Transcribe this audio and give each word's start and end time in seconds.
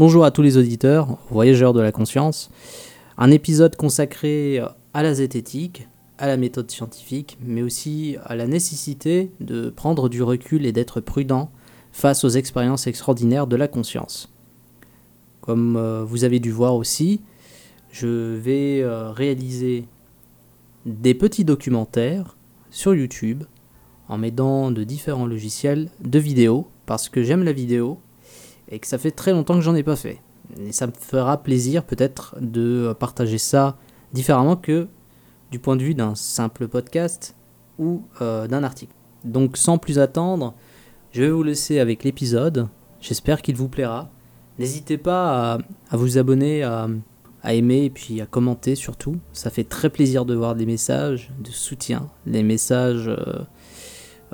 Bonjour 0.00 0.24
à 0.24 0.30
tous 0.30 0.40
les 0.40 0.56
auditeurs, 0.56 1.18
voyageurs 1.28 1.74
de 1.74 1.80
la 1.82 1.92
conscience. 1.92 2.50
Un 3.18 3.30
épisode 3.30 3.76
consacré 3.76 4.58
à 4.94 5.02
la 5.02 5.12
zététique, 5.12 5.88
à 6.16 6.26
la 6.26 6.38
méthode 6.38 6.70
scientifique, 6.70 7.36
mais 7.42 7.60
aussi 7.60 8.16
à 8.24 8.34
la 8.34 8.46
nécessité 8.46 9.30
de 9.40 9.68
prendre 9.68 10.08
du 10.08 10.22
recul 10.22 10.64
et 10.64 10.72
d'être 10.72 11.02
prudent 11.02 11.50
face 11.92 12.24
aux 12.24 12.30
expériences 12.30 12.86
extraordinaires 12.86 13.46
de 13.46 13.56
la 13.56 13.68
conscience. 13.68 14.32
Comme 15.42 15.76
euh, 15.76 16.02
vous 16.02 16.24
avez 16.24 16.40
dû 16.40 16.50
voir 16.50 16.76
aussi, 16.76 17.20
je 17.90 18.36
vais 18.36 18.80
euh, 18.80 19.10
réaliser 19.10 19.86
des 20.86 21.12
petits 21.12 21.44
documentaires 21.44 22.38
sur 22.70 22.94
YouTube 22.94 23.44
en 24.08 24.16
m'aidant 24.16 24.70
de 24.70 24.82
différents 24.82 25.26
logiciels 25.26 25.90
de 26.02 26.18
vidéo 26.18 26.68
parce 26.86 27.10
que 27.10 27.22
j'aime 27.22 27.44
la 27.44 27.52
vidéo 27.52 27.98
et 28.70 28.78
que 28.78 28.86
ça 28.86 28.98
fait 28.98 29.10
très 29.10 29.32
longtemps 29.32 29.54
que 29.54 29.60
j'en 29.60 29.74
ai 29.74 29.82
pas 29.82 29.96
fait. 29.96 30.20
Et 30.58 30.72
ça 30.72 30.86
me 30.86 30.92
fera 30.92 31.42
plaisir 31.42 31.84
peut-être 31.84 32.36
de 32.40 32.94
partager 32.98 33.38
ça 33.38 33.76
différemment 34.12 34.56
que 34.56 34.88
du 35.50 35.58
point 35.58 35.76
de 35.76 35.82
vue 35.82 35.94
d'un 35.94 36.14
simple 36.14 36.68
podcast 36.68 37.34
ou 37.78 38.02
euh, 38.20 38.46
d'un 38.46 38.62
article. 38.62 38.92
Donc 39.24 39.56
sans 39.56 39.78
plus 39.78 39.98
attendre, 39.98 40.54
je 41.12 41.22
vais 41.22 41.30
vous 41.30 41.42
laisser 41.42 41.78
avec 41.78 42.04
l'épisode. 42.04 42.68
J'espère 43.00 43.42
qu'il 43.42 43.56
vous 43.56 43.68
plaira. 43.68 44.10
N'hésitez 44.58 44.98
pas 44.98 45.58
à, 45.90 45.96
vous 45.96 46.18
abonner, 46.18 46.62
à, 46.62 46.88
aimer 47.44 47.84
et 47.84 47.90
puis 47.90 48.20
à 48.20 48.26
commenter 48.26 48.74
surtout. 48.74 49.16
Ça 49.32 49.50
fait 49.50 49.64
très 49.64 49.88
plaisir 49.90 50.24
de 50.24 50.34
voir 50.34 50.54
des 50.54 50.66
messages 50.66 51.32
de 51.40 51.50
soutien, 51.50 52.08
des 52.26 52.42
messages 52.42 53.08
euh, 53.08 53.40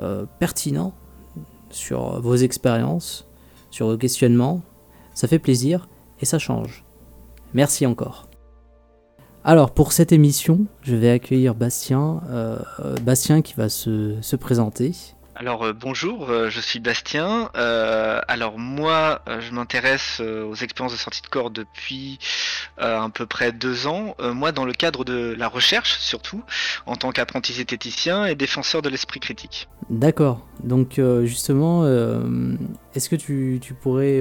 euh, 0.01 0.25
pertinents 0.39 0.93
sur 1.69 2.21
vos 2.21 2.35
expériences, 2.35 3.26
sur 3.77 3.87
vos 3.87 3.97
questionnements. 3.97 4.61
Ça 5.13 5.27
fait 5.27 5.37
plaisir 5.37 5.87
et 6.19 6.25
ça 6.25 6.39
change. 6.39 6.83
Merci 7.53 7.85
encore. 7.85 8.27
Alors 9.43 9.71
pour 9.71 9.93
cette 9.93 10.11
émission, 10.11 10.65
je 10.81 10.95
vais 10.95 11.11
accueillir 11.11 11.53
Bastien, 11.53 12.21
euh, 12.29 12.57
Bastien 13.03 13.43
qui 13.43 13.53
va 13.53 13.69
se, 13.69 14.17
se 14.19 14.35
présenter. 14.35 14.93
Alors 15.39 15.67
euh, 15.67 15.73
bonjour, 15.73 16.31
euh, 16.31 16.49
je 16.49 16.59
suis 16.59 16.79
Bastien. 16.79 17.51
Euh, 17.55 18.19
alors 18.27 18.57
moi, 18.57 19.21
je 19.27 19.51
m'intéresse 19.51 20.19
aux 20.19 20.55
expériences 20.55 20.93
de 20.93 20.97
sortie 20.97 21.21
de 21.21 21.27
corps 21.27 21.51
depuis 21.51 22.17
à 22.77 23.07
peu 23.13 23.27
près 23.27 23.51
deux 23.51 23.85
ans. 23.85 24.15
moi, 24.19 24.51
dans 24.51 24.65
le 24.65 24.73
cadre 24.73 25.05
de 25.05 25.35
la 25.37 25.47
recherche, 25.47 25.99
surtout, 25.99 26.43
en 26.87 26.95
tant 26.95 27.11
qu'apprenti 27.11 27.53
zététicien 27.53 28.25
et 28.25 28.33
défenseur 28.33 28.81
de 28.81 28.89
l'esprit 28.89 29.19
critique. 29.19 29.67
D'accord. 29.89 30.45
Donc 30.63 30.99
justement, 31.23 31.85
est-ce 32.95 33.09
que 33.09 33.15
tu, 33.15 33.59
tu 33.61 33.73
pourrais 33.73 34.19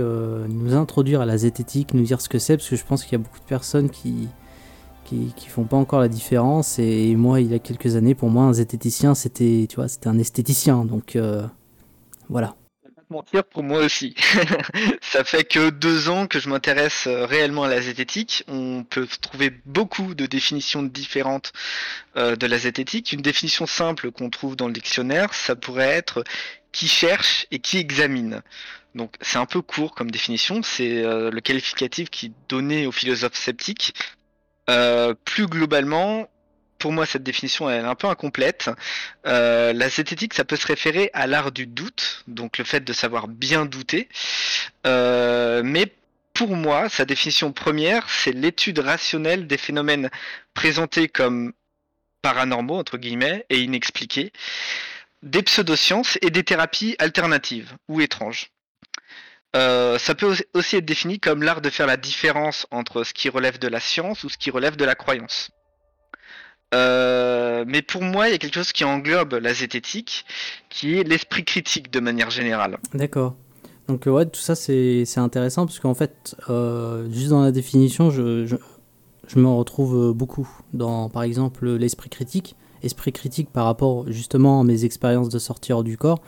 nous 0.49 0.75
introduire 0.75 1.23
à 1.23 1.27
la 1.27 1.39
zététique, 1.39 1.95
nous 1.95 2.03
dire 2.03 2.21
ce 2.21 2.29
que 2.29 2.39
c'est, 2.39 2.57
parce 2.57 2.69
que 2.69 2.77
je 2.77 2.85
pense 2.85 3.05
qu'il 3.05 3.13
y 3.13 3.17
a 3.17 3.19
beaucoup 3.19 3.41
de 3.41 3.45
personnes 3.45 3.91
qui 3.91 4.29
qui, 5.07 5.33
qui 5.37 5.49
font 5.49 5.65
pas 5.65 5.77
encore 5.77 6.01
la 6.01 6.09
différence. 6.09 6.79
Et 6.79 7.15
moi, 7.17 7.41
il 7.41 7.51
y 7.51 7.55
a 7.55 7.59
quelques 7.59 7.97
années, 7.97 8.15
pour 8.15 8.29
moi, 8.29 8.45
un 8.45 8.53
zététicien, 8.53 9.15
c'était, 9.15 9.67
tu 9.69 9.77
vois, 9.77 9.89
c'était 9.89 10.09
un 10.09 10.19
esthéticien. 10.19 10.85
Donc 10.85 11.17
euh, 11.17 11.47
voilà. 12.29 12.57
Pas 12.83 13.03
mentir, 13.09 13.45
pour 13.45 13.63
moi 13.63 13.81
aussi. 13.81 14.15
ça 15.01 15.25
fait 15.25 15.45
que 15.45 15.71
deux 15.71 16.09
ans 16.09 16.27
que 16.27 16.41
je 16.41 16.49
m'intéresse 16.49 17.07
euh, 17.07 17.25
réellement 17.25 17.63
à 17.63 17.69
la 17.69 17.81
zététique. 17.81 18.45
On 18.49 18.85
peut 18.85 19.07
trouver 19.21 19.53
beaucoup 19.65 20.15
de 20.15 20.27
définitions 20.27 20.83
différentes 20.83 21.53
euh, 22.17 22.37
de 22.37 22.47
la 22.47 22.59
zététique. 22.59 23.13
Une 23.13 23.23
définition 23.23 23.67
simple 23.67 24.11
qu'on 24.11 24.31
trouve 24.31 24.57
dans 24.57 24.67
le 24.67 24.73
dictionnaire, 24.73 25.33
ça 25.35 25.55
pourrait 25.57 25.89
être 25.89 26.25
qui 26.73 26.89
cherche 26.89 27.47
et 27.51 27.59
qui 27.59 27.79
examine. 27.79 28.43
Donc 28.95 29.15
c'est 29.21 29.39
un 29.39 29.47
peu 29.47 29.63
court 29.63 29.95
comme 29.95 30.11
définition, 30.11 30.63
c'est 30.63 31.03
le 31.03 31.41
qualificatif 31.41 32.09
qui 32.09 32.33
donnait 32.49 32.87
aux 32.87 32.93
philosophes 32.93 33.35
sceptiques 33.35 33.93
euh, 34.69 35.15
plus 35.25 35.47
globalement, 35.47 36.29
pour 36.79 36.93
moi, 36.93 37.07
cette 37.07 37.23
définition 37.23 37.71
est 37.71 37.79
un 37.79 37.95
peu 37.95 38.07
incomplète. 38.07 38.71
Euh, 39.27 39.73
la 39.73 39.89
zététique, 39.89 40.35
ça 40.35 40.45
peut 40.45 40.57
se 40.57 40.67
référer 40.67 41.11
à 41.15 41.27
l'art 41.27 41.53
du 41.53 41.67
doute, 41.67 42.25
donc 42.27 42.59
le 42.59 42.65
fait 42.65 42.81
de 42.81 42.93
savoir 42.93 43.29
bien 43.29 43.65
douter. 43.65 44.09
Euh, 44.87 45.63
mais 45.65 45.93
pour 46.35 46.55
moi, 46.55 46.89
sa 46.89 47.05
définition 47.05 47.53
première, 47.53 48.09
c'est 48.11 48.33
l'étude 48.33 48.79
rationnelle 48.79 49.47
des 49.47 49.57
phénomènes 49.57 50.11
présentés 50.53 51.09
comme 51.09 51.53
paranormaux, 52.21 52.77
entre 52.77 52.99
guillemets, 52.99 53.47
et 53.49 53.61
inexpliqués, 53.61 54.33
des 55.23 55.43
pseudosciences 55.43 56.19
et 56.23 56.31
des 56.31 56.45
thérapies 56.45 56.97
alternatives 56.99 57.75
ou 57.89 58.01
étranges. 58.01 58.51
Euh, 59.55 59.99
ça 59.99 60.15
peut 60.15 60.35
aussi 60.55 60.77
être 60.77 60.85
défini 60.85 61.19
comme 61.19 61.43
l'art 61.43 61.61
de 61.61 61.71
faire 61.71 61.87
la 61.87 61.97
différence 61.97 62.67
entre 62.71 63.05
ce 63.05 63.15
qui 63.15 63.29
relève 63.29 63.59
de 63.59 63.69
la 63.69 63.81
science 63.81 64.25
ou 64.25 64.29
ce 64.29 64.37
qui 64.37 64.51
relève 64.51 64.77
de 64.77 64.85
la 64.85 64.95
croyance. 64.95 65.51
Euh, 66.75 67.65
mais 67.67 67.81
pour 67.81 68.03
moi, 68.03 68.29
il 68.29 68.33
y 68.33 68.35
a 68.35 68.39
quelque 68.39 68.55
chose 68.55 68.73
qui 68.73 68.85
englobe 68.85 69.35
la 69.35 69.55
zététique, 69.55 70.27
qui 70.69 70.99
est 70.99 71.05
l'esprit 71.05 71.45
critique 71.45 71.93
de 71.93 72.01
manière 72.01 72.31
générale. 72.31 72.79
D'accord. 72.93 73.37
Donc 73.89 74.07
euh, 74.07 74.11
ouais, 74.11 74.27
tout 74.27 74.41
ça 74.41 74.57
c'est 74.57 75.07
intéressant 75.17 75.65
parce 75.65 75.79
qu'en 75.79 75.95
fait, 75.95 76.37
juste 77.11 77.31
dans 77.31 77.43
la 77.43 77.53
définition, 77.53 78.11
je, 78.11 78.45
je, 78.47 78.57
je 79.29 79.39
me 79.39 79.49
retrouve 79.49 80.13
beaucoup 80.13 80.49
dans, 80.73 81.09
par 81.09 81.23
exemple, 81.23 81.69
l'esprit 81.77 82.11
critique. 82.11 82.57
Esprit 82.83 83.13
critique 83.13 83.51
par 83.51 83.65
rapport 83.65 84.11
justement 84.13 84.61
à 84.61 84.65
mes 84.65 84.85
expériences 84.85 85.31
de 85.31 85.39
sortir 85.39 85.83
du 85.83 85.97
corps 85.97 86.21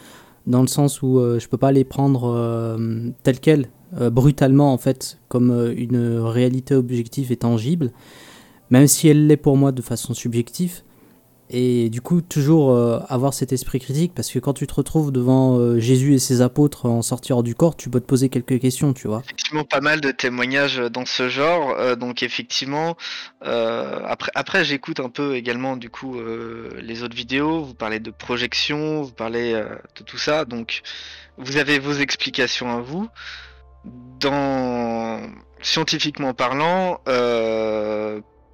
dans 0.49 0.63
le 0.63 0.67
sens 0.67 1.03
où 1.03 1.19
euh, 1.19 1.39
je 1.39 1.49
peux 1.49 1.59
pas 1.59 1.71
les 1.71 1.85
prendre 1.85 2.25
euh, 2.25 3.11
telles 3.23 3.39
quelles, 3.39 3.69
euh, 4.01 4.11
brutalement 4.11 4.73
en 4.73 4.79
fait, 4.79 5.19
comme 5.29 5.73
une 5.77 6.19
réalité 6.19 6.75
objective 6.75 7.31
et 7.31 7.37
tangible, 7.37 7.93
même 8.71 8.87
si 8.87 9.09
elle 9.09 9.27
l'est 9.27 9.37
pour 9.37 9.57
moi 9.57 9.71
de 9.71 9.83
façon 9.83 10.15
subjective. 10.15 10.83
Et 11.51 11.89
du 11.91 12.01
coup, 12.01 12.21
toujours 12.21 12.77
avoir 13.09 13.33
cet 13.33 13.53
esprit 13.53 13.81
critique, 13.81 14.13
parce 14.15 14.31
que 14.31 14.39
quand 14.39 14.53
tu 14.53 14.67
te 14.67 14.75
retrouves 14.75 15.11
devant 15.13 15.79
Jésus 15.79 16.15
et 16.15 16.19
ses 16.19 16.43
apôtres 16.43 16.87
en 16.87 17.03
sortir 17.03 17.43
du 17.43 17.55
corps, 17.55 17.77
tu 17.77 17.89
peux 17.89 18.01
te 18.01 18.07
poser 18.07 18.29
quelques 18.29 18.61
questions, 18.61 18.93
tu 18.93 19.09
vois. 19.09 19.23
Effectivement, 19.25 19.65
pas 19.65 19.81
mal 19.81 20.01
de 20.01 20.11
témoignages 20.11 20.77
dans 20.77 21.07
ce 21.07 21.29
genre. 21.29 21.97
donc 21.97 22.23
effectivement, 22.23 22.97
après, 23.41 24.31
après 24.35 24.65
j'écoute 24.65 25.01
un 25.01 25.09
peu 25.09 25.37
également 25.37 25.77
du 25.77 25.91
coup 25.91 26.17
les 26.81 27.03
autres 27.03 27.17
vidéos. 27.17 27.63
Vous 27.63 27.75
parlez 27.75 28.01
de 28.01 28.11
projection, 28.11 29.03
vous 29.03 29.13
parlez 29.13 29.53
de 29.53 30.05
tout 30.05 30.19
ça. 30.19 30.45
Donc 30.45 30.83
vous 31.39 31.57
avez 31.57 31.79
vos 31.79 31.95
explications 31.95 32.71
à 32.77 32.81
vous. 32.81 33.09
Dans 34.21 35.21
scientifiquement 35.63 36.35
parlant, 36.35 37.01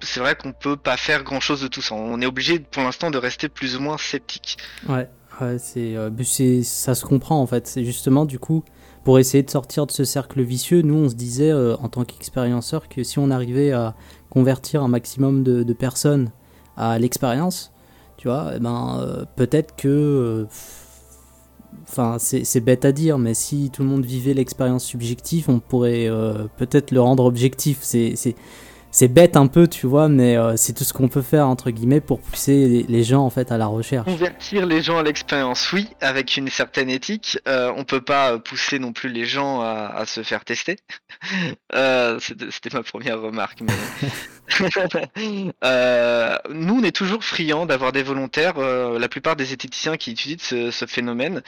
c'est 0.05 0.19
vrai 0.19 0.35
qu'on 0.35 0.53
peut 0.53 0.77
pas 0.77 0.97
faire 0.97 1.23
grand 1.23 1.39
chose 1.39 1.61
de 1.61 1.67
tout 1.67 1.81
ça. 1.81 1.95
On 1.95 2.21
est 2.21 2.25
obligé 2.25 2.59
pour 2.59 2.83
l'instant 2.83 3.11
de 3.11 3.17
rester 3.17 3.49
plus 3.49 3.75
ou 3.75 3.79
moins 3.79 3.97
sceptique. 3.97 4.57
Ouais, 4.87 5.09
euh, 5.41 5.57
c'est, 5.59 6.63
ça 6.63 6.95
se 6.95 7.05
comprend 7.05 7.41
en 7.41 7.47
fait. 7.47 7.67
C'est 7.67 7.83
justement 7.83 8.25
du 8.25 8.39
coup 8.39 8.63
pour 9.03 9.19
essayer 9.19 9.43
de 9.43 9.49
sortir 9.49 9.85
de 9.85 9.91
ce 9.91 10.03
cercle 10.03 10.41
vicieux. 10.41 10.81
Nous, 10.81 10.95
on 10.95 11.09
se 11.09 11.15
disait 11.15 11.51
euh, 11.51 11.75
en 11.77 11.89
tant 11.89 12.05
qu'expérienceur 12.05 12.89
que 12.89 13.03
si 13.03 13.19
on 13.19 13.29
arrivait 13.29 13.71
à 13.71 13.95
convertir 14.29 14.81
un 14.81 14.87
maximum 14.87 15.43
de, 15.43 15.73
personnes 15.73 16.31
à 16.75 16.97
l'expérience, 16.99 17.71
tu 18.17 18.27
vois, 18.27 18.53
eh 18.55 18.59
ben 18.59 18.99
euh, 18.99 19.25
peut-être 19.35 19.75
que 19.75 20.47
enfin 21.83 22.17
c'est 22.19 22.59
bête 22.61 22.83
à 22.83 22.91
dire, 22.91 23.17
mais 23.17 23.33
si 23.33 23.69
tout 23.71 23.83
le 23.83 23.89
monde 23.89 24.05
vivait 24.05 24.33
l'expérience 24.33 24.83
subjective, 24.83 25.49
on 25.49 25.59
pourrait 25.59 26.09
peut-être 26.57 26.91
le 26.91 27.01
rendre 27.01 27.25
objectif. 27.25 27.79
C'est 27.81 28.35
c'est 28.95 29.09
bête 29.09 29.35
un 29.35 29.47
peu, 29.47 29.67
tu 29.67 29.87
vois, 29.87 30.07
mais 30.07 30.37
euh, 30.37 30.55
c'est 30.55 30.71
tout 30.71 30.85
ce 30.85 30.93
qu'on 30.93 31.09
peut 31.09 31.21
faire 31.21 31.47
entre 31.47 31.69
guillemets 31.69 31.99
pour 31.99 32.21
pousser 32.21 32.85
les, 32.87 33.03
gens 33.03 33.25
en 33.25 33.29
fait 33.29 33.51
à 33.51 33.57
la 33.57 33.65
recherche. 33.65 34.05
Convertir 34.05 34.65
les 34.65 34.81
gens 34.81 34.97
à 34.97 35.03
l'expérience, 35.03 35.73
oui, 35.73 35.89
avec 35.99 36.37
une 36.37 36.47
certaine 36.47 36.89
éthique. 36.89 37.37
Euh, 37.45 37.73
on 37.75 37.83
peut 37.83 37.99
pas 37.99 38.39
pousser 38.39 38.79
non 38.79 38.93
plus 38.93 39.09
les 39.09 39.25
gens 39.25 39.59
à, 39.59 40.05
se 40.05 40.23
faire 40.23 40.45
tester. 40.45 40.77
euh, 41.75 42.19
C'était 42.21 42.69
ma 42.71 42.83
première 42.83 43.19
remarque. 43.19 43.59
Mais... 43.59 43.73
Euh, 45.63 46.37
nous, 46.51 46.79
on 46.79 46.83
est 46.83 46.95
toujours 46.95 47.23
friands 47.23 47.65
d'avoir 47.65 47.91
des 47.91 48.03
volontaires. 48.03 48.59
la 48.59 49.09
plupart 49.09 49.35
des 49.35 49.45
zététiciens 49.45 49.97
qui 49.97 50.11
étudient 50.11 50.37
ce, 50.71 50.85
phénomène. 50.85 51.41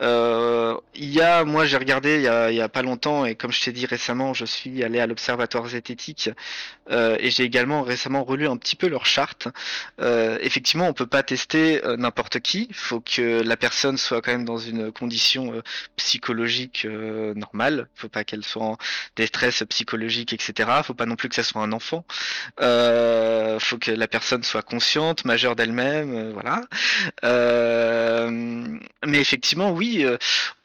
il 0.00 0.78
y 0.94 1.20
a, 1.20 1.44
moi, 1.44 1.66
j'ai 1.66 1.76
regardé 1.76 2.16
il 2.18 2.22
y 2.22 2.60
a, 2.60 2.64
a 2.64 2.68
pas 2.68 2.82
longtemps 2.82 3.24
et 3.24 3.34
comme 3.34 3.50
je 3.50 3.60
t'ai 3.60 3.72
dit 3.72 3.86
récemment, 3.86 4.34
je 4.34 4.44
suis 4.44 4.84
allé 4.84 5.00
à 5.00 5.08
l'observatoire 5.08 5.66
zététique 5.66 6.30
euh, 6.94 7.16
et 7.20 7.30
j'ai 7.30 7.42
également 7.42 7.82
récemment 7.82 8.24
relu 8.24 8.46
un 8.46 8.56
petit 8.56 8.76
peu 8.76 8.88
leur 8.88 9.06
charte. 9.06 9.48
Euh, 10.00 10.38
effectivement, 10.40 10.88
on 10.88 10.92
peut 10.92 11.06
pas 11.06 11.22
tester 11.22 11.84
euh, 11.84 11.96
n'importe 11.96 12.40
qui. 12.40 12.68
Il 12.70 12.74
faut 12.74 13.00
que 13.00 13.42
la 13.42 13.56
personne 13.56 13.96
soit 13.96 14.22
quand 14.22 14.32
même 14.32 14.44
dans 14.44 14.58
une 14.58 14.92
condition 14.92 15.62
psychologique 15.96 16.86
normale. 16.86 17.88
Il 17.96 18.00
faut 18.00 18.08
pas 18.08 18.24
qu'elle 18.24 18.44
soit 18.44 18.64
en 18.64 18.78
détresse 19.16 19.64
psychologique, 19.68 20.32
etc. 20.32 20.70
Faut 20.84 20.94
pas 20.94 21.06
non 21.06 21.16
plus 21.16 21.28
que 21.28 21.34
ça 21.34 21.42
soit 21.42 21.62
un 21.62 21.72
enfant. 21.72 22.04
Il 22.60 23.58
faut 23.60 23.78
que 23.78 23.90
la 23.90 24.08
personne 24.08 24.42
soit 24.42 24.62
consciente, 24.62 25.24
majeure 25.24 25.56
d'elle-même, 25.56 26.32
voilà. 26.32 26.62
mais 29.06 29.18
effectivement, 29.20 29.70
oui, 29.72 30.06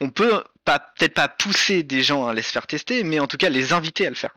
on 0.00 0.10
peut 0.10 0.42
pas 0.64 0.78
peut-être 0.78 1.14
pas 1.14 1.28
pousser 1.28 1.82
des 1.82 2.02
gens 2.02 2.26
à 2.26 2.34
les 2.34 2.42
faire 2.42 2.66
tester, 2.66 3.02
mais 3.04 3.20
en 3.20 3.26
tout 3.26 3.36
cas 3.36 3.48
les 3.48 3.72
inviter 3.72 4.06
à 4.06 4.10
le 4.10 4.16
faire. 4.16 4.34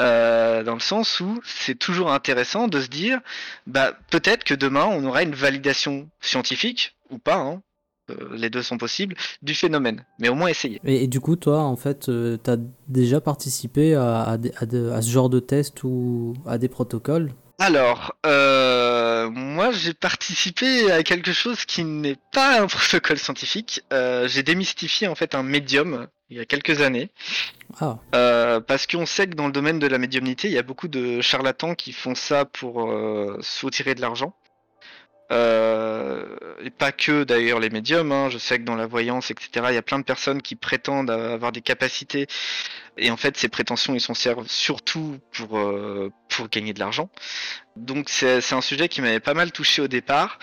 Euh, 0.00 0.64
dans 0.64 0.74
le 0.74 0.80
sens 0.80 1.20
où 1.20 1.40
c'est 1.44 1.78
toujours 1.78 2.12
intéressant 2.12 2.66
de 2.66 2.80
se 2.80 2.88
dire, 2.88 3.20
bah 3.68 3.92
peut-être 4.10 4.42
que 4.42 4.54
demain 4.54 4.86
on 4.86 5.04
aura 5.04 5.22
une 5.22 5.34
validation 5.34 6.08
scientifique 6.20 6.96
ou 7.10 7.18
pas, 7.18 7.36
hein, 7.36 7.62
euh, 8.10 8.36
les 8.36 8.50
deux 8.50 8.62
sont 8.62 8.76
possibles, 8.76 9.14
du 9.42 9.54
phénomène, 9.54 10.04
mais 10.18 10.28
au 10.28 10.34
moins 10.34 10.48
essayer. 10.48 10.80
Et, 10.84 11.06
du 11.06 11.20
coup, 11.20 11.36
toi, 11.36 11.60
en 11.60 11.76
fait, 11.76 12.08
euh, 12.08 12.36
tu 12.42 12.50
as 12.50 12.58
déjà 12.88 13.20
participé 13.20 13.94
à, 13.94 14.22
à, 14.22 14.32
à, 14.34 15.02
ce 15.02 15.10
genre 15.10 15.30
de 15.30 15.40
test 15.40 15.84
ou 15.84 16.34
à 16.44 16.58
des 16.58 16.68
protocoles? 16.68 17.32
Alors, 17.58 18.14
euh, 18.26 19.30
moi 19.30 19.70
j'ai 19.70 19.94
participé 19.94 20.90
à 20.90 21.02
quelque 21.04 21.32
chose 21.32 21.64
qui 21.64 21.84
n'est 21.84 22.18
pas 22.32 22.60
un 22.60 22.66
protocole 22.66 23.18
scientifique. 23.18 23.82
Euh, 23.92 24.26
j'ai 24.26 24.42
démystifié 24.42 25.06
en 25.06 25.14
fait 25.14 25.34
un 25.34 25.42
médium 25.42 26.08
il 26.30 26.36
y 26.36 26.40
a 26.40 26.44
quelques 26.44 26.80
années. 26.80 27.10
Ah. 27.80 27.98
Euh, 28.14 28.60
parce 28.60 28.86
qu'on 28.86 29.06
sait 29.06 29.26
que 29.26 29.34
dans 29.34 29.46
le 29.46 29.52
domaine 29.52 29.78
de 29.78 29.86
la 29.86 29.98
médiumnité, 29.98 30.48
il 30.48 30.54
y 30.54 30.58
a 30.58 30.62
beaucoup 30.62 30.88
de 30.88 31.20
charlatans 31.20 31.74
qui 31.74 31.92
font 31.92 32.14
ça 32.14 32.44
pour 32.44 32.92
soutirer 33.40 33.94
de 33.94 34.00
l'argent. 34.00 34.34
et 35.30 36.70
pas 36.70 36.92
que 36.92 37.24
d'ailleurs 37.24 37.60
les 37.60 37.70
médiums, 37.70 38.12
hein. 38.12 38.30
je 38.30 38.38
sais 38.38 38.58
que 38.58 38.64
dans 38.64 38.76
la 38.76 38.86
voyance, 38.86 39.30
etc., 39.30 39.66
il 39.70 39.74
y 39.74 39.78
a 39.78 39.82
plein 39.82 39.98
de 39.98 40.04
personnes 40.04 40.42
qui 40.42 40.56
prétendent 40.56 41.10
avoir 41.10 41.52
des 41.52 41.62
capacités 41.62 42.26
et 42.96 43.10
en 43.10 43.16
fait, 43.16 43.36
ces 43.36 43.48
prétentions, 43.48 43.94
ils 43.94 44.00
s'en 44.00 44.14
servent 44.14 44.46
surtout 44.48 45.18
pour, 45.32 45.58
euh, 45.58 46.12
pour 46.28 46.48
gagner 46.48 46.72
de 46.72 46.78
l'argent. 46.78 47.08
Donc 47.76 48.08
c'est 48.08 48.52
un 48.52 48.60
sujet 48.60 48.88
qui 48.88 49.00
m'avait 49.00 49.20
pas 49.20 49.34
mal 49.34 49.50
touché 49.50 49.82
au 49.82 49.88
départ. 49.88 50.38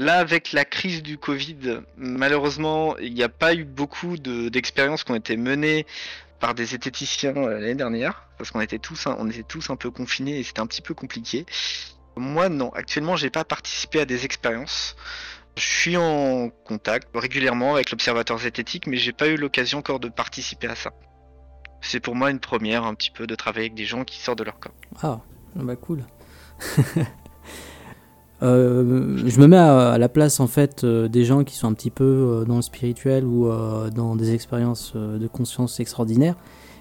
Là, 0.00 0.18
avec 0.18 0.52
la 0.52 0.64
crise 0.64 1.02
du 1.02 1.18
Covid, 1.18 1.82
malheureusement, 1.98 2.96
il 2.96 3.12
n'y 3.12 3.22
a 3.22 3.28
pas 3.28 3.54
eu 3.54 3.64
beaucoup 3.64 4.16
d'expériences 4.16 5.04
qui 5.04 5.12
ont 5.12 5.14
été 5.14 5.36
menées 5.36 5.84
par 6.38 6.54
des 6.54 6.64
zététiciens 6.64 7.36
euh, 7.36 7.60
l'année 7.60 7.74
dernière, 7.74 8.26
parce 8.38 8.50
qu'on 8.50 8.62
était 8.62 8.78
tous, 8.78 9.06
était 9.28 9.42
tous 9.42 9.68
un 9.68 9.76
peu 9.76 9.90
confinés 9.90 10.38
et 10.38 10.42
c'était 10.42 10.60
un 10.60 10.66
petit 10.66 10.80
peu 10.80 10.94
compliqué. 10.94 11.44
Moi, 12.16 12.48
non. 12.48 12.70
Actuellement, 12.70 13.16
j'ai 13.16 13.28
pas 13.28 13.44
participé 13.44 14.00
à 14.00 14.06
des 14.06 14.24
expériences. 14.24 14.96
Je 15.58 15.64
suis 15.64 15.98
en 15.98 16.48
contact 16.48 17.08
régulièrement 17.14 17.74
avec 17.74 17.90
l'observateur 17.90 18.38
zététique, 18.38 18.86
mais 18.86 18.96
j'ai 18.96 19.12
pas 19.12 19.28
eu 19.28 19.36
l'occasion 19.36 19.80
encore 19.80 20.00
de 20.00 20.08
participer 20.08 20.68
à 20.68 20.76
ça 20.76 20.94
c'est 21.82 22.00
pour 22.00 22.14
moi 22.14 22.30
une 22.30 22.40
première 22.40 22.84
un 22.84 22.94
petit 22.94 23.10
peu 23.10 23.26
de 23.26 23.34
travailler 23.34 23.66
avec 23.66 23.74
des 23.74 23.86
gens 23.86 24.04
qui 24.04 24.20
sortent 24.20 24.38
de 24.38 24.44
leur 24.44 24.58
corps. 24.58 24.74
Ah, 25.02 25.20
bah 25.54 25.76
cool. 25.76 26.04
Euh, 28.42 29.18
je 29.26 29.38
me 29.38 29.46
mets 29.46 29.56
à, 29.56 29.98
la 29.98 30.08
place 30.08 30.40
en 30.40 30.46
fait 30.46 30.82
euh, 30.82 31.08
des 31.08 31.24
gens 31.24 31.44
qui 31.44 31.54
sont 31.56 31.68
un 31.68 31.74
petit 31.74 31.90
peu 31.90 32.04
euh, 32.04 32.44
dans 32.44 32.56
le 32.56 32.62
spirituel 32.62 33.24
ou 33.24 33.50
dans 33.94 34.16
des 34.16 34.32
expériences 34.34 34.94
de 34.96 35.26
conscience 35.26 35.80
extraordinaires. 35.80 36.36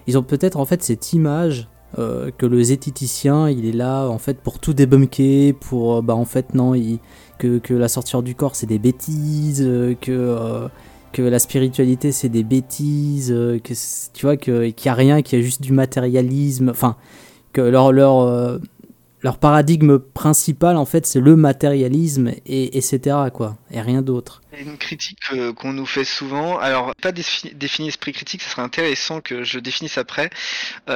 Ils 0.07 0.17
ont 0.17 0.23
peut-être 0.23 0.57
en 0.57 0.65
fait 0.65 0.81
cette 0.83 1.13
image 1.13 1.67
que 1.95 2.45
le 2.45 2.61
zététicien 2.61 3.50
il 3.50 3.65
est 3.65 3.71
là 3.71 4.07
en 4.07 4.19
fait 4.19 4.39
pour 4.39 4.59
tout 4.59 4.73
débunker, 4.73 5.53
pour 5.53 6.03
bah 6.03 6.15
en 6.15 6.25
fait 6.25 6.53
non, 6.53 6.73
que, 7.39 7.57
que 7.57 7.73
la 7.73 7.88
sortir 7.88 8.21
du 8.21 8.35
corps 8.35 8.56
c'est 8.56 8.67
des 8.67 8.77
bêtises, 8.77 9.67
que 10.00 10.69
que 11.11 11.21
la 11.23 11.39
spiritualité 11.39 12.11
c'est 12.11 12.29
des 12.29 12.44
bêtises, 12.44 13.29
que 13.29 13.73
tu 14.13 14.25
vois 14.25 14.38
qu'il 14.38 14.73
n'y 14.83 14.89
a 14.89 14.94
rien, 14.94 15.21
qu'il 15.23 15.39
y 15.39 15.41
a 15.41 15.45
juste 15.45 15.61
du 15.61 15.73
matérialisme, 15.73 16.69
enfin 16.69 16.95
que 17.53 17.61
leur 17.61 17.91
leur 17.91 18.59
leur 19.21 19.38
paradigme 19.38 20.00
principal 20.00 20.77
en 20.77 20.86
fait 20.86 21.06
c'est 21.06 21.19
le 21.19 21.36
matérialisme 21.36 22.31
et 22.45 22.77
etc 22.77 23.18
quoi 23.33 23.57
et 23.71 23.81
rien 23.81 24.01
d'autre. 24.01 24.42
Une 24.57 24.77
critique 24.77 25.19
euh, 25.31 25.54
qu'on 25.54 25.74
nous 25.74 25.86
fait 25.86 26.04
souvent, 26.04 26.57
alors 26.57 26.94
pas 27.01 27.12
définir 27.12 27.88
esprit 27.88 28.12
critique, 28.12 28.42
ce 28.42 28.50
serait 28.50 28.62
intéressant 28.62 29.21
que 29.21 29.44
je 29.44 29.60
définisse 29.60 29.98
après. 29.98 30.30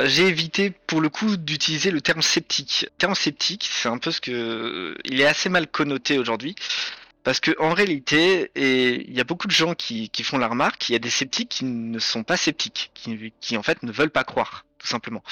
J'ai 0.05 0.27
évité 0.27 0.71
pour 0.87 1.01
le 1.01 1.09
coup 1.09 1.37
d'utiliser 1.37 1.91
le 1.91 2.01
terme 2.01 2.21
sceptique. 2.21 2.89
Terme 2.97 3.15
sceptique, 3.15 3.69
c'est 3.71 3.89
un 3.89 3.97
peu 3.97 4.11
ce 4.11 4.19
que 4.19 4.95
il 5.05 5.21
est 5.21 5.25
assez 5.25 5.49
mal 5.49 5.67
connoté 5.67 6.17
aujourd'hui. 6.17 6.55
Parce 7.23 7.39
que 7.39 7.51
en 7.59 7.73
réalité, 7.73 8.51
il 8.55 9.13
y 9.13 9.21
a 9.21 9.23
beaucoup 9.23 9.47
de 9.47 9.53
gens 9.53 9.75
qui, 9.75 10.09
font 10.23 10.37
la 10.37 10.47
remarque, 10.47 10.89
il 10.89 10.93
y 10.93 10.95
a 10.95 10.99
des 10.99 11.09
sceptiques 11.09 11.49
qui 11.49 11.65
ne 11.65 11.99
sont 11.99 12.23
pas 12.23 12.37
sceptiques, 12.37 12.91
qui 13.39 13.57
en 13.57 13.63
fait 13.63 13.81
ne 13.83 13.91
veulent 13.91 14.11
pas 14.11 14.25
croire, 14.25 14.65
tout 14.83 14.89
simplement. 14.89 15.23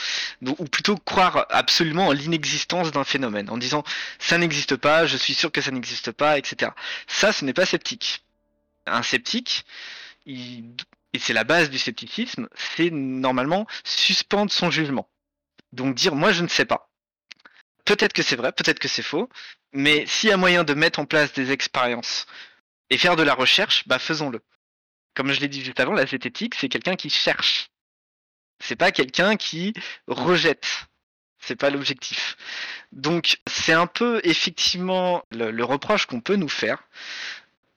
Ou 0.41 0.65
plutôt 0.65 0.95
croire 0.97 1.45
absolument 1.49 2.07
en 2.07 2.11
l'inexistence 2.13 2.91
d'un 2.91 3.03
phénomène, 3.03 3.49
en 3.49 3.57
disant 3.57 3.83
ça 4.17 4.37
n'existe 4.37 4.77
pas, 4.77 5.05
je 5.05 5.17
suis 5.17 5.33
sûr 5.33 5.51
que 5.51 5.59
ça 5.59 5.71
n'existe 5.71 6.11
pas, 6.11 6.37
etc. 6.37 6.71
Ça, 7.07 7.33
ce 7.33 7.43
n'est 7.43 7.53
pas 7.53 7.65
sceptique. 7.65 8.23
Un 8.85 9.03
sceptique, 9.03 9.65
et 10.25 10.63
c'est 11.19 11.33
la 11.33 11.43
base 11.43 11.69
du 11.69 11.77
scepticisme, 11.77 12.47
c'est 12.55 12.89
normalement 12.91 13.67
suspendre 13.83 14.51
son 14.51 14.71
jugement. 14.71 15.09
Donc 15.73 15.95
dire 15.95 16.15
moi 16.15 16.31
je 16.31 16.43
ne 16.43 16.47
sais 16.47 16.65
pas. 16.65 16.89
Peut-être 17.83 18.13
que 18.13 18.23
c'est 18.23 18.37
vrai, 18.37 18.53
peut-être 18.53 18.79
que 18.79 18.87
c'est 18.87 19.03
faux, 19.03 19.27
mais 19.73 20.05
s'il 20.05 20.29
y 20.29 20.33
a 20.33 20.37
moyen 20.37 20.63
de 20.63 20.73
mettre 20.73 20.99
en 20.99 21.05
place 21.05 21.33
des 21.33 21.51
expériences 21.51 22.25
et 22.89 22.97
faire 22.97 23.17
de 23.17 23.23
la 23.23 23.33
recherche, 23.33 23.85
bah 23.87 23.99
faisons-le. 23.99 24.41
Comme 25.13 25.33
je 25.33 25.41
l'ai 25.41 25.49
dit 25.49 25.61
juste 25.61 25.79
avant, 25.81 25.93
la 25.93 26.05
zététique, 26.05 26.55
c'est 26.55 26.69
quelqu'un 26.69 26.95
qui 26.95 27.09
cherche. 27.09 27.69
C'est 28.61 28.75
pas 28.75 28.91
quelqu'un 28.91 29.35
qui 29.35 29.73
rejette. 30.07 30.67
C'est 31.39 31.55
pas 31.55 31.69
l'objectif. 31.69 32.37
Donc 32.91 33.39
c'est 33.47 33.73
un 33.73 33.87
peu 33.87 34.21
effectivement 34.23 35.23
le 35.31 35.63
reproche 35.63 36.05
qu'on 36.05 36.21
peut 36.21 36.35
nous 36.35 36.49
faire. 36.49 36.83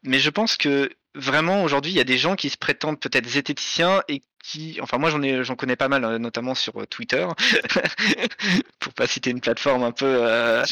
Mais 0.03 0.19
je 0.19 0.31
pense 0.31 0.57
que 0.57 0.91
vraiment 1.15 1.63
aujourd'hui 1.63 1.93
il 1.93 1.97
y 1.97 2.01
a 2.01 2.05
des 2.05 2.19
gens 2.19 2.35
qui 2.37 2.51
se 2.51 2.57
prétendent 2.57 2.99
peut-être 2.99 3.27
zététiciens 3.27 4.03
et 4.09 4.23
qui, 4.43 4.79
enfin 4.83 4.99
moi 4.99 5.09
j'en 5.11 5.23
ai, 5.23 5.43
j'en 5.43 5.55
connais 5.55 5.77
pas 5.77 5.89
mal, 5.89 6.05
euh, 6.05 6.19
notamment 6.19 6.55
sur 6.55 6.81
euh, 6.81 6.87
Twitter, 6.87 7.27
pour 8.79 8.93
pas 8.93 9.07
citer 9.07 9.31
une 9.31 9.41
plateforme 9.41 9.83
un 9.83 9.93
peu, 9.93 10.05
euh, 10.07 10.63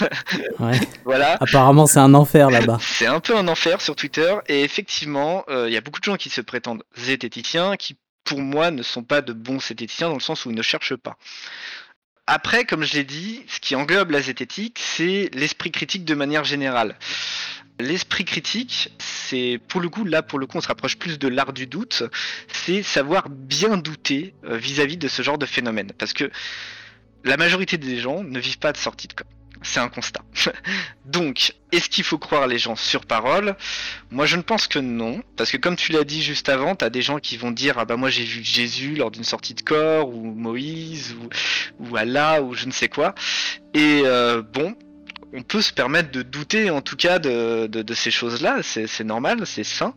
ouais. 0.58 0.78
voilà. 1.04 1.38
Apparemment 1.40 1.86
c'est 1.86 2.00
un 2.00 2.12
enfer 2.12 2.50
là-bas. 2.50 2.78
C'est 2.82 3.06
un 3.06 3.20
peu 3.20 3.36
un 3.36 3.48
enfer 3.48 3.80
sur 3.80 3.96
Twitter 3.96 4.34
et 4.46 4.62
effectivement 4.62 5.44
il 5.48 5.72
y 5.72 5.76
a 5.76 5.80
beaucoup 5.80 6.00
de 6.00 6.04
gens 6.04 6.16
qui 6.16 6.28
se 6.28 6.40
prétendent 6.40 6.82
zététiciens 6.96 7.76
qui 7.76 7.96
pour 8.24 8.40
moi 8.40 8.70
ne 8.70 8.82
sont 8.82 9.02
pas 9.02 9.20
de 9.20 9.32
bons 9.32 9.60
zététiciens 9.60 10.08
dans 10.08 10.14
le 10.14 10.20
sens 10.20 10.44
où 10.44 10.50
ils 10.50 10.56
ne 10.56 10.62
cherchent 10.62 10.96
pas. 10.96 11.16
Après, 12.26 12.64
comme 12.64 12.84
je 12.84 12.94
l'ai 12.94 13.04
dit, 13.04 13.42
ce 13.48 13.58
qui 13.58 13.74
englobe 13.74 14.10
la 14.10 14.22
zététique, 14.22 14.78
c'est 14.78 15.28
l'esprit 15.34 15.72
critique 15.72 16.04
de 16.04 16.14
manière 16.14 16.44
générale. 16.44 16.96
L'esprit 17.80 18.24
critique, 18.24 18.90
c'est 18.98 19.60
pour 19.68 19.80
le 19.80 19.88
coup, 19.88 20.04
là 20.04 20.22
pour 20.22 20.38
le 20.38 20.46
coup, 20.46 20.58
on 20.58 20.60
se 20.60 20.68
rapproche 20.68 20.96
plus 20.96 21.18
de 21.18 21.26
l'art 21.26 21.52
du 21.52 21.66
doute, 21.66 22.04
c'est 22.48 22.82
savoir 22.82 23.28
bien 23.28 23.76
douter 23.76 24.34
euh, 24.44 24.56
vis-à-vis 24.56 24.96
de 24.96 25.08
ce 25.08 25.22
genre 25.22 25.38
de 25.38 25.46
phénomène. 25.46 25.92
Parce 25.98 26.12
que 26.12 26.30
la 27.24 27.36
majorité 27.36 27.76
des 27.76 27.98
gens 27.98 28.22
ne 28.22 28.38
vivent 28.38 28.58
pas 28.58 28.72
de 28.72 28.76
sortie 28.76 29.08
de 29.08 29.14
corps. 29.14 29.26
C'est 29.62 29.80
un 29.80 29.88
constat. 29.88 30.22
Donc, 31.04 31.54
est-ce 31.72 31.88
qu'il 31.88 32.04
faut 32.04 32.18
croire 32.18 32.46
les 32.46 32.58
gens 32.58 32.76
sur 32.76 33.06
parole? 33.06 33.56
Moi, 34.10 34.26
je 34.26 34.36
ne 34.36 34.42
pense 34.42 34.66
que 34.66 34.78
non, 34.78 35.22
parce 35.36 35.50
que 35.50 35.56
comme 35.56 35.76
tu 35.76 35.92
l'as 35.92 36.04
dit 36.04 36.22
juste 36.22 36.48
avant, 36.48 36.74
tu 36.76 36.84
as 36.84 36.90
des 36.90 37.02
gens 37.02 37.18
qui 37.18 37.36
vont 37.36 37.50
dire 37.50 37.78
ah 37.78 37.84
bah 37.84 37.96
moi 37.96 38.10
j'ai 38.10 38.24
vu 38.24 38.42
Jésus 38.42 38.94
lors 38.94 39.10
d'une 39.10 39.24
sortie 39.24 39.54
de 39.54 39.62
corps 39.62 40.08
ou 40.08 40.22
Moïse 40.22 41.14
ou, 41.20 41.28
ou 41.84 41.96
Allah 41.96 42.42
ou 42.42 42.54
je 42.54 42.66
ne 42.66 42.72
sais 42.72 42.88
quoi. 42.88 43.14
Et 43.74 44.02
euh, 44.04 44.42
bon, 44.42 44.74
on 45.32 45.42
peut 45.42 45.62
se 45.62 45.72
permettre 45.72 46.10
de 46.10 46.22
douter 46.22 46.70
en 46.70 46.82
tout 46.82 46.96
cas 46.96 47.18
de, 47.18 47.94
ces 47.94 48.10
choses-là, 48.10 48.58
c'est 48.62 49.04
normal, 49.04 49.46
c'est 49.46 49.64
sain. 49.64 49.94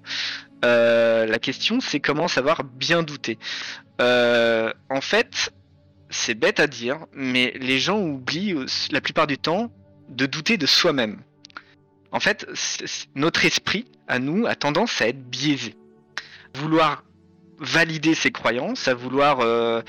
Euh, 0.63 1.25
la 1.25 1.39
question 1.39 1.79
c'est 1.81 1.99
comment 1.99 2.27
savoir 2.27 2.63
bien 2.63 3.03
douter. 3.03 3.37
Euh, 4.01 4.73
en 4.89 5.01
fait, 5.01 5.51
c'est 6.15 6.33
bête 6.33 6.59
à 6.59 6.67
dire, 6.67 7.05
mais 7.13 7.53
les 7.59 7.79
gens 7.79 7.99
oublient 7.99 8.55
la 8.91 9.01
plupart 9.01 9.27
du 9.27 9.37
temps 9.37 9.71
de 10.09 10.25
douter 10.25 10.57
de 10.57 10.65
soi-même. 10.65 11.19
En 12.11 12.19
fait, 12.19 12.47
notre 13.15 13.45
esprit, 13.45 13.85
à 14.07 14.19
nous, 14.19 14.45
a 14.45 14.55
tendance 14.55 15.01
à 15.01 15.09
être 15.09 15.29
biaisé. 15.29 15.75
Vouloir 16.55 17.03
valider 17.59 18.15
ses 18.15 18.31
croyances, 18.31 18.87
à 18.87 18.93
vouloir 18.93 19.39
euh, 19.39 19.81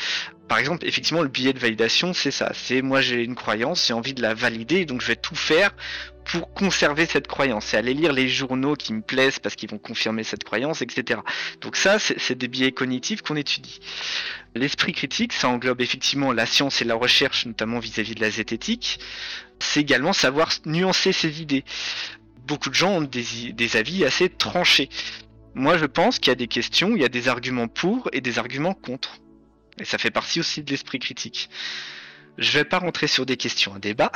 par 0.49 0.59
exemple, 0.59 0.87
effectivement, 0.87 1.23
le 1.23 1.29
billet 1.29 1.53
de 1.53 1.59
validation, 1.59 2.13
c'est 2.15 2.31
ça. 2.31 2.53
C'est 2.55 2.81
moi 2.81 3.01
j'ai 3.01 3.23
une 3.25 3.35
croyance, 3.35 3.87
j'ai 3.87 3.95
envie 3.95 4.15
de 4.15 4.23
la 4.23 4.35
valider, 4.35 4.85
donc 4.85 5.01
je 5.01 5.09
vais 5.09 5.17
tout 5.17 5.35
faire 5.35 5.75
pour 6.25 6.53
conserver 6.53 7.07
cette 7.07 7.27
croyance. 7.27 7.67
C'est 7.67 7.77
aller 7.77 7.95
lire 7.95 8.13
les 8.13 8.29
journaux 8.29 8.75
qui 8.75 8.93
me 8.93 9.01
plaisent 9.01 9.39
parce 9.39 9.57
qu'ils 9.57 9.71
vont 9.71 9.79
confirmer 9.79 10.23
cette 10.23 10.45
croyance, 10.45 10.83
etc. 10.83 11.21
Donc 11.61 11.77
ça, 11.77 11.99
c'est 11.99 12.37
des 12.37 12.49
biais 12.49 12.73
cognitifs 12.73 13.23
qu'on 13.23 13.37
étudie. 13.37 13.81
L'esprit 14.55 14.93
critique, 14.93 15.33
ça 15.33 15.49
englobe 15.49 15.81
effectivement 15.81 16.33
la 16.33 16.47
science 16.47 16.81
et 16.81 16.85
la 16.85 16.95
recherche, 16.95 17.47
notamment 17.47 17.79
vis-à-vis 17.81 18.15
de 18.15 18.21
la 18.21 18.31
zététique. 18.31 19.01
C'est 19.59 19.81
également 19.81 20.13
savoir 20.13 20.51
nuancer 20.65 21.13
ses 21.13 21.41
idées. 21.43 21.65
Beaucoup 22.47 22.71
de 22.71 22.75
gens 22.75 22.99
ont 22.99 23.01
des 23.01 23.77
avis 23.77 24.05
assez 24.05 24.29
tranchés. 24.29 24.89
Moi, 25.57 25.79
je 25.79 25.87
pense 25.87 26.19
qu'il 26.19 26.29
y 26.29 26.33
a 26.33 26.37
des 26.37 26.49
questions, 26.49 26.95
il 26.97 27.01
y 27.01 27.05
a 27.05 27.09
des 27.09 27.29
arguments 27.29 27.67
pour 27.67 28.11
et 28.13 28.21
des 28.21 28.39
arguments 28.39 28.75
contre. 28.75 29.17
Et 29.81 29.87
ça 29.87 29.97
fait 29.97 30.11
partie 30.11 30.39
aussi 30.39 30.63
de 30.63 30.71
l'esprit 30.71 30.99
critique. 30.99 31.49
Je 32.37 32.53
vais 32.53 32.67
pas 32.67 32.79
rentrer 32.79 33.07
sur 33.07 33.25
des 33.25 33.39
questions 33.39 33.75
à 33.75 33.79
débat. 33.79 34.13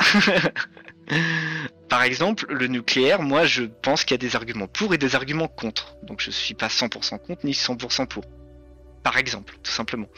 Par 1.89 2.03
exemple, 2.03 2.45
le 2.47 2.67
nucléaire, 2.67 3.23
moi 3.23 3.45
je 3.45 3.63
pense 3.63 4.05
qu'il 4.05 4.13
y 4.13 4.19
a 4.19 4.29
des 4.29 4.35
arguments 4.35 4.67
pour 4.67 4.93
et 4.93 4.99
des 4.99 5.15
arguments 5.15 5.47
contre. 5.47 5.95
Donc 6.03 6.21
je 6.21 6.29
suis 6.29 6.53
pas 6.53 6.67
100% 6.67 7.17
contre 7.25 7.43
ni 7.43 7.53
100% 7.53 8.07
pour. 8.07 8.23
Par 9.01 9.17
exemple, 9.17 9.57
tout 9.63 9.71
simplement. 9.71 10.09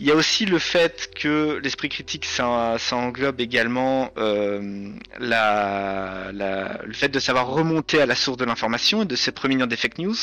Il 0.00 0.06
y 0.06 0.10
a 0.10 0.14
aussi 0.14 0.46
le 0.46 0.58
fait 0.58 1.10
que 1.14 1.60
l'esprit 1.62 1.90
critique, 1.90 2.24
ça, 2.24 2.78
englobe 2.92 3.38
également 3.38 4.10
euh, 4.16 4.94
le 5.18 6.92
fait 6.94 7.10
de 7.10 7.18
savoir 7.18 7.48
remonter 7.48 8.00
à 8.00 8.06
la 8.06 8.14
source 8.14 8.38
de 8.38 8.46
l'information 8.46 9.02
et 9.02 9.04
de 9.04 9.14
se 9.14 9.30
prémunir 9.30 9.68
des 9.68 9.76
fake 9.76 9.98
news. 9.98 10.16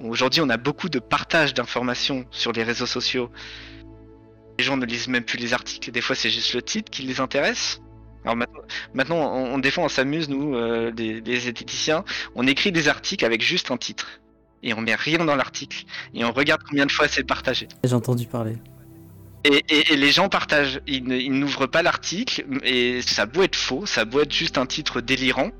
Aujourd'hui, 0.00 0.42
on 0.42 0.48
a 0.48 0.58
beaucoup 0.58 0.88
de 0.88 1.00
partage 1.00 1.54
d'informations 1.54 2.24
sur 2.30 2.52
les 2.52 2.62
réseaux 2.62 2.86
sociaux. 2.86 3.32
Les 4.60 4.64
gens 4.64 4.76
ne 4.76 4.86
lisent 4.86 5.08
même 5.08 5.24
plus 5.24 5.38
les 5.38 5.52
articles, 5.54 5.90
des 5.90 6.00
fois 6.00 6.14
c'est 6.14 6.30
juste 6.30 6.54
le 6.54 6.62
titre 6.62 6.88
qui 6.88 7.02
les 7.02 7.18
intéresse. 7.18 7.80
Alors 8.24 8.36
maintenant, 8.94 9.34
on, 9.34 9.58
des 9.58 9.72
fois 9.72 9.82
on 9.82 9.88
s'amuse, 9.88 10.28
nous, 10.28 10.54
euh, 10.54 10.92
des 10.92 11.48
esthéticiens, 11.48 12.04
on 12.36 12.46
écrit 12.46 12.70
des 12.70 12.86
articles 12.86 13.24
avec 13.24 13.42
juste 13.42 13.72
un 13.72 13.76
titre. 13.76 14.20
Et 14.62 14.72
on 14.72 14.80
met 14.80 14.94
rien 14.94 15.24
dans 15.24 15.34
l'article. 15.34 15.84
Et 16.14 16.24
on 16.24 16.32
regarde 16.32 16.62
combien 16.62 16.86
de 16.86 16.92
fois 16.92 17.08
c'est 17.08 17.24
partagé. 17.24 17.68
J'ai 17.82 17.92
entendu 17.92 18.26
parler. 18.26 18.56
Et, 19.44 19.96
les 19.96 20.10
gens 20.10 20.30
partagent, 20.30 20.80
ils, 20.86 21.04
n'ouvrent 21.04 21.66
pas 21.66 21.82
l'article, 21.82 22.46
et 22.62 23.02
ça 23.02 23.22
a 23.22 23.26
beau 23.26 23.42
être 23.42 23.56
faux, 23.56 23.84
ça 23.84 24.02
a 24.02 24.04
beau 24.06 24.20
être 24.20 24.32
juste 24.32 24.56
un 24.56 24.64
titre 24.64 25.02
délirant, 25.02 25.50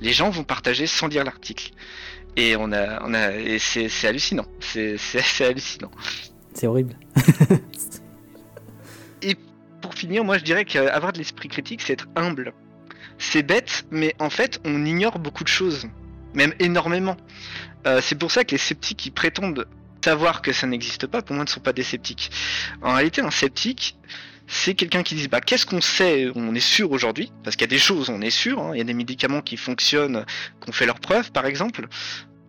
les 0.00 0.12
gens 0.12 0.30
vont 0.30 0.42
partager 0.42 0.88
sans 0.88 1.06
lire 1.06 1.22
l'article. 1.22 1.70
Et 2.36 2.56
on 2.56 2.72
a, 2.72 3.00
on 3.04 3.14
a, 3.14 3.36
et 3.36 3.60
c'est, 3.60 3.88
hallucinant. 4.06 4.46
C'est, 4.60 4.96
assez 5.14 5.44
hallucinant. 5.44 5.90
C'est 6.52 6.66
horrible. 6.66 6.96
et 9.22 9.36
pour 9.80 9.94
finir, 9.94 10.24
moi 10.24 10.38
je 10.38 10.44
dirais 10.44 10.64
qu'avoir 10.64 11.12
de 11.12 11.18
l'esprit 11.18 11.48
critique, 11.48 11.80
c'est 11.80 11.92
être 11.92 12.08
humble. 12.16 12.52
C'est 13.18 13.44
bête, 13.44 13.86
mais 13.92 14.16
en 14.18 14.30
fait, 14.30 14.60
on 14.64 14.84
ignore 14.84 15.20
beaucoup 15.20 15.44
de 15.44 15.48
choses, 15.48 15.86
même 16.34 16.54
énormément. 16.58 17.16
Euh, 17.86 18.00
c'est 18.02 18.16
pour 18.16 18.32
ça 18.32 18.42
que 18.42 18.50
les 18.50 18.58
sceptiques 18.58 18.98
qui 18.98 19.10
prétendent 19.12 19.68
savoir 20.08 20.40
que 20.40 20.54
ça 20.54 20.66
n'existe 20.66 21.06
pas, 21.06 21.20
pour 21.20 21.36
moi, 21.36 21.44
ne 21.44 21.50
sont 21.50 21.60
pas 21.60 21.74
des 21.74 21.82
sceptiques. 21.82 22.30
En 22.80 22.94
réalité, 22.94 23.20
un 23.20 23.30
sceptique, 23.30 23.94
c'est 24.46 24.72
quelqu'un 24.72 25.02
qui 25.02 25.14
dit 25.14 25.28
bah 25.28 25.42
qu'est-ce 25.42 25.66
qu'on 25.66 25.82
sait, 25.82 26.30
on 26.34 26.54
est 26.54 26.60
sûr 26.60 26.90
aujourd'hui, 26.92 27.30
parce 27.44 27.56
qu'il 27.56 27.66
y 27.66 27.70
a 27.70 27.74
des 27.76 27.78
choses, 27.78 28.08
on 28.08 28.22
est 28.22 28.30
sûr, 28.30 28.58
hein. 28.58 28.70
il 28.72 28.78
y 28.78 28.80
a 28.80 28.84
des 28.84 28.94
médicaments 28.94 29.42
qui 29.42 29.58
fonctionnent, 29.58 30.24
qu'on 30.60 30.72
fait 30.72 30.86
leurs 30.86 31.00
preuves 31.00 31.30
par 31.30 31.44
exemple, 31.44 31.88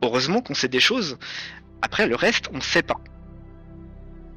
heureusement 0.02 0.42
qu'on 0.42 0.54
sait 0.54 0.70
des 0.70 0.80
choses. 0.80 1.18
Après, 1.82 2.08
le 2.08 2.16
reste, 2.16 2.48
on 2.54 2.58
ne 2.58 2.62
sait 2.62 2.82
pas. 2.82 3.02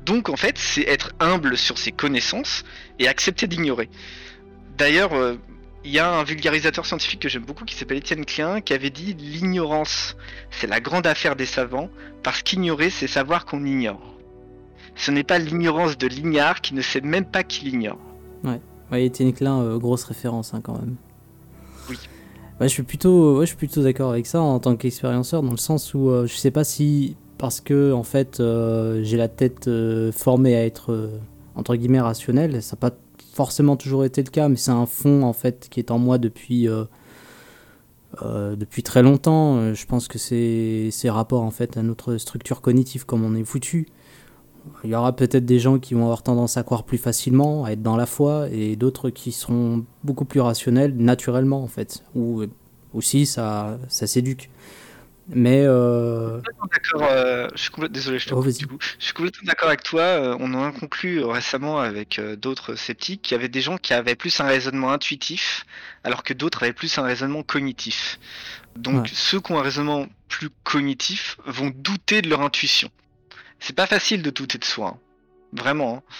Donc, 0.05 0.29
en 0.29 0.37
fait, 0.37 0.59
c'est 0.59 0.83
être 0.89 1.13
humble 1.21 1.57
sur 1.57 1.79
ses 1.79 1.93
connaissances 1.93 2.65
et 2.99 3.07
accepter 3.07 3.47
d'ignorer. 3.47 3.89
D'ailleurs, 4.77 5.13
euh, 5.13 5.37
il 5.85 5.91
y 5.91 5.99
a 5.99 6.19
un 6.19 6.23
vulgarisateur 6.23 6.87
scientifique 6.87 7.21
que 7.21 7.29
j'aime 7.29 7.45
beaucoup 7.45 7.65
qui 7.65 7.75
s'appelle 7.75 7.99
Étienne 7.99 8.25
Klein 8.25 8.61
qui 8.61 8.73
avait 8.73 8.91
dit 8.91 9.15
l'ignorance, 9.15 10.17
c'est 10.51 10.67
la 10.67 10.81
grande 10.81 11.07
affaire 11.07 11.35
des 11.35 11.47
savants, 11.47 11.89
parce 12.23 12.43
qu'ignorer, 12.43 12.91
c'est 12.91 13.09
savoir 13.09 13.45
qu'on 13.47 13.65
ignore. 13.65 14.01
Ce 14.95 15.11
n'est 15.11 15.25
pas 15.25 15.39
l'ignorance 15.39 15.99
de 15.99 16.07
l'ignare 16.07 16.61
qui 16.61 16.75
ne 16.75 16.83
sait 16.83 17.01
même 17.01 17.25
pas 17.25 17.43
qu'il 17.43 17.69
ignore. 17.69 17.99
Ouais, 18.45 18.61
ouais 18.93 19.07
Étienne 19.07 19.33
Klein, 19.33 19.61
euh, 19.61 19.79
grosse 19.79 20.05
référence 20.05 20.55
hein, 20.55 20.61
quand 20.63 20.79
même. 20.79 20.97
Oui 21.89 21.99
je 22.61 22.69
suis 22.69 22.85
plutôt, 22.85 23.41
je 23.41 23.47
suis 23.47 23.57
plutôt 23.57 23.83
d'accord 23.83 24.13
avec 24.13 24.25
ça 24.25 24.41
en 24.41 24.61
tant 24.61 24.77
qu'expérienceur, 24.77 25.43
dans 25.43 25.51
le 25.51 25.57
sens 25.57 25.95
où 25.95 26.11
euh, 26.11 26.29
je 26.29 26.35
sais 26.35 26.53
pas 26.53 26.63
si 26.63 27.17
parce 27.37 27.61
que 27.61 27.93
en 27.93 28.05
fait 28.05 28.39
euh, 28.39 29.03
j'ai 29.03 29.17
la 29.17 29.27
tête 29.27 29.69
formée 30.13 30.55
à 30.55 30.65
être 30.65 31.11
entre 31.57 31.75
guillemets 31.75 32.01
rationnel, 32.01 32.63
ça 32.63 32.77
n'a 32.77 32.91
pas 32.91 32.97
forcément 33.33 33.77
toujours 33.77 34.05
été 34.05 34.23
le 34.23 34.31
cas, 34.31 34.49
mais 34.49 34.57
c'est 34.57 34.71
un 34.71 34.87
fond 34.87 35.23
en 35.23 35.33
fait 35.33 35.69
qui 35.71 35.81
est 35.81 35.91
en 35.91 35.99
moi 35.99 36.19
depuis 36.19 36.69
depuis 38.23 38.83
très 38.83 39.03
longtemps. 39.03 39.75
Je 39.75 39.87
pense 39.87 40.09
que 40.09 40.19
c'est 40.19 40.89
c'est 40.91 41.11
rapport 41.11 41.43
en 41.43 41.51
fait 41.51 41.77
à 41.77 41.83
notre 41.83 42.17
structure 42.19 42.61
cognitive 42.61 43.07
comme 43.07 43.25
on 43.25 43.35
est 43.35 43.45
foutu. 43.45 43.89
Il 44.85 44.91
y 44.91 44.95
aura 44.95 45.17
peut-être 45.17 45.45
des 45.45 45.59
gens 45.59 45.81
qui 45.81 45.95
vont 45.95 46.05
avoir 46.05 46.23
tendance 46.23 46.57
à 46.57 46.63
croire 46.63 46.85
plus 46.85 46.99
facilement, 46.99 47.65
à 47.65 47.73
être 47.73 47.83
dans 47.83 47.97
la 47.97 48.07
foi, 48.07 48.49
et 48.51 48.77
d'autres 48.77 49.11
qui 49.11 49.33
seront 49.33 49.85
beaucoup 50.05 50.25
plus 50.25 50.41
rationnels 50.41 50.95
naturellement 50.97 51.63
en 51.63 51.67
fait. 51.67 52.05
Ou 52.15 52.45
aussi 52.95 53.27
ça, 53.27 53.79
ça 53.89 54.07
s'éduque. 54.07 54.51
Mais 55.35 55.63
euh... 55.65 56.41
euh 56.95 57.49
je 57.55 57.63
suis 57.63 57.73
désolé, 57.91 58.19
je 58.19 58.29
te 58.29 58.35
oh, 58.35 58.45
du 58.45 58.67
coup. 58.67 58.79
Je 58.99 59.05
suis 59.05 59.15
complètement 59.15 59.47
d'accord 59.47 59.69
avec 59.69 59.83
toi. 59.83 60.03
Euh, 60.03 60.37
on 60.41 60.53
en 60.55 60.65
a 60.65 60.73
conclu 60.73 61.25
récemment 61.25 61.79
avec 61.79 62.19
euh, 62.19 62.37
d'autres 62.37 62.75
sceptiques 62.75 63.23
qu'il 63.23 63.37
y 63.37 63.39
avait 63.39 63.49
des 63.49 63.61
gens 63.61 63.79
qui 63.79 63.95
avaient 63.95 64.15
plus 64.15 64.41
un 64.41 64.45
raisonnement 64.45 64.93
intuitif, 64.93 65.65
alors 66.05 66.23
que 66.23 66.35
d'autres 66.35 66.63
avaient 66.63 66.73
plus 66.73 66.99
un 66.99 67.03
raisonnement 67.03 67.43
cognitif. 67.43 68.19
Donc 68.77 69.09
ceux 69.09 69.41
qui 69.41 69.53
ont 69.53 69.59
un 69.59 69.63
raisonnement 69.63 70.07
plus 70.29 70.51
cognitif 70.65 71.39
vont 71.47 71.73
douter 71.75 72.23
de 72.23 72.29
leur 72.29 72.43
intuition. 72.43 72.91
C'est 73.61 73.77
pas 73.77 73.87
facile 73.87 74.23
de 74.23 74.31
douter 74.31 74.59
de 74.59 74.65
soi. 74.65 74.97
Hein. 74.97 74.99
Vraiment. 75.53 75.97
Hein. 75.97 76.13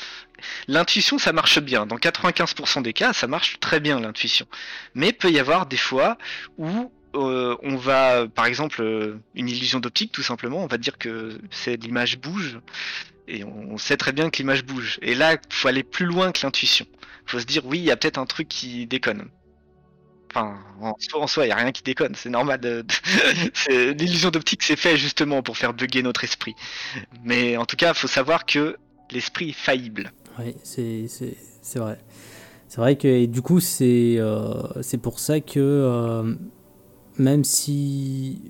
L'intuition, 0.69 1.19
ça 1.19 1.33
marche 1.33 1.61
bien. 1.61 1.87
Dans 1.87 1.97
95% 1.97 2.83
des 2.83 2.93
cas, 2.93 3.13
ça 3.13 3.27
marche 3.27 3.59
très 3.61 3.81
bien 3.81 4.01
l'intuition. 4.01 4.47
Mais 4.95 5.09
il 5.09 5.15
peut 5.15 5.31
y 5.31 5.39
avoir 5.39 5.67
des 5.67 5.77
fois 5.77 6.19
où 6.59 6.93
euh, 7.15 7.57
on 7.63 7.77
va, 7.77 8.27
par 8.27 8.47
exemple, 8.47 8.83
euh, 8.83 9.19
une 9.35 9.49
illusion 9.49 9.81
d'optique, 9.81 10.13
tout 10.13 10.23
simplement, 10.23 10.59
on 10.59 10.67
va 10.67 10.79
dire 10.79 10.99
que 10.99 11.39
c'est 11.51 11.77
l'image 11.77 12.19
bouge, 12.19 12.59
et 13.29 13.45
on, 13.45 13.79
sait 13.79 13.97
très 13.97 14.13
bien 14.13 14.31
que 14.31 14.39
l'image 14.39 14.65
bouge. 14.65 14.99
Et 15.03 15.15
là, 15.15 15.35
il 15.35 15.55
faut 15.55 15.69
aller 15.69 15.83
plus 15.83 16.07
loin 16.07 16.33
que 16.33 16.41
l'intuition. 16.43 16.87
Faut 17.27 17.39
se 17.39 17.45
dire, 17.45 17.65
oui, 17.67 17.79
il 17.79 17.85
y 17.85 17.91
a 17.91 17.97
peut-être 17.97 18.19
un 18.19 18.27
truc 18.27 18.49
qui 18.49 18.87
déconne. 18.87 19.29
Enfin, 20.31 20.59
en 20.81 21.27
soi, 21.27 21.45
il 21.45 21.49
n'y 21.49 21.53
a 21.53 21.57
rien 21.57 21.73
qui 21.73 21.83
déconne, 21.83 22.15
c'est 22.15 22.31
normal. 22.31 22.61
L'illusion 23.69 24.31
d'optique, 24.31 24.63
c'est 24.63 24.77
fait 24.77 24.97
justement 24.97 25.43
pour 25.43 25.59
faire 25.59 25.75
bugger 25.75 26.03
notre 26.03 26.25
esprit. 26.25 26.55
Mais 27.23 27.57
en 27.59 27.67
tout 27.67 27.77
cas, 27.77 27.91
il 27.91 27.99
faut 27.99 28.09
savoir 28.09 28.47
que 28.47 28.77
l'esprit 29.11 29.51
est 29.51 29.53
faillible. 29.53 30.13
Oui, 30.39 30.57
c'est 30.65 31.79
vrai. 31.79 31.99
C'est 32.69 32.81
vrai 32.81 32.97
que 32.97 33.27
du 33.27 33.43
coup, 33.43 33.61
c'est 33.61 34.17
euh, 34.17 34.81
c'est 34.81 34.97
pour 34.97 35.19
ça 35.19 35.41
que 35.41 35.59
même 37.19 37.45
si. 37.45 38.41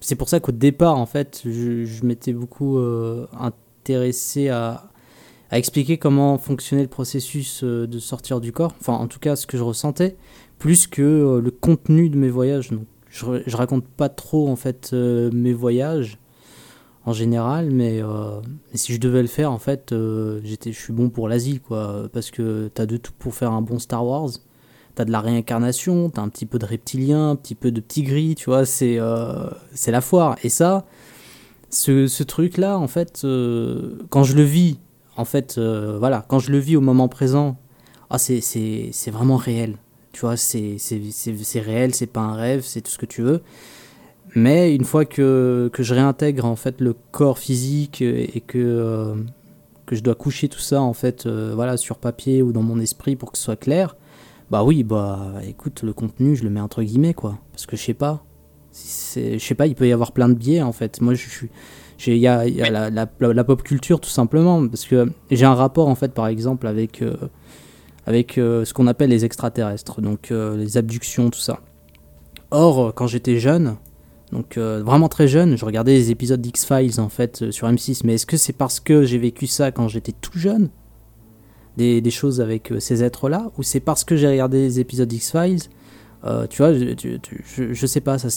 C'est 0.00 0.16
pour 0.16 0.28
ça 0.28 0.40
qu'au 0.40 0.52
départ, 0.52 0.98
en 0.98 1.06
fait, 1.06 1.42
je, 1.44 2.04
m'étais 2.04 2.32
beaucoup 2.32 2.78
euh, 2.78 3.26
intéressé 3.38 4.48
à, 4.48 4.88
expliquer 5.52 5.96
comment 5.98 6.38
fonctionnait 6.38 6.82
le 6.82 6.88
processus 6.88 7.62
de 7.62 7.98
sortir 7.98 8.40
du 8.40 8.52
corps. 8.52 8.74
Enfin, 8.80 8.94
en 8.94 9.06
tout 9.06 9.18
cas, 9.20 9.36
ce 9.36 9.46
que 9.46 9.56
je 9.56 9.62
ressentais 9.62 10.16
plus 10.62 10.86
que 10.86 11.02
euh, 11.02 11.40
le 11.40 11.50
contenu 11.50 12.08
de 12.08 12.16
mes 12.16 12.28
voyages. 12.28 12.70
Donc, 12.70 12.86
je, 13.10 13.26
je 13.44 13.56
raconte 13.56 13.84
pas 13.84 14.08
trop 14.08 14.48
en 14.48 14.54
fait 14.54 14.90
euh, 14.92 15.28
mes 15.32 15.52
voyages 15.52 16.18
en 17.04 17.12
général, 17.12 17.72
mais, 17.72 18.00
euh, 18.00 18.40
si 18.74 18.92
je 18.92 19.00
devais 19.00 19.22
le 19.22 19.28
faire, 19.28 19.50
en 19.50 19.58
fait, 19.58 19.92
j'étais, 20.44 20.70
je 20.70 20.78
suis 20.78 20.92
bon 20.92 21.10
pour 21.10 21.26
l'Asie, 21.26 21.58
quoi, 21.58 22.08
parce 22.12 22.30
que 22.30 22.70
t'as 22.72 22.86
de 22.86 22.96
tout 22.96 23.10
pour 23.18 23.34
faire 23.34 23.50
un 23.50 23.60
bon 23.60 23.80
Star 23.80 24.06
Wars. 24.06 24.30
T'as 24.94 25.04
de 25.04 25.10
la 25.10 25.20
réincarnation, 25.20 26.10
t'as 26.10 26.22
un 26.22 26.28
petit 26.28 26.46
peu 26.46 26.58
de 26.58 26.66
reptilien, 26.66 27.30
un 27.30 27.36
petit 27.36 27.54
peu 27.54 27.70
de 27.70 27.80
petit 27.80 28.02
gris, 28.02 28.34
tu 28.34 28.50
vois, 28.50 28.66
c'est 28.66 28.98
c'est 29.72 29.90
la 29.90 30.00
foire. 30.02 30.36
Et 30.42 30.50
ça, 30.50 30.84
ce, 31.70 32.06
ce 32.06 32.22
truc-là, 32.22 32.78
en 32.78 32.88
fait, 32.88 33.26
quand 34.10 34.24
je 34.24 34.36
le 34.36 34.42
vis, 34.42 34.78
en 35.16 35.24
fait, 35.24 35.58
voilà, 35.58 36.24
quand 36.28 36.38
je 36.38 36.52
le 36.52 36.58
vis 36.58 36.76
au 36.76 36.82
moment 36.82 37.08
présent, 37.08 37.56
ah, 38.10 38.18
c'est 38.18 39.10
vraiment 39.10 39.36
réel. 39.36 39.76
Tu 40.12 40.20
vois, 40.20 40.36
c'est 40.36 40.76
réel, 41.54 41.94
c'est 41.94 42.06
pas 42.06 42.20
un 42.20 42.34
rêve, 42.34 42.62
c'est 42.62 42.82
tout 42.82 42.90
ce 42.90 42.98
que 42.98 43.06
tu 43.06 43.22
veux. 43.22 43.40
Mais 44.34 44.74
une 44.74 44.84
fois 44.84 45.04
que, 45.04 45.70
que, 45.72 45.82
je 45.82 45.94
réintègre 45.94 46.44
en 46.44 46.56
fait 46.56 46.80
le 46.80 46.94
corps 47.10 47.38
physique 47.38 48.00
et 48.00 48.42
que, 48.46 48.58
euh, 48.58 49.14
que 49.86 49.94
je 49.96 50.02
dois 50.02 50.14
coucher 50.14 50.48
tout 50.48 50.58
ça 50.58 50.80
en 50.80 50.94
fait 50.94 51.26
euh, 51.26 51.52
voilà 51.54 51.76
sur 51.76 51.98
papier 51.98 52.40
ou 52.40 52.52
dans 52.52 52.62
mon 52.62 52.80
esprit 52.80 53.14
pour 53.14 53.32
que 53.32 53.38
ce 53.38 53.44
soit 53.44 53.56
clair, 53.56 53.96
bah 54.52 54.64
oui, 54.64 54.82
bah 54.82 55.32
écoute, 55.48 55.82
le 55.82 55.94
contenu, 55.94 56.36
je 56.36 56.44
le 56.44 56.50
mets 56.50 56.60
entre 56.60 56.82
guillemets 56.82 57.14
quoi, 57.14 57.38
parce 57.52 57.64
que 57.64 57.74
je 57.74 57.82
sais 57.82 57.94
pas. 57.94 58.22
Je 59.16 59.38
sais 59.38 59.54
pas, 59.54 59.66
il 59.66 59.74
peut 59.74 59.88
y 59.88 59.92
avoir 59.92 60.12
plein 60.12 60.28
de 60.28 60.34
biais 60.34 60.60
en 60.60 60.72
fait. 60.72 61.00
Moi 61.00 61.14
je 61.14 61.26
suis 61.26 61.50
Il 62.06 62.18
y 62.18 62.26
a, 62.26 62.46
y 62.46 62.60
a 62.60 62.70
la, 62.70 62.90
la, 62.90 63.08
la, 63.18 63.44
pop 63.44 63.62
culture 63.62 63.98
tout 63.98 64.10
simplement, 64.10 64.68
parce 64.68 64.84
que 64.84 65.10
j'ai 65.30 65.46
un 65.46 65.54
rapport 65.54 65.88
en 65.88 65.94
fait 65.94 66.12
par 66.12 66.26
exemple 66.26 66.66
avec, 66.66 67.00
euh, 67.00 67.16
avec 68.04 68.36
euh, 68.36 68.66
ce 68.66 68.74
qu'on 68.74 68.88
appelle 68.88 69.08
les 69.08 69.24
extraterrestres, 69.24 70.02
donc 70.02 70.30
euh, 70.30 70.54
les 70.54 70.76
abductions, 70.76 71.30
tout 71.30 71.40
ça. 71.40 71.60
Or, 72.50 72.92
quand 72.94 73.06
j'étais 73.06 73.38
jeune, 73.38 73.76
donc 74.32 74.58
vraiment 74.58 75.08
très 75.08 75.28
jeune, 75.28 75.56
je 75.56 75.64
regardais 75.64 75.94
les 75.94 76.10
épisodes 76.10 76.42
d'X-Files 76.42 77.00
en 77.00 77.08
fait 77.08 77.50
sur 77.50 77.68
M6, 77.68 78.02
mais 78.04 78.16
est-ce 78.16 78.26
que 78.26 78.36
c'est 78.36 78.52
parce 78.52 78.80
que 78.80 79.04
j'ai 79.04 79.16
vécu 79.16 79.46
ça 79.46 79.72
quand 79.72 79.88
j'étais 79.88 80.12
tout 80.12 80.38
jeune? 80.38 80.68
Des, 81.76 82.00
des, 82.00 82.10
choses 82.10 82.40
avec 82.40 82.72
ces 82.78 83.02
êtres-là, 83.02 83.50
ou 83.58 83.62
c'est 83.62 83.80
parce 83.80 84.04
que 84.04 84.16
j'ai 84.16 84.28
regardé 84.28 84.58
les 84.58 84.80
épisodes 84.80 85.08
d'X-Files 85.08 85.62
Tu 86.50 86.56
vois, 86.58 86.74
je, 86.74 86.94
je, 87.56 87.72
je, 87.72 87.86
sais 87.86 88.00
pas, 88.00 88.18
ça 88.18 88.30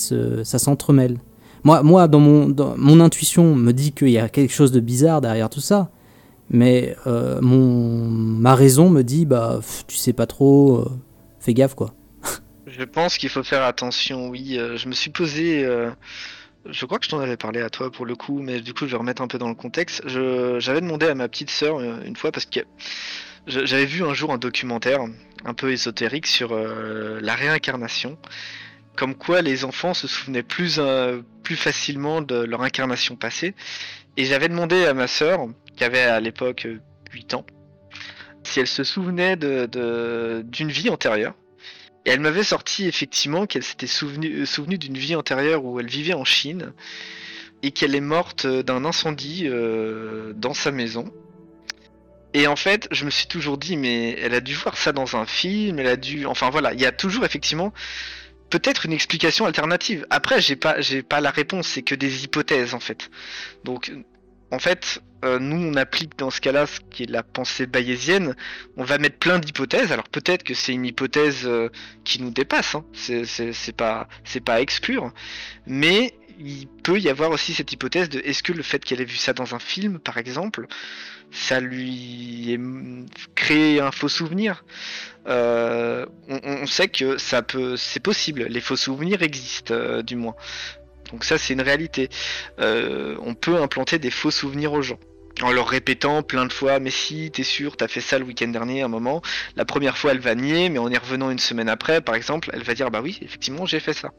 s'entremêle. 0.60 1.16
Ça 1.16 1.22
moi, 1.66 1.82
moi 1.82 2.08
dans, 2.08 2.20
mon, 2.20 2.56
mon 2.78 3.00
intuition 3.00 3.56
me 3.56 3.74
dit 3.74 3.92
qu'il 3.92 4.10
y 4.10 4.20
a 4.20 4.30
quelque 4.30 4.54
chose 4.54 4.72
de 4.72 4.80
bizarre 4.80 5.20
derrière 5.20 5.50
tout 5.50 5.62
ça. 5.62 5.90
Mais 6.52 6.96
euh, 7.08 7.42
mon, 7.42 8.08
ma 8.08 8.54
raison 8.54 8.90
me 8.92 9.02
dit, 9.02 9.26
bah, 9.26 9.60
tu 9.88 9.98
sais 9.98 10.14
pas 10.14 10.28
trop, 10.28 10.78
euh, 10.78 10.90
fais 11.40 11.56
gaffe 11.56 11.74
quoi. 11.74 11.96
je 12.68 12.84
pense 12.84 13.18
qu'il 13.18 13.30
faut 13.30 13.44
faire 13.44 13.64
attention, 13.64 14.30
oui. 14.30 14.60
Euh, 14.60 14.78
je 14.78 14.88
me 14.88 14.94
suis 14.94 15.10
posé. 15.10 15.66
Je 16.70 16.86
crois 16.86 17.00
que 17.00 17.06
je 17.06 17.10
t'en 17.10 17.20
avais 17.20 17.38
parlé 17.38 17.62
à 17.62 17.70
toi 17.70 17.92
pour 17.92 18.06
le 18.06 18.16
coup, 18.16 18.42
mais 18.42 18.62
du 18.62 18.74
coup, 18.74 18.86
je 18.86 18.92
vais 18.92 18.98
remettre 18.98 19.22
un 19.22 19.28
peu 19.28 19.38
dans 19.38 19.50
le 19.50 19.56
contexte. 19.56 20.08
J'avais 20.08 20.82
demandé 20.82 21.08
à 21.08 21.16
ma 21.16 21.28
petite 21.28 21.50
sœur 21.50 21.80
une 21.82 22.16
fois 22.16 22.32
parce 22.32 22.46
que 22.46 22.62
j'avais 23.48 23.86
vu 23.86 24.04
un 24.04 24.14
jour 24.14 24.32
un 24.32 24.38
documentaire 24.38 25.02
un 25.46 25.54
peu 25.54 25.72
ésotérique 25.72 26.28
sur 26.28 26.56
la 26.56 27.36
réincarnation 27.36 28.18
comme 28.96 29.16
quoi 29.16 29.42
les 29.42 29.66
enfants 29.66 29.94
se 29.94 30.08
souvenaient 30.08 30.44
plus, 30.44 30.80
euh, 30.80 31.22
plus 31.44 31.56
facilement 31.56 32.22
de 32.22 32.36
leur 32.36 32.62
incarnation 32.62 33.16
passée. 33.16 33.54
Et 34.18 34.26
j'avais 34.26 34.48
demandé 34.48 34.86
à 34.86 34.94
ma 34.94 35.08
sœur, 35.08 35.48
qui 35.76 35.84
avait 35.84 36.02
à 36.02 36.20
l'époque 36.20 36.68
8 37.12 37.34
ans, 37.34 37.46
si 38.44 38.60
elle 38.60 38.68
se 38.68 38.84
souvenait 38.84 39.36
d'une 39.36 39.68
de, 39.68 40.72
vie 40.72 40.90
antérieure. 40.90 41.34
Et 42.06 42.12
elle 42.12 42.20
m'avait 42.20 42.44
sorti 42.44 42.88
effectivement 42.88 43.46
qu'elle 43.48 43.64
s'était 43.64 43.88
souvenue, 43.88 44.46
souvenue 44.46 44.78
d'une 44.78 44.98
vie 44.98 45.16
antérieure 45.16 45.66
où 45.66 45.80
elle 45.80 45.88
vivait 45.88 46.14
en 46.14 46.26
Chine 46.26 46.72
et 47.64 47.72
qu'elle 47.72 47.96
est 47.96 48.02
morte 48.02 48.46
d'un 48.46 48.86
incendie 48.86 49.44
euh, 49.46 50.34
dans 50.36 50.54
sa 50.54 50.72
maison. 50.72 51.12
Et 52.36 52.48
en 52.48 52.56
fait, 52.56 52.88
je 52.92 53.06
me 53.06 53.10
suis 53.10 53.28
toujours 53.28 53.58
dit, 53.58 53.78
mais 53.78 54.12
elle 54.20 54.34
a 54.34 54.42
dû 54.42 54.54
voir 54.54 54.78
ça 54.78 54.92
dans 54.92 55.16
un 55.16 55.26
film, 55.26 55.80
elle 55.80 55.88
a 55.88 55.96
dû. 55.96 56.26
Enfin 56.26 56.50
voilà, 56.50 56.74
il 56.74 56.82
y 56.82 56.86
a 56.86 56.92
toujours 56.92 57.26
effectivement 57.26 57.74
peut-être 58.50 58.86
une 58.86 58.94
explication 58.94 59.46
alternative. 59.46 60.06
Après, 60.10 60.42
j'ai 60.42 60.56
pas, 60.56 60.82
j'ai 60.82 61.02
pas 61.02 61.22
la 61.22 61.32
réponse, 61.32 61.68
c'est 61.68 61.82
que 61.82 61.96
des 61.96 62.24
hypothèses 62.24 62.74
en 62.74 62.80
fait. 62.80 63.10
Donc, 63.64 63.92
en 64.52 64.60
fait, 64.60 65.02
euh, 65.24 65.40
nous 65.40 65.58
on 65.58 65.76
applique 65.76 66.18
dans 66.18 66.30
ce 66.30 66.40
cas-là 66.40 66.68
ce 66.68 66.80
qui 66.92 67.04
est 67.04 67.10
la 67.10 67.24
pensée 67.24 67.66
bayésienne. 67.66 68.36
On 68.78 68.84
va 68.84 68.98
mettre 68.98 69.18
plein 69.18 69.40
d'hypothèses. 69.40 69.92
Alors 69.92 70.08
peut-être 70.08 70.44
que 70.44 70.54
c'est 70.54 70.74
une 70.74 70.86
hypothèse 70.86 71.46
euh, 71.46 71.70
qui 72.04 72.22
nous 72.22 72.30
dépasse. 72.32 72.76
Hein. 72.76 72.86
C'est 72.94 73.76
pas, 73.76 74.08
à 74.48 74.62
exclure. 74.62 75.12
Mais 75.66 76.14
il 76.38 76.68
peut 76.68 77.00
y 77.00 77.10
avoir 77.10 77.32
aussi 77.32 77.54
cette 77.54 77.72
hypothèse 77.72 78.10
de 78.10 78.20
est-ce 78.20 78.44
que 78.44 78.52
le 78.52 78.62
fait 78.62 78.84
qu'elle 78.84 79.02
ait 79.02 79.06
vu 79.06 79.16
ça 79.16 79.34
dans 79.34 79.56
un 79.56 79.60
film, 79.60 80.00
par 80.00 80.18
exemple, 80.18 80.68
ça 81.32 81.60
lui 81.60 82.52
est 82.52 82.60
créé 83.36 83.80
un 83.80 83.92
faux 83.92 84.10
souvenir? 84.10 84.64
Euh, 85.28 86.06
on, 86.28 86.68
sait 86.68 86.88
que 86.88 87.18
ça 87.18 87.42
peut, 87.42 87.78
c'est 87.78 88.02
possible. 88.02 88.44
Les 88.44 88.62
faux 88.62 88.76
souvenirs 88.76 89.24
existent, 89.24 90.02
du 90.04 90.16
moins. 90.18 90.36
Donc 91.12 91.24
ça, 91.24 91.38
c'est 91.38 91.54
une 91.54 91.62
réalité. 91.62 92.10
Euh, 92.60 93.16
on 93.22 93.34
peut 93.34 93.58
implanter 93.58 94.00
des 94.00 94.12
faux 94.12 94.32
souvenirs 94.32 94.74
aux 94.74 94.82
gens 94.82 95.00
en 95.42 95.52
leur 95.52 95.68
répétant 95.68 96.24
plein 96.24 96.46
de 96.46 96.54
fois 96.54 96.80
mais 96.80 96.92
si 96.92 97.30
t'es 97.30 97.44
sûr 97.44 97.76
t'as 97.76 97.90
fait 97.90 98.00
ça 98.00 98.18
le 98.18 98.24
week-end 98.24 98.48
dernier 98.48 98.84
un 98.84 98.88
moment 98.88 99.22
la 99.58 99.66
première 99.66 99.98
fois 99.98 100.12
elle 100.12 100.22
va 100.22 100.34
nier 100.34 100.70
mais 100.70 100.80
en 100.80 100.90
y 100.90 100.98
revenant 100.98 101.30
une 101.30 101.40
semaine 101.40 101.68
après 101.68 102.00
par 102.00 102.16
exemple 102.16 102.50
elle 102.54 102.64
va 102.64 102.74
dire 102.74 102.90
bah 102.90 103.02
oui 103.04 103.20
effectivement 103.22 103.66
j'ai 103.66 103.82
fait 103.82 103.92
ça 103.92 104.12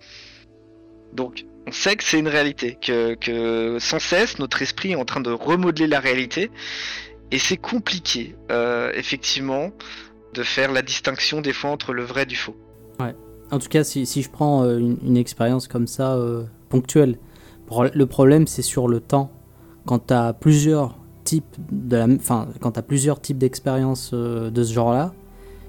donc 1.14 1.46
on 1.66 1.72
sait 1.72 1.96
que 1.96 2.04
c'est 2.04 2.18
une 2.18 2.28
réalité, 2.28 2.78
que, 2.80 3.76
sans 3.80 3.98
cesse 3.98 4.38
notre 4.38 4.62
esprit 4.62 4.92
est 4.92 4.96
en 4.96 5.04
train 5.04 5.20
de 5.20 5.30
remodeler 5.30 5.88
la 5.88 5.98
réalité, 5.98 6.50
et 7.32 7.38
c'est 7.38 7.56
compliqué, 7.56 8.36
euh, 8.52 8.92
effectivement, 8.94 9.72
de 10.34 10.42
faire 10.44 10.70
la 10.70 10.82
distinction 10.82 11.40
des 11.40 11.52
fois 11.52 11.70
entre 11.70 11.92
le 11.92 12.04
vrai 12.04 12.22
et 12.22 12.26
du 12.26 12.36
faux. 12.36 12.56
En 13.50 13.58
tout 13.58 13.68
cas, 13.68 13.84
si, 13.84 14.04
je 14.04 14.30
prends 14.30 14.64
euh, 14.64 14.78
une, 14.78 15.16
expérience 15.16 15.68
comme 15.68 15.86
ça, 15.86 16.14
euh, 16.14 16.44
ponctuelle, 16.68 17.18
le 17.94 18.06
problème 18.06 18.46
c'est 18.46 18.62
sur 18.62 18.88
le 18.88 19.00
temps. 19.00 19.30
Quand 19.86 20.08
tu 20.08 20.14
as 20.14 20.32
plusieurs 20.32 20.98
types 21.24 21.56
quand 22.60 22.78
as 22.78 22.82
plusieurs 22.82 23.20
types 23.20 23.38
d'expériences 23.38 24.14
de 24.14 24.62
ce 24.62 24.72
genre-là, 24.72 25.12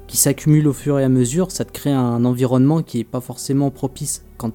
qui 0.08 0.18
s'accumulent 0.18 0.68
au 0.68 0.74
fur 0.74 1.00
et 1.00 1.04
à 1.04 1.10
mesure, 1.10 1.52
ça 1.52 1.66
te 1.66 1.72
crée 1.72 1.92
un 1.92 2.24
environnement 2.26 2.82
qui 2.82 3.00
est 3.00 3.04
pas 3.04 3.20
forcément 3.20 3.70
propice 3.72 4.24
quand 4.38 4.52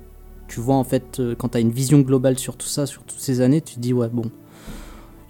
tu 0.49 0.61
vois 0.61 0.77
en 0.77 0.85
fait, 0.85 1.21
euh, 1.21 1.35
quand 1.35 1.51
tu 1.51 1.59
as 1.59 1.61
une 1.61 1.71
vision 1.71 2.01
globale 2.01 2.39
sur 2.39 2.57
tout 2.57 2.67
ça, 2.67 2.87
sur 2.87 3.05
toutes 3.05 3.21
ces 3.21 3.41
années, 3.41 3.61
tu 3.61 3.77
te 3.77 3.81
dis 3.81 3.93
ouais 3.93 4.09
bon, 4.09 4.31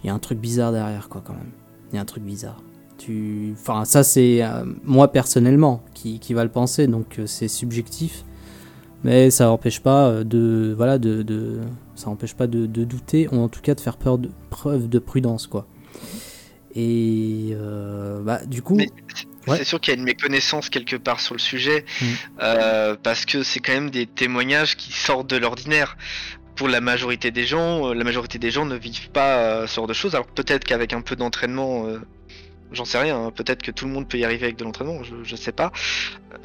il 0.03 0.07
y 0.07 0.09
a 0.09 0.13
un 0.13 0.19
truc 0.19 0.39
bizarre 0.39 0.71
derrière 0.71 1.09
quoi 1.09 1.21
quand 1.23 1.33
même. 1.33 1.51
Il 1.91 1.95
y 1.95 1.99
a 1.99 2.01
un 2.01 2.05
truc 2.05 2.23
bizarre. 2.23 2.61
Tu... 3.03 3.53
Enfin 3.59 3.85
ça 3.85 4.03
c'est 4.03 4.43
euh, 4.43 4.63
moi 4.83 5.11
personnellement 5.11 5.83
qui, 5.93 6.19
qui, 6.19 6.33
va 6.33 6.43
le 6.43 6.51
penser, 6.51 6.87
donc 6.87 7.19
euh, 7.19 7.25
c'est 7.25 7.47
subjectif. 7.47 8.23
Mais 9.03 9.31
ça 9.31 9.45
n'empêche 9.45 9.81
pas 9.81 10.23
de 10.23 10.73
voilà 10.77 10.97
de, 10.97 11.23
de 11.23 11.59
ça 11.95 12.09
empêche 12.09 12.35
pas 12.35 12.47
de, 12.47 12.65
de, 12.65 12.85
douter 12.85 13.27
ou 13.31 13.41
en 13.41 13.49
tout 13.49 13.59
cas 13.59 13.75
de 13.75 13.81
faire 13.81 13.97
peur 13.97 14.17
de, 14.17 14.29
preuve 14.49 14.87
de 14.87 14.99
prudence 14.99 15.47
quoi. 15.47 15.67
Et 16.75 17.55
bah, 18.23 18.45
du 18.45 18.61
coup, 18.61 18.77
c'est 19.47 19.63
sûr 19.63 19.79
qu'il 19.79 19.93
y 19.93 19.97
a 19.97 19.99
une 19.99 20.05
méconnaissance 20.05 20.69
quelque 20.69 20.95
part 20.95 21.19
sur 21.19 21.35
le 21.35 21.39
sujet, 21.39 21.85
mm. 22.01 22.05
euh, 22.41 22.95
parce 23.01 23.25
que 23.25 23.43
c'est 23.43 23.59
quand 23.59 23.73
même 23.73 23.89
des 23.89 24.05
témoignages 24.05 24.75
qui 24.75 24.91
sortent 24.91 25.29
de 25.29 25.37
l'ordinaire. 25.37 25.97
Pour 26.55 26.67
la 26.67 26.81
majorité 26.81 27.31
des 27.31 27.45
gens, 27.45 27.89
euh, 27.89 27.93
la 27.93 28.03
majorité 28.03 28.37
des 28.37 28.51
gens 28.51 28.65
ne 28.65 28.75
vivent 28.75 29.09
pas 29.09 29.37
euh, 29.37 29.67
ce 29.67 29.75
genre 29.75 29.87
de 29.87 29.93
choses. 29.93 30.13
Alors 30.13 30.27
peut-être 30.27 30.65
qu'avec 30.65 30.93
un 30.93 31.01
peu 31.01 31.15
d'entraînement, 31.15 31.87
j'en 32.73 32.85
sais 32.85 32.99
rien. 32.99 33.25
Hein, 33.25 33.31
peut-être 33.31 33.61
que 33.61 33.71
tout 33.71 33.85
le 33.85 33.91
monde 33.91 34.07
peut 34.07 34.17
y 34.17 34.25
arriver 34.25 34.45
avec 34.45 34.57
de 34.57 34.63
l'entraînement, 34.63 35.03
je, 35.03 35.31
ne 35.31 35.37
sais 35.37 35.51
pas. 35.51 35.71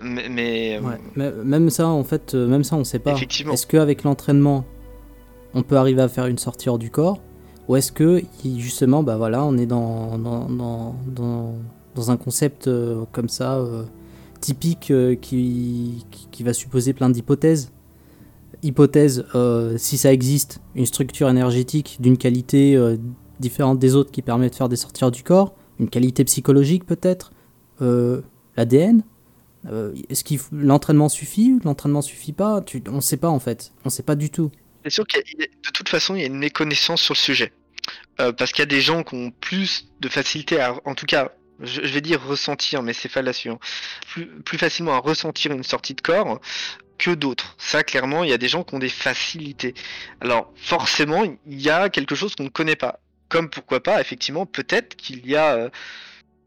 Mais, 0.03 0.81
même 1.17 1.71
ça, 1.71 1.89
en 1.89 2.05
fait, 2.05 2.35
même 2.35 2.65
ça, 2.65 2.77
on 2.77 2.85
sait 2.85 2.99
pas. 2.99 3.15
Est-ce 3.15 3.67
qu'avec 3.67 4.05
l'entraînement, 4.05 4.65
on 5.55 5.63
peut 5.63 5.77
arriver 5.77 6.03
à 6.03 6.09
faire 6.09 6.27
une 6.27 6.39
sortie 6.39 6.69
hors 6.69 6.79
du 6.79 6.91
corps, 6.91 7.21
ou 7.67 7.77
est-ce 7.77 7.93
que 7.93 8.23
justement, 8.45 9.03
bah 9.03 9.17
voilà, 9.17 9.45
on 9.45 9.57
est 9.59 9.67
dans, 9.67 10.19
dans, 10.19 10.49
dans 10.49 11.55
dans 11.99 12.11
un 12.13 12.17
concept 12.17 12.69
euh, 12.69 13.05
comme 13.13 13.29
ça, 13.29 13.57
euh, 13.57 13.83
typique, 14.41 14.91
euh, 14.91 15.17
qui, 15.17 16.07
qui, 16.31 16.43
va 16.45 16.53
supposer 16.53 16.93
plein 16.93 17.11
d'hypothèses. 17.11 17.73
Hypothèse, 18.63 19.25
si 19.77 19.99
ça 19.99 20.13
existe, 20.13 20.61
une 20.75 20.87
structure 20.87 21.29
énergétique 21.29 21.99
d'une 22.01 22.17
qualité 22.17 22.77
différente 23.39 23.79
des 23.79 23.95
autres 23.95 24.11
qui 24.11 24.21
permet 24.21 24.51
de 24.51 24.55
faire 24.55 24.69
des 24.69 24.75
sorties 24.75 25.09
du 25.13 25.23
corps, 25.23 25.55
une 25.79 25.89
qualité 25.89 26.25
psychologique 26.25 26.85
peut-être, 26.85 27.33
l'ADN, 28.57 29.03
est-ce 30.09 30.25
que 30.25 30.35
l'entraînement 30.53 31.09
suffit 31.09 31.59
L'entraînement 31.65 32.03
suffit 32.03 32.33
pas? 32.33 32.65
On 32.89 32.97
ne 32.97 33.01
sait 33.01 33.17
pas 33.17 33.29
en 33.29 33.39
fait. 33.39 33.73
On 33.85 33.89
ne 33.89 33.91
sait 33.91 34.03
pas 34.03 34.15
du 34.15 34.31
tout. 34.31 34.51
C'est 34.85 34.91
sûr 34.91 35.07
que 35.07 35.19
de 35.19 35.71
toute 35.73 35.89
façon, 35.89 36.15
il 36.15 36.21
y 36.21 36.25
a 36.25 36.27
une 36.27 36.39
méconnaissance 36.39 37.03
sur 37.03 37.15
le 37.15 37.19
sujet. 37.19 37.53
parce 38.17 38.53
qu'il 38.53 38.61
y 38.61 38.63
a 38.63 38.67
des 38.67 38.81
gens 38.81 39.03
qui 39.03 39.15
ont 39.15 39.31
plus 39.31 39.89
de 40.01 40.09
facilité 40.09 40.61
à, 40.61 40.75
en 40.85 40.95
tout 40.95 41.07
cas, 41.07 41.33
je, 41.61 41.81
vais 41.81 42.01
dire 42.01 42.23
ressentir, 42.23 42.83
mais 42.83 42.93
c'est 42.93 43.09
fallacieux, 43.09 43.55
plus, 44.09 44.27
plus 44.43 44.59
facilement 44.59 44.95
à 44.95 44.99
ressentir 44.99 45.53
une 45.53 45.65
sortie 45.65 45.95
de 45.95 46.01
corps 46.01 46.41
que 46.99 47.13
d'autres. 47.13 47.55
Ça, 47.59 47.85
clairement, 47.85 48.25
il 48.25 48.31
y 48.31 48.33
a 48.33 48.39
des 48.39 48.49
gens 48.49 48.65
qui 48.65 48.75
ont 48.75 48.79
des 48.79 48.89
facilités. 48.89 49.75
Alors, 50.21 50.53
forcément, 50.57 51.25
il 51.47 51.61
y 51.61 51.71
a 51.71 51.89
quelque 51.89 52.15
chose 52.15 52.35
qu'on 52.35 52.45
ne 52.45 52.49
connaît 52.49 52.77
pas. 52.77 53.01
Comme 53.29 53.51
pourquoi 53.51 53.83
pas, 53.83 54.01
effectivement, 54.01 54.47
peut-être 54.47 54.97
qu'il 54.97 55.27
y 55.27 55.37
a, 55.37 55.55
euh, 55.55 55.71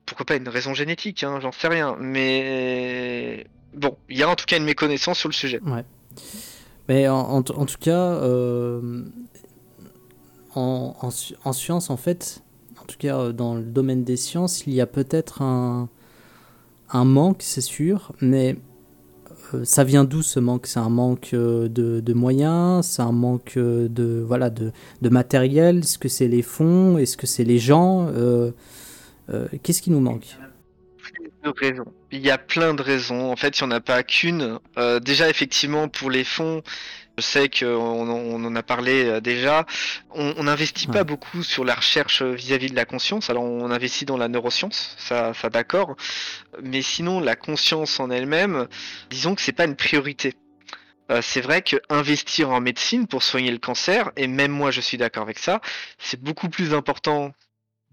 pourquoi 0.05 0.25
pas 0.25 0.35
une 0.35 0.49
raison 0.49 0.73
génétique, 0.73 1.23
hein, 1.23 1.39
j'en 1.39 1.51
sais 1.51 1.67
rien. 1.67 1.95
Mais 1.99 3.45
bon, 3.73 3.97
il 4.09 4.17
y 4.17 4.23
a 4.23 4.29
en 4.29 4.35
tout 4.35 4.45
cas 4.45 4.57
une 4.57 4.65
méconnaissance 4.65 5.19
sur 5.19 5.29
le 5.29 5.33
sujet. 5.33 5.59
Ouais. 5.63 5.85
Mais 6.87 7.07
en, 7.07 7.41
tout 7.43 7.53
cas, 7.79 7.91
euh, 7.91 9.03
en, 10.55 10.95
en, 11.43 11.53
science, 11.53 11.89
en 11.89 11.97
fait, 11.97 12.43
en 12.81 12.85
tout 12.85 12.97
cas 12.97 13.17
euh, 13.17 13.31
dans 13.31 13.55
le 13.55 13.63
domaine 13.63 14.03
des 14.03 14.17
sciences, 14.17 14.65
il 14.65 14.73
y 14.73 14.81
a 14.81 14.87
peut-être 14.87 15.41
un, 15.41 15.87
un 16.89 17.05
manque, 17.05 17.41
c'est 17.41 17.61
sûr, 17.61 18.11
mais 18.19 18.57
ça 19.63 19.83
vient 19.83 20.03
d'où 20.03 20.21
ce 20.21 20.39
manque? 20.39 20.67
C'est 20.67 20.79
un 20.79 20.89
manque 20.89 21.31
euh, 21.33 21.67
de, 21.67 22.13
moyens, 22.13 22.85
c'est 22.85 23.01
un 23.01 23.11
manque 23.11 23.57
de, 23.57 24.23
voilà, 24.25 24.49
de, 24.49 24.71
matériel, 25.09 25.79
est-ce 25.79 25.97
que 25.97 26.09
c'est 26.09 26.27
les 26.27 26.41
fonds, 26.41 26.97
est-ce 26.97 27.17
que 27.17 27.27
c'est 27.27 27.43
les 27.43 27.59
gens? 27.59 28.11
Qu'est-ce 29.63 29.81
qui 29.81 29.91
nous 29.91 30.01
manque? 30.01 30.35
Il 32.11 32.19
y 32.19 32.29
a 32.29 32.37
plein 32.37 32.73
de 32.73 32.81
raisons. 32.81 33.31
En 33.31 33.35
fait, 33.35 33.59
il 33.59 33.63
n'y 33.63 33.73
en 33.73 33.75
a 33.75 33.79
pas 33.79 34.03
qu'une. 34.03 34.59
Euh, 34.77 34.99
déjà, 34.99 35.29
effectivement, 35.29 35.87
pour 35.87 36.11
les 36.11 36.23
fonds, 36.23 36.61
je 37.21 37.27
sais 37.27 37.49
qu'on 37.49 37.67
on 38.09 38.43
en 38.43 38.55
a 38.55 38.63
parlé 38.63 39.05
euh, 39.05 39.21
déjà. 39.21 39.65
On 40.09 40.43
n'investit 40.43 40.87
pas 40.87 41.03
beaucoup 41.03 41.43
sur 41.43 41.63
la 41.63 41.75
recherche 41.75 42.23
vis-à-vis 42.23 42.71
de 42.71 42.75
la 42.75 42.85
conscience. 42.85 43.29
Alors, 43.29 43.43
on 43.43 43.69
investit 43.69 44.05
dans 44.05 44.17
la 44.17 44.27
neuroscience, 44.27 44.95
ça, 44.97 45.33
ça 45.33 45.49
d'accord. 45.49 45.95
Mais 46.63 46.81
sinon, 46.81 47.19
la 47.19 47.35
conscience 47.35 47.99
en 47.99 48.09
elle-même, 48.09 48.67
disons 49.09 49.35
que 49.35 49.41
c'est 49.41 49.51
pas 49.51 49.65
une 49.65 49.75
priorité. 49.75 50.33
Euh, 51.11 51.21
c'est 51.21 51.41
vrai 51.41 51.61
que 51.61 51.75
investir 51.89 52.49
en 52.49 52.59
médecine 52.59 53.07
pour 53.07 53.21
soigner 53.21 53.51
le 53.51 53.59
cancer, 53.59 54.11
et 54.15 54.27
même 54.27 54.51
moi 54.51 54.71
je 54.71 54.81
suis 54.81 54.97
d'accord 54.97 55.23
avec 55.23 55.39
ça, 55.39 55.61
c'est 55.99 56.21
beaucoup 56.21 56.49
plus 56.49 56.73
important 56.73 57.33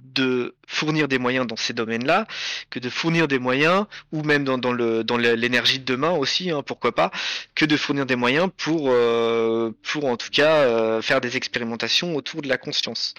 de 0.00 0.54
fournir 0.66 1.08
des 1.08 1.18
moyens 1.18 1.46
dans 1.46 1.56
ces 1.56 1.72
domaines-là 1.72 2.26
que 2.70 2.78
de 2.78 2.88
fournir 2.88 3.28
des 3.28 3.38
moyens 3.38 3.86
ou 4.12 4.22
même 4.22 4.44
dans, 4.44 4.58
dans 4.58 4.72
le 4.72 5.04
dans 5.04 5.16
l'énergie 5.16 5.78
de 5.78 5.84
demain 5.84 6.10
aussi 6.10 6.50
hein, 6.50 6.62
pourquoi 6.62 6.94
pas 6.94 7.10
que 7.54 7.64
de 7.64 7.76
fournir 7.76 8.06
des 8.06 8.16
moyens 8.16 8.50
pour 8.56 8.90
euh, 8.90 9.70
pour 9.82 10.04
en 10.06 10.16
tout 10.16 10.30
cas 10.30 10.56
euh, 10.62 11.02
faire 11.02 11.20
des 11.20 11.36
expérimentations 11.36 12.14
autour 12.14 12.42
de 12.42 12.48
la 12.48 12.58
conscience. 12.58 13.14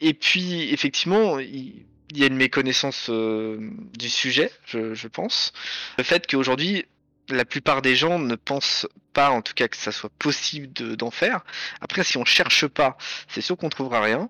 Et 0.00 0.14
puis 0.14 0.72
effectivement 0.72 1.38
il, 1.38 1.84
y 2.14 2.22
a 2.22 2.26
une 2.26 2.36
méconnaissance 2.36 3.08
euh, 3.10 3.58
du 3.98 4.08
sujet 4.08 4.50
je, 4.66 4.94
je 4.94 5.08
pense. 5.08 5.52
Le 5.98 6.04
fait 6.04 6.26
qu'aujourd'hui 6.26 6.84
la 7.30 7.44
plupart 7.44 7.82
des 7.82 7.96
gens 7.96 8.18
ne 8.18 8.34
pensent 8.34 8.86
pas, 9.12 9.30
en 9.30 9.42
tout 9.42 9.54
cas, 9.54 9.68
que 9.68 9.76
ça 9.76 9.92
soit 9.92 10.10
possible 10.18 10.72
d'en 10.96 11.10
faire. 11.10 11.40
Après, 11.80 12.04
si 12.04 12.16
on 12.16 12.24
cherche 12.24 12.66
pas, 12.66 12.96
c'est 13.28 13.40
sûr 13.40 13.56
qu'on 13.56 13.68
trouvera 13.68 14.00
rien. 14.00 14.28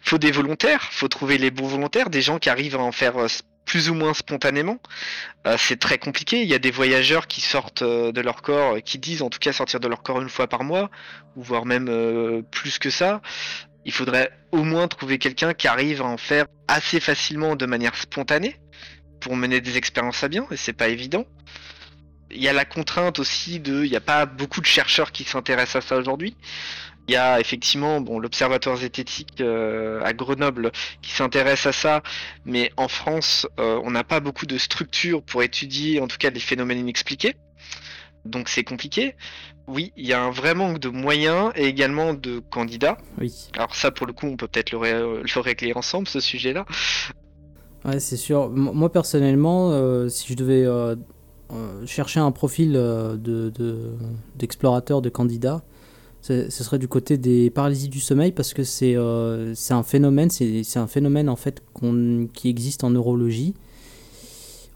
Faut 0.00 0.18
des 0.18 0.30
volontaires, 0.30 0.82
faut 0.92 1.08
trouver 1.08 1.38
les 1.38 1.50
bons 1.50 1.66
volontaires, 1.66 2.10
des 2.10 2.22
gens 2.22 2.38
qui 2.38 2.48
arrivent 2.48 2.76
à 2.76 2.80
en 2.80 2.92
faire 2.92 3.16
euh, 3.16 3.28
plus 3.64 3.90
ou 3.90 3.94
moins 3.94 4.14
spontanément. 4.14 4.78
Euh, 5.46 5.56
c'est 5.58 5.78
très 5.78 5.98
compliqué. 5.98 6.42
Il 6.42 6.48
y 6.48 6.54
a 6.54 6.58
des 6.58 6.70
voyageurs 6.70 7.26
qui 7.26 7.40
sortent 7.40 7.82
euh, 7.82 8.12
de 8.12 8.20
leur 8.20 8.42
corps, 8.42 8.76
qui 8.84 8.98
disent 8.98 9.22
en 9.22 9.30
tout 9.30 9.40
cas 9.40 9.52
sortir 9.52 9.80
de 9.80 9.88
leur 9.88 10.02
corps 10.02 10.22
une 10.22 10.28
fois 10.28 10.46
par 10.46 10.62
mois, 10.62 10.90
ou 11.34 11.42
voire 11.42 11.66
même 11.66 12.42
plus 12.50 12.78
que 12.78 12.90
ça. 12.90 13.20
Il 13.84 13.92
faudrait 13.92 14.30
au 14.50 14.64
moins 14.64 14.88
trouver 14.88 15.18
quelqu'un 15.18 15.54
qui 15.54 15.68
arrive 15.68 16.02
à 16.02 16.06
en 16.06 16.16
faire 16.16 16.46
assez 16.66 16.98
facilement 16.98 17.54
de 17.54 17.66
manière 17.66 17.94
spontanée 17.96 18.56
pour 19.20 19.36
mener 19.36 19.60
des 19.60 19.76
expériences 19.76 20.22
à 20.24 20.28
bien, 20.28 20.46
et 20.50 20.56
c'est 20.56 20.72
pas 20.72 20.88
évident. 20.88 21.24
Il 22.30 22.42
y 22.42 22.48
a 22.48 22.52
la 22.52 22.64
contrainte 22.64 23.18
aussi 23.18 23.60
de, 23.60 23.84
il 23.84 23.90
n'y 23.90 23.96
a 23.96 24.00
pas 24.00 24.26
beaucoup 24.26 24.60
de 24.60 24.66
chercheurs 24.66 25.12
qui 25.12 25.24
s'intéressent 25.24 25.84
à 25.84 25.88
ça 25.88 25.96
aujourd'hui. 25.96 26.36
Il 27.08 27.12
y 27.12 27.16
a 27.16 27.38
effectivement 27.38 28.00
bon, 28.00 28.18
l'Observatoire 28.18 28.76
zététique 28.76 29.40
euh, 29.40 30.02
à 30.02 30.12
Grenoble 30.12 30.72
qui 31.02 31.12
s'intéresse 31.12 31.66
à 31.66 31.72
ça, 31.72 32.02
mais 32.44 32.72
en 32.76 32.88
France, 32.88 33.46
euh, 33.60 33.80
on 33.84 33.92
n'a 33.92 34.02
pas 34.02 34.18
beaucoup 34.18 34.46
de 34.46 34.58
structures 34.58 35.22
pour 35.22 35.44
étudier 35.44 36.00
en 36.00 36.08
tout 36.08 36.16
cas 36.18 36.30
des 36.30 36.40
phénomènes 36.40 36.78
inexpliqués. 36.78 37.36
Donc 38.24 38.48
c'est 38.48 38.64
compliqué. 38.64 39.14
Oui, 39.68 39.92
il 39.96 40.06
y 40.06 40.12
a 40.12 40.20
un 40.20 40.30
vrai 40.30 40.54
manque 40.54 40.80
de 40.80 40.88
moyens 40.88 41.52
et 41.54 41.66
également 41.66 42.12
de 42.12 42.40
candidats. 42.40 42.98
Oui. 43.20 43.32
Alors 43.56 43.74
ça, 43.74 43.92
pour 43.92 44.06
le 44.06 44.12
coup, 44.12 44.26
on 44.26 44.36
peut 44.36 44.48
peut-être 44.48 44.72
le, 44.72 45.22
le 45.22 45.40
régler 45.40 45.72
ensemble, 45.74 46.08
ce 46.08 46.20
sujet-là. 46.20 46.66
Ouais, 47.84 48.00
c'est 48.00 48.16
sûr. 48.16 48.50
moi, 48.50 48.90
personnellement, 48.90 49.70
euh, 49.70 50.08
si 50.08 50.32
je 50.32 50.34
devais 50.34 50.64
chercher 51.86 52.20
un 52.20 52.32
profil 52.32 52.72
euh, 52.76 53.16
d'explorateur, 54.36 55.00
de, 55.00 55.08
de, 55.08 55.12
candidat, 55.12 55.62
ce 56.22 56.48
serait 56.50 56.78
du 56.78 56.88
côté 56.88 57.18
des 57.18 57.50
paralysies 57.50 57.88
du 57.88 58.00
sommeil 58.00 58.32
parce 58.32 58.52
que 58.52 58.64
c'est 58.64 58.96
euh, 58.96 59.54
un 59.70 59.82
phénomène, 59.82 60.28
c'est 60.30 60.78
un 60.78 60.88
phénomène 60.88 61.28
en 61.28 61.36
fait 61.36 61.62
qui 62.32 62.48
existe 62.48 62.82
en 62.82 62.90
neurologie, 62.90 63.54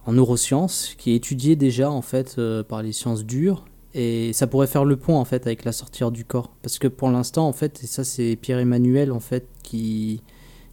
en 0.06 0.12
neurosciences, 0.12 0.94
qui 0.96 1.12
est 1.12 1.16
étudié 1.16 1.56
déjà 1.56 1.90
en 1.90 2.02
fait 2.02 2.40
par 2.68 2.82
les 2.82 2.92
sciences 2.92 3.24
dures. 3.24 3.64
Et 3.92 4.32
ça 4.32 4.46
pourrait 4.46 4.68
faire 4.68 4.84
le 4.84 4.96
pont 4.96 5.16
en 5.16 5.24
fait 5.24 5.46
avec 5.46 5.64
la 5.64 5.72
sortie 5.72 6.04
du 6.12 6.24
corps. 6.24 6.52
Parce 6.62 6.78
que 6.78 6.86
pour 6.86 7.10
l'instant 7.10 7.48
en 7.48 7.52
fait 7.52 7.82
et 7.82 7.88
ça 7.88 8.04
c'est 8.04 8.36
Pierre 8.36 8.60
Emmanuel 8.60 9.10
en 9.10 9.18
fait 9.18 9.48
qui 9.64 10.22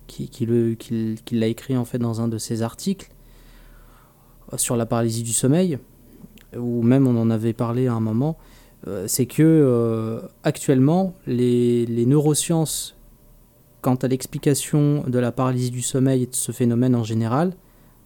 qui, 0.06 0.30
qui 0.30 1.36
l'a 1.36 1.48
écrit 1.48 1.76
en 1.76 1.84
fait 1.84 1.98
dans 1.98 2.22
un 2.22 2.28
de 2.28 2.38
ses 2.38 2.62
articles 2.62 3.10
sur 4.56 4.78
la 4.78 4.86
paralysie 4.86 5.24
du 5.24 5.34
sommeil, 5.34 5.78
ou 6.56 6.82
même 6.82 7.08
on 7.08 7.20
en 7.20 7.30
avait 7.30 7.54
parlé 7.54 7.88
à 7.88 7.94
un 7.94 8.00
moment, 8.00 8.38
euh, 8.88 9.06
c'est 9.08 9.26
que 9.26 9.44
euh, 9.44 10.20
actuellement 10.44 11.14
les, 11.26 12.06
neurosciences, 12.06 12.96
quant 13.82 13.96
à 13.96 14.08
l'explication 14.08 15.04
de 15.08 15.20
la 15.20 15.32
paralysie 15.32 15.72
du 15.72 15.82
sommeil 15.82 16.24
et 16.24 16.28
de 16.28 16.36
ce 16.36 16.52
phénomène 16.52 16.96
en 16.96 17.04
général, 17.04 17.54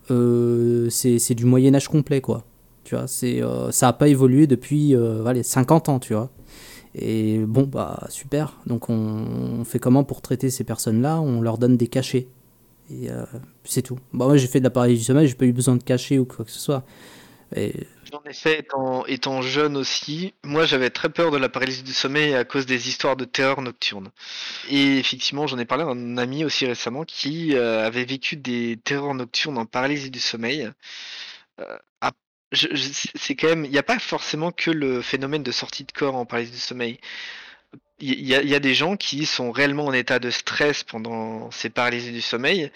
euh, 0.09 0.89
c'est 0.89 1.35
du 1.35 1.45
Moyen 1.45 1.75
Âge 1.75 1.87
complet 1.87 2.21
quoi. 2.21 2.43
Tu 2.83 2.95
vois, 2.95 3.05
ça 3.07 3.85
n'a 3.87 3.93
pas 3.93 4.07
évolué 4.07 4.47
depuis 4.47 4.95
allez, 4.95 5.43
50 5.43 5.89
ans, 5.89 5.99
tu 5.99 6.13
vois. 6.13 6.31
Et 6.95 7.37
bon, 7.39 7.63
bah 7.63 8.07
super. 8.09 8.57
Donc 8.65 8.89
on 8.89 9.63
fait 9.65 9.79
comment 9.79 10.03
pour 10.03 10.21
traiter 10.21 10.49
ces 10.49 10.63
personnes-là? 10.63 11.21
On 11.21 11.41
leur 11.41 11.57
donne 11.59 11.77
des 11.77 11.87
cachets. 11.87 12.27
Et 12.91 13.09
euh, 13.09 13.25
c'est 13.63 13.81
tout. 13.81 13.99
Bon, 14.13 14.25
moi, 14.25 14.37
j'ai 14.37 14.47
fait 14.47 14.59
de 14.59 14.65
la 14.65 14.69
paralysie 14.69 14.99
du 14.99 15.05
sommeil, 15.05 15.27
j'ai 15.27 15.35
pas 15.35 15.45
eu 15.45 15.53
besoin 15.53 15.75
de 15.75 15.83
cacher 15.83 16.19
ou 16.19 16.25
quoi 16.25 16.45
que 16.45 16.51
ce 16.51 16.59
soit. 16.59 16.83
Et... 17.55 17.87
En 18.13 18.29
effet, 18.29 18.59
étant, 18.59 19.05
étant 19.05 19.41
jeune 19.41 19.77
aussi, 19.77 20.33
moi 20.43 20.65
j'avais 20.65 20.89
très 20.89 21.09
peur 21.09 21.31
de 21.31 21.37
la 21.37 21.47
paralysie 21.47 21.83
du 21.83 21.93
sommeil 21.93 22.33
à 22.33 22.43
cause 22.43 22.65
des 22.65 22.89
histoires 22.89 23.15
de 23.15 23.25
terreur 23.25 23.61
nocturne. 23.61 24.11
Et 24.69 24.97
effectivement, 24.97 25.47
j'en 25.47 25.57
ai 25.57 25.65
parlé 25.65 25.83
à 25.83 25.87
un 25.87 26.17
ami 26.17 26.43
aussi 26.43 26.65
récemment 26.65 27.03
qui 27.05 27.55
euh, 27.55 27.85
avait 27.85 28.03
vécu 28.03 28.35
des 28.35 28.79
terreurs 28.83 29.13
nocturnes 29.13 29.57
en 29.57 29.65
paralysie 29.65 30.11
du 30.11 30.19
sommeil. 30.19 30.69
Euh, 31.59 31.77
c'est 32.53 33.35
quand 33.35 33.47
même, 33.47 33.63
il 33.63 33.71
n'y 33.71 33.77
a 33.77 33.83
pas 33.83 33.99
forcément 33.99 34.51
que 34.51 34.71
le 34.71 35.01
phénomène 35.01 35.43
de 35.43 35.51
sortie 35.51 35.85
de 35.85 35.91
corps 35.91 36.15
en 36.15 36.25
paralysie 36.25 36.51
du 36.51 36.57
sommeil 36.57 36.99
il 37.99 38.27
y, 38.27 38.55
a 38.55 38.59
des 38.59 38.73
gens 38.73 38.97
qui 38.97 39.27
sont 39.27 39.51
réellement 39.51 39.85
en 39.85 39.93
état 39.93 40.17
de 40.17 40.31
stress 40.31 40.83
pendant 40.83 41.51
ces 41.51 41.69
paralysies 41.69 42.11
du 42.11 42.21
sommeil 42.21 42.71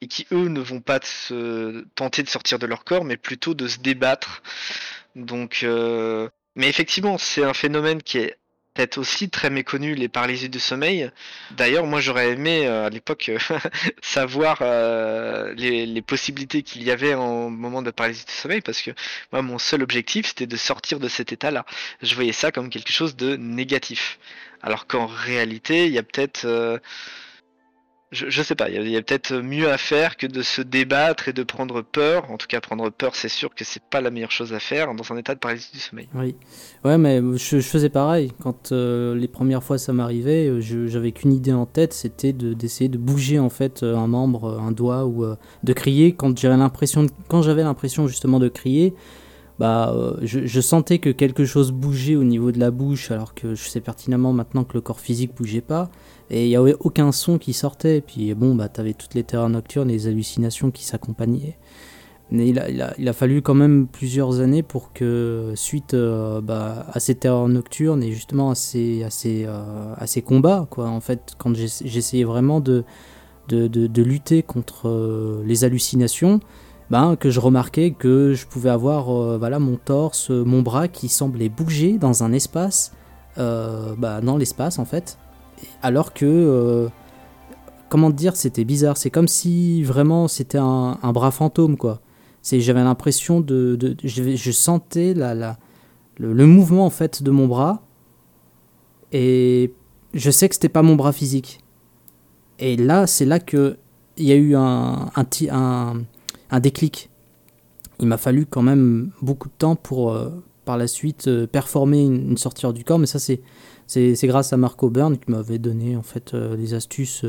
et 0.00 0.08
qui 0.08 0.26
eux 0.32 0.48
ne 0.48 0.60
vont 0.60 0.80
pas 0.80 0.98
se 1.02 1.84
tenter 1.94 2.24
de 2.24 2.28
sortir 2.28 2.58
de 2.58 2.66
leur 2.66 2.84
corps 2.84 3.04
mais 3.04 3.16
plutôt 3.16 3.54
de 3.54 3.68
se 3.68 3.78
débattre. 3.78 4.42
Donc 5.14 5.60
euh, 5.62 6.28
mais 6.56 6.68
effectivement 6.68 7.18
c'est 7.18 7.44
un 7.44 7.54
phénomène 7.54 8.02
qui 8.02 8.18
est 8.18 8.36
peut-être 8.74 8.98
aussi 8.98 9.30
très 9.30 9.50
méconnu 9.50 9.94
les 9.94 10.08
paralysies 10.08 10.48
du 10.48 10.60
sommeil 10.60 11.10
d'ailleurs 11.52 11.86
moi 11.86 12.00
j'aurais 12.00 12.30
aimé 12.30 12.66
euh, 12.66 12.86
à 12.86 12.90
l'époque 12.90 13.30
savoir 14.02 14.58
euh, 14.62 15.54
les, 15.54 16.02
possibilités 16.02 16.62
qu'il 16.62 16.82
y 16.82 16.90
avait 16.90 17.14
en 17.14 17.50
moment 17.50 17.82
de 17.82 17.90
paralysie 17.90 18.26
du 18.26 18.32
sommeil 18.32 18.60
parce 18.60 18.82
que 18.82 18.90
moi 19.32 19.42
mon 19.42 19.58
seul 19.58 19.82
objectif 19.82 20.26
c'était 20.26 20.46
de 20.46 20.56
sortir 20.56 21.00
de 21.00 21.08
cet 21.08 21.32
état 21.32 21.50
là 21.50 21.64
je 22.02 22.14
voyais 22.14 22.32
ça 22.32 22.52
comme 22.52 22.68
quelque 22.68 22.92
chose 22.92 23.16
de 23.16 23.36
négatif 23.36 24.18
alors 24.62 24.86
qu'en 24.86 25.04
réalité, 25.06 25.86
il 25.86 25.92
y 25.92 25.98
a 25.98 26.02
peut-être. 26.02 26.46
Euh, 28.14 28.26
je, 28.26 28.30
je, 28.30 28.42
sais 28.42 28.54
pas, 28.54 28.68
il 28.70 28.88
y 28.88 28.96
a, 28.96 29.02
peut-être 29.02 29.34
mieux 29.34 29.70
à 29.70 29.78
faire 29.78 30.16
que 30.16 30.26
de 30.26 30.42
se 30.42 30.62
débattre 30.62 31.28
et 31.28 31.32
de 31.32 31.42
prendre 31.42 31.82
peur. 31.82 32.30
En 32.30 32.36
tout 32.36 32.46
cas, 32.46 32.60
prendre 32.60 32.90
peur, 32.90 33.14
c'est 33.14 33.28
sûr 33.28 33.54
que 33.54 33.64
c'est 33.64 33.82
pas 33.82 34.00
la 34.00 34.10
meilleure 34.10 34.30
chose 34.30 34.52
à 34.52 34.60
faire 34.60 34.94
dans 34.94 35.12
un 35.12 35.16
état 35.16 35.34
de 35.34 35.40
paralysie 35.40 35.70
du 35.72 35.80
sommeil. 35.80 36.08
Oui, 36.14 36.36
ouais, 36.84 36.98
mais 36.98 37.20
je, 37.36 37.60
faisais 37.60 37.88
pareil. 37.88 38.32
Quand 38.42 38.72
euh, 38.72 39.14
les 39.14 39.28
premières 39.28 39.62
fois 39.62 39.78
ça 39.78 39.92
m'arrivait, 39.92 40.48
euh, 40.48 40.60
j'avais 40.60 41.12
qu'une 41.12 41.32
idée 41.32 41.52
en 41.52 41.66
tête, 41.66 41.92
c'était 41.92 42.32
d'essayer 42.32 42.88
de, 42.88 42.98
bouger 42.98 43.38
en 43.38 43.50
fait 43.50 43.82
un 43.82 44.06
membre, 44.06 44.58
un 44.60 44.72
doigt 44.72 45.04
ou 45.04 45.26
de 45.62 45.72
crier. 45.72 46.14
Quand 46.14 46.38
j'avais 46.38 46.56
l'impression, 46.56 47.06
quand 47.28 47.42
j'avais 47.42 47.62
l'impression 47.62 48.06
justement 48.06 48.38
de 48.38 48.48
crier, 48.48 48.94
bah, 49.58 49.92
euh, 49.94 50.16
je, 50.22 50.60
sentais 50.60 50.98
que 50.98 51.10
quelque 51.10 51.44
chose 51.44 51.70
bougeait 51.70 52.16
au 52.16 52.24
niveau 52.24 52.50
de 52.50 52.58
la 52.58 52.70
bouche, 52.70 53.10
alors 53.10 53.34
que 53.34 53.54
je 53.54 53.62
sais 53.68 53.80
pertinemment 53.80 54.32
maintenant 54.32 54.64
que 54.64 54.74
le 54.74 54.80
corps 54.80 54.98
physique 54.98 55.32
bougeait 55.36 55.60
pas, 55.60 55.90
et 56.30 56.46
il 56.46 56.48
n'y 56.48 56.56
avait 56.56 56.76
aucun 56.80 57.12
son 57.12 57.38
qui 57.38 57.52
sortait. 57.52 57.98
Et 57.98 58.00
puis 58.00 58.34
bon, 58.34 58.54
bah, 58.54 58.68
avais 58.76 58.94
toutes 58.94 59.14
les 59.14 59.24
terreurs 59.24 59.48
nocturnes 59.48 59.90
et 59.90 59.94
les 59.94 60.06
hallucinations 60.06 60.70
qui 60.70 60.84
s'accompagnaient. 60.84 61.56
Mais 62.30 62.48
il 62.48 62.58
a, 62.58 62.94
il, 62.98 63.08
a, 63.08 63.12
fallu 63.12 63.42
quand 63.42 63.54
même 63.54 63.86
plusieurs 63.86 64.40
années 64.40 64.62
pour 64.62 64.92
que, 64.92 65.52
suite 65.56 65.92
euh, 65.92 66.40
bah, 66.40 66.86
à 66.90 66.98
ces 66.98 67.14
terreurs 67.14 67.48
nocturnes 67.48 68.02
et 68.02 68.12
justement 68.12 68.50
à 68.50 68.54
ces, 68.54 69.04
à 69.04 69.10
ces, 69.10 69.44
euh, 69.46 69.94
à 69.96 70.06
ces 70.06 70.22
combats, 70.22 70.66
quoi, 70.70 70.88
en 70.88 71.00
fait, 71.00 71.34
quand 71.36 71.54
j'essayais 71.54 72.24
vraiment 72.24 72.60
de, 72.60 72.84
de, 73.48 73.68
de, 73.68 74.02
lutter 74.02 74.42
contre 74.42 75.42
les 75.44 75.64
hallucinations, 75.64 76.40
ben, 76.90 77.16
que 77.16 77.30
je 77.30 77.40
remarquais 77.40 77.92
que 77.92 78.34
je 78.34 78.46
pouvais 78.46 78.70
avoir 78.70 79.10
euh, 79.10 79.38
voilà, 79.38 79.58
mon 79.58 79.76
torse, 79.76 80.30
mon 80.30 80.62
bras 80.62 80.88
qui 80.88 81.08
semblait 81.08 81.48
bouger 81.48 81.98
dans 81.98 82.22
un 82.22 82.32
espace, 82.32 82.92
euh, 83.38 83.94
bah, 83.96 84.20
dans 84.20 84.36
l'espace 84.36 84.78
en 84.78 84.84
fait, 84.84 85.18
alors 85.82 86.12
que, 86.12 86.24
euh, 86.24 86.88
comment 87.88 88.10
dire, 88.10 88.36
c'était 88.36 88.64
bizarre, 88.64 88.96
c'est 88.96 89.10
comme 89.10 89.28
si 89.28 89.82
vraiment 89.82 90.28
c'était 90.28 90.58
un, 90.58 90.96
bras 91.12 91.30
fantôme 91.30 91.76
quoi. 91.76 92.00
J'avais 92.42 92.84
l'impression 92.84 93.40
de, 93.40 93.96
je, 94.04 94.50
sentais 94.50 95.14
la, 95.14 95.56
le, 96.18 96.46
mouvement 96.46 96.84
en 96.84 96.90
fait 96.90 97.22
de 97.22 97.30
mon 97.30 97.46
bras 97.46 97.82
et 99.12 99.72
je 100.12 100.30
sais 100.30 100.48
que 100.48 100.54
c'était 100.54 100.68
pas 100.68 100.82
mon 100.82 100.94
bras 100.94 101.12
physique. 101.12 101.60
Et 102.58 102.76
là, 102.76 103.06
c'est 103.06 103.24
là 103.24 103.40
que 103.40 103.78
il 104.16 104.26
y 104.26 104.32
a 104.32 104.36
eu 104.36 104.54
un, 104.54 105.10
un, 105.16 106.60
déclic. 106.60 107.10
il 107.98 108.06
m'a 108.06 108.18
fallu 108.18 108.46
quand 108.46 108.62
même 108.62 109.10
beaucoup 109.22 109.48
de 109.48 109.54
temps 109.58 109.74
pour 109.74 110.16
par 110.64 110.76
la 110.76 110.86
suite 110.86 111.28
performer 111.46 112.02
une, 112.02 112.36
sortie 112.36 112.66
du 112.72 112.84
corps, 112.84 112.98
mais 112.98 113.06
ça 113.06 113.18
c'est 113.18 113.40
c'est 113.86 114.26
grâce 114.26 114.52
à 114.52 114.56
Marco 114.56 114.88
Byrne 114.88 115.18
qui 115.18 115.30
m'avait 115.30 115.58
donné 115.58 115.96
en 115.96 116.02
fait 116.02 116.34
des 116.34 116.74
astuces 116.74 117.24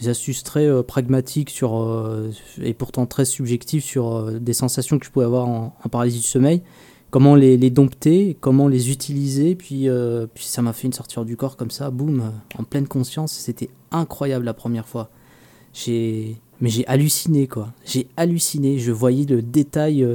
des 0.00 0.08
astuces 0.08 0.42
très 0.42 0.66
euh, 0.66 0.82
pragmatiques 0.82 1.50
sur, 1.50 1.80
euh, 1.80 2.30
et 2.62 2.74
pourtant 2.74 3.06
très 3.06 3.24
subjectives 3.24 3.82
sur 3.82 4.16
euh, 4.16 4.38
des 4.38 4.52
sensations 4.52 4.98
que 4.98 5.04
je 5.04 5.10
pouvais 5.10 5.26
avoir 5.26 5.48
en, 5.48 5.74
paralysie 5.90 6.20
du 6.20 6.26
sommeil, 6.26 6.62
comment 7.10 7.34
les, 7.34 7.56
les, 7.56 7.70
dompter, 7.70 8.36
comment 8.40 8.68
les 8.68 8.90
utiliser, 8.90 9.54
puis, 9.54 9.88
puis 10.34 10.44
ça 10.44 10.62
m'a 10.62 10.72
fait 10.72 10.86
une 10.86 10.92
sortir 10.92 11.24
du 11.24 11.36
corps 11.36 11.56
comme 11.56 11.70
ça, 11.70 11.90
boum, 11.90 12.32
en 12.56 12.64
pleine 12.64 12.86
conscience, 12.86 13.32
c'était 13.32 13.70
incroyable 13.90 14.44
la 14.44 14.54
première 14.54 14.86
fois. 14.86 15.10
J'ai 15.72 16.36
mais 16.60 16.68
j'ai 16.68 16.86
halluciné 16.86 17.46
quoi, 17.46 17.72
j'ai 17.86 18.06
halluciné, 18.16 18.78
je 18.78 18.92
voyais 18.92 19.24
le 19.24 19.40
détail 19.40 20.06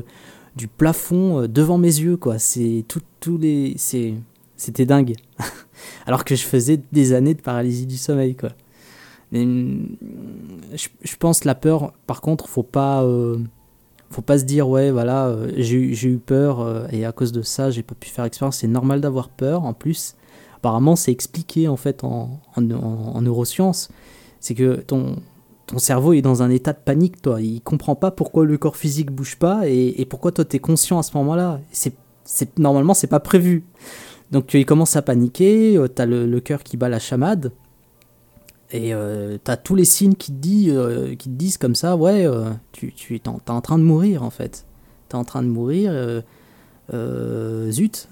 du 0.56 0.68
plafond 0.68 1.48
devant 1.48 1.78
mes 1.78 2.00
yeux 2.00 2.18
quoi, 2.18 2.40
c'est 2.40 2.86
tout, 2.88 3.02
tous 3.20 3.38
les 3.38 3.74
c'est 3.78 4.14
c'était 4.58 4.86
dingue. 4.86 5.16
Alors 6.06 6.24
que 6.24 6.36
je 6.36 6.44
faisais 6.44 6.80
des 6.92 7.14
années 7.14 7.34
de 7.34 7.42
paralysie 7.42 7.86
du 7.86 7.98
sommeil 7.98 8.36
quoi. 8.36 8.50
Mm, 9.32 9.86
je, 10.74 10.88
je, 11.02 11.16
pense 11.18 11.44
la 11.44 11.56
peur, 11.56 11.94
par 12.08 12.22
contre, 12.22 12.48
faut 12.48 12.64
pas, 12.64 13.04
euh, 13.04 13.38
faut 14.10 14.22
pas 14.22 14.38
se 14.38 14.44
dire 14.44 14.70
ouais 14.70 14.92
voilà 14.92 15.28
euh, 15.28 15.52
j'ai 15.58 16.08
eu 16.08 16.18
peur 16.18 16.62
euh, 16.62 16.88
et 16.92 17.06
à 17.06 17.12
cause 17.12 17.32
de 17.32 17.42
ça 17.42 17.72
j'ai 17.72 17.84
pas 17.84 17.96
pu 17.96 18.10
faire 18.10 18.26
expérience. 18.26 18.58
C'est 18.58 18.68
normal 18.68 19.02
d'avoir 19.02 19.30
peur. 19.30 19.64
En 19.64 19.74
plus, 19.74 20.16
apparemment 20.56 20.96
c'est 20.96 21.12
expliqué 21.12 21.68
en 21.68 21.78
fait 21.78 22.04
en, 22.04 22.40
en, 22.56 23.22
neurosciences. 23.22 23.90
C'est 24.40 24.56
que 24.56 24.76
ton 24.76 25.18
ton 25.68 25.80
cerveau 25.80 26.14
est 26.14 26.22
dans 26.22 26.44
un 26.44 26.50
état 26.50 26.74
de 26.74 26.80
panique, 26.84 27.22
toi. 27.22 27.42
Il 27.42 27.62
comprend 27.62 27.96
pas 27.96 28.12
pourquoi 28.12 28.46
le 28.46 28.58
corps 28.58 28.78
physique 28.78 29.12
bouge 29.12 29.38
pas 29.38 29.68
et, 29.68 30.06
pourquoi 30.10 30.32
toi 30.32 30.46
tu 30.46 30.58
es 30.58 30.60
conscient 30.60 31.00
à 31.00 31.04
ce 31.04 31.16
moment-là. 31.18 31.60
C'est 31.72 32.60
normalement 32.60 32.94
c'est 32.94 33.08
pas 33.08 33.20
prévu. 33.20 33.64
Donc 34.32 34.54
il 34.54 34.66
commence 34.66 34.96
à 34.96 35.02
paniquer, 35.02 35.80
tu 35.96 36.02
as 36.02 36.06
le, 36.06 36.40
cœur 36.40 36.64
qui 36.64 36.78
bat 36.78 36.90
la 36.90 37.00
chamade. 37.00 37.52
Et 38.72 38.94
euh, 38.94 39.38
t'as 39.44 39.58
tous 39.58 39.76
les 39.76 39.86
signes 39.86 40.16
qui 40.16 40.32
te, 40.32 40.38
disent, 40.38 40.74
euh, 40.74 41.16
qui 41.16 41.30
te 41.30 41.36
disent 41.36 41.58
comme 41.58 41.76
ça, 41.76 41.96
ouais, 41.96 42.26
euh, 42.26 42.50
tu, 42.72 42.92
tu 42.94 43.16
es 43.16 43.22
en, 43.28 43.62
train 43.62 43.78
de 43.78 43.84
mourir 43.84 44.24
en 44.24 44.32
fait. 44.32 44.66
T'es 45.08 45.16
en 45.16 45.24
train 45.24 45.44
de 45.44 45.48
mourir, 45.48 45.92
euh, 46.94 47.72
zut. 47.72 48.10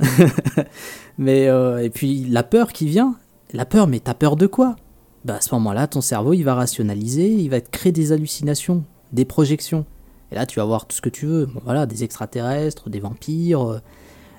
mais, 1.17 1.45
et 1.83 1.89
puis 1.89 2.25
la 2.25 2.43
peur 2.43 2.71
qui 2.71 2.85
vient, 2.85 3.15
la 3.51 3.65
peur, 3.65 3.87
mais 3.87 3.99
t'as 3.99 4.13
peur 4.13 4.35
de 4.35 4.47
quoi? 4.47 4.75
Bah, 5.25 5.35
À 5.35 5.41
ce 5.41 5.53
moment-là, 5.55 5.87
ton 5.87 6.01
cerveau, 6.01 6.33
il 6.33 6.43
va 6.43 6.55
rationaliser, 6.55 7.29
il 7.29 7.49
va 7.49 7.61
te 7.61 7.69
créer 7.69 7.91
des 7.91 8.11
hallucinations, 8.11 8.83
des 9.11 9.25
projections. 9.25 9.85
Et 10.31 10.35
là, 10.35 10.45
tu 10.45 10.59
vas 10.59 10.65
voir 10.65 10.87
tout 10.87 10.95
ce 10.95 11.01
que 11.01 11.09
tu 11.09 11.25
veux. 11.25 11.47
voilà, 11.63 11.85
des 11.85 12.03
extraterrestres, 12.03 12.89
des 12.89 12.99
vampires, 12.99 13.81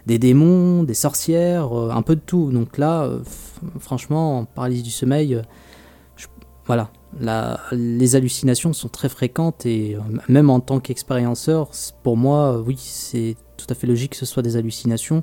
des 0.07 0.19
démons, 0.19 0.83
des 0.83 0.95
sorcières, 0.95 1.73
un 1.73 2.03
peu 2.03 2.17
de 2.17 2.21
tout. 2.21 2.51
Donc 2.51 2.79
là, 2.79 3.09
franchement, 3.79 4.41
en 4.41 4.45
paralysie 4.45 4.83
du 4.83 4.91
sommeil 4.91 5.41
voilà, 6.67 6.91
les 7.73 8.17
hallucinations 8.17 8.73
sont 8.73 8.89
très 8.89 9.09
fréquentes 9.09 9.67
et 9.67 9.97
euh, 9.97 10.01
même 10.29 10.51
en 10.51 10.61
tant 10.61 10.81
qu'expérienceur, 10.81 11.71
pour 12.03 12.17
moi, 12.17 12.61
oui, 12.61 12.77
c'est 12.79 13.37
tout 13.57 13.67
à 13.69 13.75
fait 13.75 13.87
logique 13.87 14.13
que 14.13 14.17
ce 14.17 14.27
soit 14.27 14.43
des 14.43 14.57
hallucinations. 14.57 15.23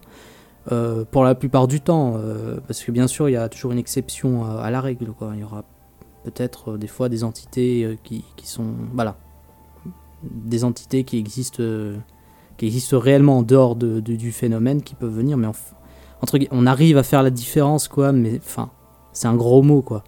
Euh, 0.71 1.05
pour 1.09 1.23
la 1.23 1.33
plupart 1.33 1.67
du 1.67 1.81
temps, 1.81 2.13
euh, 2.17 2.59
parce 2.67 2.83
que 2.83 2.91
bien 2.91 3.07
sûr, 3.07 3.29
il 3.29 3.31
y 3.31 3.37
a 3.37 3.49
toujours 3.49 3.71
une 3.71 3.79
exception 3.79 4.45
à, 4.45 4.69
la 4.69 4.79
règle. 4.79 5.11
Il 5.33 5.39
y 5.39 5.43
aura 5.43 5.63
peut-être 6.23 6.77
des 6.77 6.87
fois 6.87 7.09
des 7.09 7.23
entités 7.23 7.97
qui, 8.03 8.23
sont, 8.43 8.73
voilà, 8.93 9.17
des 10.23 10.63
entités 10.63 11.03
qui 11.03 11.17
existent, 11.17 11.63
qui 12.57 12.65
existent 12.67 12.99
réellement 12.99 13.39
en 13.39 13.43
dehors 13.43 13.75
du 13.75 14.31
phénomène, 14.31 14.83
qui 14.83 14.93
peuvent 14.93 15.15
venir, 15.15 15.35
mais 15.35 15.47
entre, 15.47 16.39
on 16.51 16.67
arrive 16.67 16.97
à 16.97 17.03
faire 17.03 17.23
la 17.23 17.31
différence, 17.31 17.87
quoi. 17.87 18.11
Mais 18.11 18.37
enfin, 18.37 18.69
c'est 19.13 19.27
un 19.27 19.35
gros 19.35 19.63
mot, 19.63 19.81
quoi. 19.81 20.03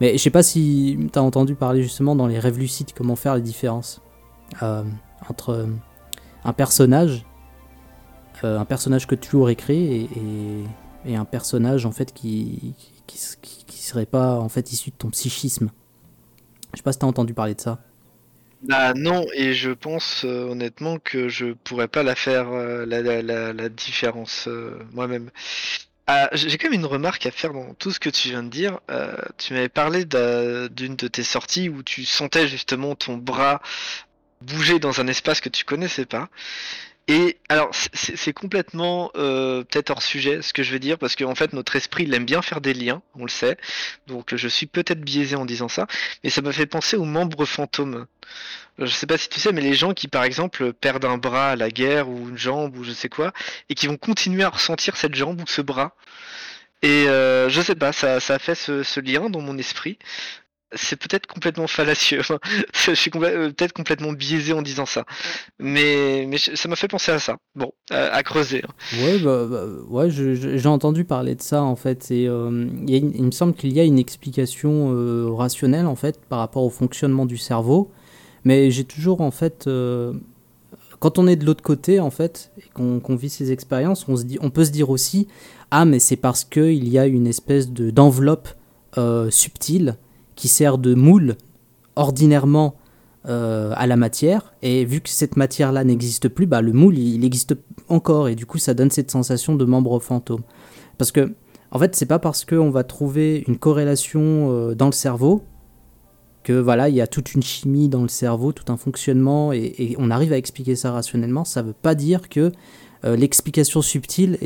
Mais 0.00 0.16
je 0.16 0.22
sais 0.22 0.30
pas 0.30 0.42
si 0.42 0.98
tu 1.12 1.18
as 1.18 1.22
entendu 1.22 1.54
parler 1.54 1.82
justement 1.82 2.16
dans 2.16 2.26
les 2.26 2.38
rêves 2.38 2.58
lucides 2.58 2.92
comment 2.96 3.16
faire 3.16 3.34
les 3.34 3.42
différences 3.42 4.00
euh, 4.62 4.82
entre 5.28 5.50
euh, 5.50 5.66
un 6.44 6.52
personnage, 6.54 7.26
euh, 7.26 7.29
un 8.42 8.64
personnage 8.64 9.06
que 9.06 9.14
tu 9.14 9.36
aurais 9.36 9.56
créé 9.56 10.08
et, 11.06 11.16
un 11.16 11.24
personnage 11.24 11.86
en 11.86 11.92
fait 11.92 12.12
qui, 12.12 12.74
qui, 13.06 13.18
serait 13.82 14.06
pas 14.06 14.38
en 14.38 14.48
fait 14.48 14.72
issu 14.72 14.90
de 14.90 14.96
ton 14.96 15.10
psychisme. 15.10 15.70
Je 16.72 16.78
sais 16.78 16.82
pas 16.82 16.92
si 16.92 16.98
tu 16.98 17.04
as 17.04 17.08
entendu 17.08 17.34
parler 17.34 17.54
de 17.54 17.60
ça. 17.60 17.78
Bah 18.62 18.92
non, 18.94 19.24
et 19.34 19.54
je 19.54 19.70
pense 19.70 20.24
honnêtement 20.24 20.98
que 20.98 21.28
je 21.28 21.54
pourrais 21.64 21.88
pas 21.88 22.02
la 22.02 22.14
faire 22.14 22.50
la, 22.50 23.22
la, 23.22 23.68
différence 23.70 24.48
moi-même. 24.92 25.30
Ah, 26.12 26.28
j'ai 26.32 26.58
quand 26.58 26.68
même 26.70 26.80
une 26.80 26.86
remarque 26.86 27.24
à 27.26 27.30
faire 27.30 27.52
dans 27.52 27.72
tout 27.74 27.92
ce 27.92 28.00
que 28.00 28.10
tu 28.10 28.30
viens 28.30 28.42
de 28.42 28.48
dire. 28.48 28.80
Euh, 28.90 29.14
tu 29.38 29.54
m'avais 29.54 29.68
parlé 29.68 30.04
d'une 30.04 30.96
de 30.96 31.06
tes 31.06 31.22
sorties 31.22 31.68
où 31.68 31.84
tu 31.84 32.04
sentais 32.04 32.48
justement 32.48 32.96
ton 32.96 33.16
bras 33.16 33.62
bouger 34.42 34.80
dans 34.80 35.00
un 35.00 35.06
espace 35.06 35.40
que 35.40 35.48
tu 35.48 35.64
connaissais 35.64 36.06
pas. 36.06 36.28
Et 37.10 37.38
alors, 37.48 37.70
c'est 37.92 38.32
complètement 38.32 39.10
euh, 39.16 39.64
peut-être 39.64 39.90
hors 39.90 40.00
sujet 40.00 40.42
ce 40.42 40.52
que 40.52 40.62
je 40.62 40.70
vais 40.70 40.78
dire, 40.78 40.96
parce 40.96 41.16
qu'en 41.16 41.34
fait, 41.34 41.52
notre 41.52 41.74
esprit, 41.74 42.04
il 42.04 42.14
aime 42.14 42.24
bien 42.24 42.40
faire 42.40 42.60
des 42.60 42.72
liens, 42.72 43.02
on 43.16 43.24
le 43.24 43.28
sait. 43.28 43.56
Donc, 44.06 44.36
je 44.36 44.46
suis 44.46 44.66
peut-être 44.66 45.00
biaisé 45.00 45.34
en 45.34 45.44
disant 45.44 45.66
ça, 45.66 45.88
mais 46.22 46.30
ça 46.30 46.40
m'a 46.40 46.52
fait 46.52 46.66
penser 46.66 46.96
aux 46.96 47.04
membres 47.04 47.46
fantômes. 47.46 48.06
Je 48.78 48.86
sais 48.86 49.08
pas 49.08 49.18
si 49.18 49.28
tu 49.28 49.40
sais, 49.40 49.50
mais 49.50 49.60
les 49.60 49.74
gens 49.74 49.92
qui, 49.92 50.06
par 50.06 50.22
exemple, 50.22 50.72
perdent 50.72 51.04
un 51.04 51.18
bras 51.18 51.50
à 51.50 51.56
la 51.56 51.70
guerre 51.70 52.08
ou 52.08 52.28
une 52.28 52.38
jambe 52.38 52.76
ou 52.76 52.84
je 52.84 52.92
sais 52.92 53.08
quoi, 53.08 53.32
et 53.68 53.74
qui 53.74 53.88
vont 53.88 53.96
continuer 53.96 54.44
à 54.44 54.50
ressentir 54.50 54.96
cette 54.96 55.16
jambe 55.16 55.40
ou 55.40 55.48
ce 55.48 55.62
bras. 55.62 55.96
Et 56.82 57.08
euh, 57.08 57.48
je 57.48 57.60
sais 57.60 57.74
pas, 57.74 57.90
ça, 57.90 58.20
ça 58.20 58.34
a 58.34 58.38
fait 58.38 58.54
ce, 58.54 59.00
lien 59.00 59.30
dans 59.30 59.40
mon 59.40 59.58
esprit 59.58 59.98
c'est 60.74 60.96
peut-être 60.96 61.26
complètement 61.26 61.66
fallacieux. 61.66 62.20
je 62.74 62.92
suis 62.92 63.10
euh, 63.16 63.50
peut-être 63.50 63.72
complètement 63.72 64.12
biaisé 64.12 64.52
en 64.52 64.62
disant 64.62 64.86
ça. 64.86 65.04
Mais, 65.58 66.26
mais 66.28 66.38
ça 66.38 66.68
m'a 66.68 66.76
fait 66.76 66.88
penser 66.88 67.12
à 67.12 67.18
ça. 67.18 67.36
Bon, 67.54 67.72
à, 67.90 68.22
creuser. 68.22 68.62
Hein. 68.64 69.02
Ouais, 69.02 69.18
bah, 69.18 69.46
bah, 69.46 69.64
ouais 69.88 70.10
j'ai 70.10 70.66
entendu 70.66 71.04
parler 71.04 71.34
de 71.34 71.42
ça 71.42 71.62
en 71.62 71.76
fait. 71.76 72.10
Et, 72.10 72.28
euh, 72.28 72.68
il 72.86 73.24
me 73.24 73.30
semble 73.30 73.54
qu'il 73.54 73.72
y 73.72 73.80
a 73.80 73.84
une 73.84 73.98
explication 73.98 74.92
euh, 74.94 75.30
rationnelle 75.30 75.86
en 75.86 75.96
fait 75.96 76.20
par 76.28 76.38
rapport 76.38 76.62
au 76.62 76.70
fonctionnement 76.70 77.26
du 77.26 77.36
cerveau. 77.36 77.90
Mais 78.44 78.70
j'ai 78.70 78.84
toujours 78.84 79.20
en 79.20 79.30
fait. 79.30 79.68
quand 80.98 81.18
on 81.18 81.26
est 81.26 81.36
de 81.36 81.44
l'autre 81.44 81.62
côté 81.62 82.00
en 82.00 82.10
fait, 82.10 82.52
et 82.58 82.68
qu'on 82.72 83.16
vit 83.16 83.28
ces 83.28 83.52
expériences, 83.52 84.08
on, 84.08 84.16
se 84.16 84.24
dit, 84.24 84.38
on 84.40 84.50
peut 84.50 84.64
se 84.64 84.70
dire 84.70 84.88
aussi 84.88 85.28
Ah, 85.70 85.84
mais 85.84 85.98
c'est 85.98 86.16
parce 86.16 86.44
qu'il 86.44 86.88
y 86.88 86.98
a 86.98 87.06
une 87.06 87.26
espèce 87.26 87.70
d'enveloppe 87.70 88.48
subtile 89.30 89.96
qui 90.40 90.48
sert 90.48 90.78
de 90.78 90.94
moule 90.94 91.36
ordinairement 91.96 92.74
euh, 93.28 93.74
à 93.76 93.86
la 93.86 93.96
matière. 93.96 94.54
Et 94.62 94.86
vu 94.86 95.02
que 95.02 95.10
cette 95.10 95.36
matière-là 95.36 95.84
n'existe 95.84 96.30
plus, 96.30 96.46
bah, 96.46 96.62
le 96.62 96.72
moule, 96.72 96.96
il, 96.96 97.26
existe 97.26 97.54
encore. 97.88 98.26
Et 98.28 98.34
du 98.34 98.46
coup, 98.46 98.56
ça 98.56 98.72
donne 98.72 98.90
cette 98.90 99.10
sensation 99.10 99.54
de 99.54 99.64
membre 99.66 100.00
fantôme. 100.00 100.40
Parce 100.96 101.12
que, 101.12 101.34
en 101.72 101.78
fait, 101.78 101.94
c'est 101.94 102.06
pas 102.06 102.18
parce 102.18 102.46
qu'on 102.46 102.70
va 102.70 102.84
trouver 102.84 103.44
une 103.46 103.58
corrélation 103.58 104.22
euh, 104.22 104.74
dans 104.74 104.86
le 104.86 104.92
cerveau 104.92 105.42
que 106.42 106.54
voilà, 106.54 106.88
il 106.88 106.94
y 106.94 107.02
a 107.02 107.06
toute 107.06 107.34
une 107.34 107.42
chimie 107.42 107.90
dans 107.90 108.00
le 108.00 108.08
cerveau, 108.08 108.52
tout 108.52 108.72
un 108.72 108.78
fonctionnement, 108.78 109.52
et, 109.52 109.94
on 109.98 110.10
arrive 110.10 110.32
à 110.32 110.38
expliquer 110.38 110.74
ça 110.74 110.90
rationnellement. 110.90 111.44
Ça 111.44 111.60
veut 111.60 111.74
pas 111.74 111.94
dire 111.94 112.30
que 112.30 112.50
euh, 113.04 113.14
l'explication 113.14 113.82
subtile 113.82 114.38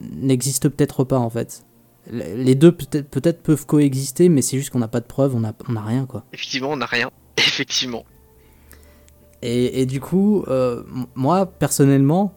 n'existe 0.00 0.70
peut-être 0.70 1.04
pas, 1.04 1.18
en 1.18 1.28
fait 1.28 1.62
les 2.10 2.54
deux 2.54 2.72
peut-être 2.72 3.42
peuvent 3.42 3.66
coexister, 3.66 4.28
mais 4.28 4.42
c'est 4.42 4.58
juste 4.58 4.70
qu'on 4.70 4.78
n'a 4.78 4.88
pas 4.88 5.00
de 5.00 5.06
preuves, 5.06 5.34
on 5.34 5.40
n'a 5.40 5.54
on 5.68 5.76
a 5.76 5.82
rien 5.82 6.06
quoi. 6.06 6.24
Effectivement, 6.32 6.70
on 6.70 6.76
n'a 6.76 6.86
rien. 6.86 7.10
Effectivement. 7.36 8.04
Et, 9.42 9.86
du 9.86 10.00
coup, 10.00 10.44
euh, 10.48 10.82
moi 11.14 11.46
personnellement, 11.46 12.34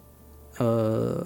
euh, 0.62 1.22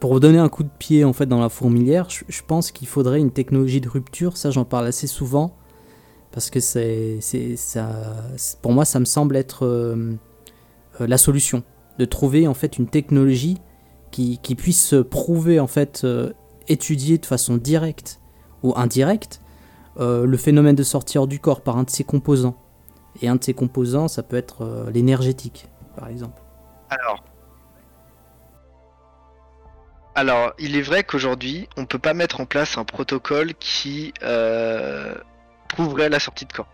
pour 0.00 0.14
vous 0.14 0.20
donner 0.20 0.38
un 0.38 0.48
coup 0.48 0.62
de 0.62 0.70
pied 0.78 1.04
en 1.04 1.12
fait 1.12 1.26
dans 1.26 1.40
la 1.40 1.50
fourmilière, 1.50 2.08
je, 2.08 2.42
pense 2.46 2.70
qu'il 2.70 2.88
faudrait 2.88 3.20
une 3.20 3.30
technologie 3.30 3.82
de 3.82 3.90
rupture. 3.90 4.38
Ça, 4.38 4.50
j'en 4.50 4.64
parle 4.64 4.86
assez 4.86 5.06
souvent 5.06 5.54
parce 6.32 6.48
que 6.48 6.60
c'est, 6.60 7.18
ça, 7.56 7.90
pour 8.62 8.72
moi, 8.72 8.86
ça 8.86 8.98
me 8.98 9.04
semble 9.04 9.36
être 9.36 9.66
euh, 9.66 10.14
la 10.98 11.18
solution 11.18 11.62
de 11.98 12.04
trouver 12.06 12.46
en 12.46 12.54
fait 12.54 12.78
une 12.78 12.86
technologie 12.86 13.58
qui, 14.10 14.38
qui 14.38 14.54
puisse 14.54 14.94
prouver 15.10 15.60
en 15.60 15.66
fait 15.66 16.06
étudier 16.68 17.18
de 17.18 17.26
façon 17.26 17.56
directe 17.56 18.20
ou 18.62 18.74
indirecte 18.76 19.40
euh, 19.98 20.26
le 20.26 20.36
phénomène 20.36 20.74
de 20.74 20.82
sortir 20.82 21.26
du 21.26 21.38
corps 21.38 21.62
par 21.62 21.78
un 21.78 21.84
de 21.84 21.90
ses 21.90 22.04
composants. 22.04 22.56
Et 23.22 23.28
un 23.28 23.36
de 23.36 23.44
ses 23.44 23.54
composants, 23.54 24.08
ça 24.08 24.22
peut 24.22 24.36
être 24.36 24.62
euh, 24.62 24.90
l'énergétique, 24.90 25.68
par 25.96 26.08
exemple. 26.08 26.42
Alors, 26.90 27.24
alors, 30.16 30.54
il 30.58 30.76
est 30.76 30.82
vrai 30.82 31.04
qu'aujourd'hui, 31.04 31.68
on 31.76 31.82
ne 31.82 31.86
peut 31.86 31.98
pas 31.98 32.14
mettre 32.14 32.40
en 32.40 32.46
place 32.46 32.78
un 32.78 32.84
protocole 32.84 33.52
qui 33.54 34.14
euh, 34.22 35.14
prouverait 35.68 36.08
la 36.08 36.18
sortie 36.18 36.46
de 36.46 36.52
corps. 36.54 36.72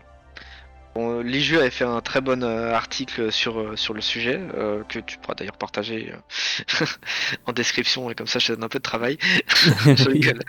Bon, 0.95 1.19
euh, 1.19 1.23
Ligieux 1.23 1.59
avait 1.59 1.71
fait 1.71 1.85
un 1.85 2.01
très 2.01 2.21
bon 2.21 2.43
euh, 2.43 2.71
article 2.73 3.31
sur, 3.31 3.59
euh, 3.59 3.75
sur 3.75 3.95
le 3.95 4.01
sujet, 4.01 4.39
euh, 4.53 4.83
que 4.83 4.99
tu 4.99 5.17
pourras 5.17 5.33
d'ailleurs 5.33 5.57
partager 5.57 6.13
euh, 6.13 6.85
en 7.45 7.51
description, 7.51 8.11
et 8.11 8.15
comme 8.15 8.27
ça 8.27 8.37
je 8.37 8.47
te 8.47 8.51
donne 8.53 8.63
un 8.63 8.69
peu 8.69 8.77
de 8.77 8.83
travail. 8.83 9.17
Je 9.95 10.09
Oui. 10.09 10.13
rigole. 10.13 10.39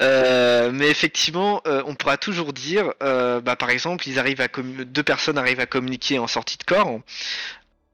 Euh, 0.00 0.72
mais 0.72 0.88
effectivement, 0.88 1.62
on 1.64 1.94
pourra 1.94 2.16
toujours 2.16 2.52
dire, 2.52 2.92
bah, 3.00 3.56
par 3.56 3.70
exemple, 3.70 4.08
ils 4.08 4.18
arrivent 4.18 4.40
à 4.40 4.48
deux 4.48 5.02
personnes 5.02 5.38
arrivent 5.38 5.60
à 5.60 5.66
communiquer 5.66 6.18
en 6.18 6.26
sortie 6.26 6.58
de 6.58 6.64
corps 6.64 7.00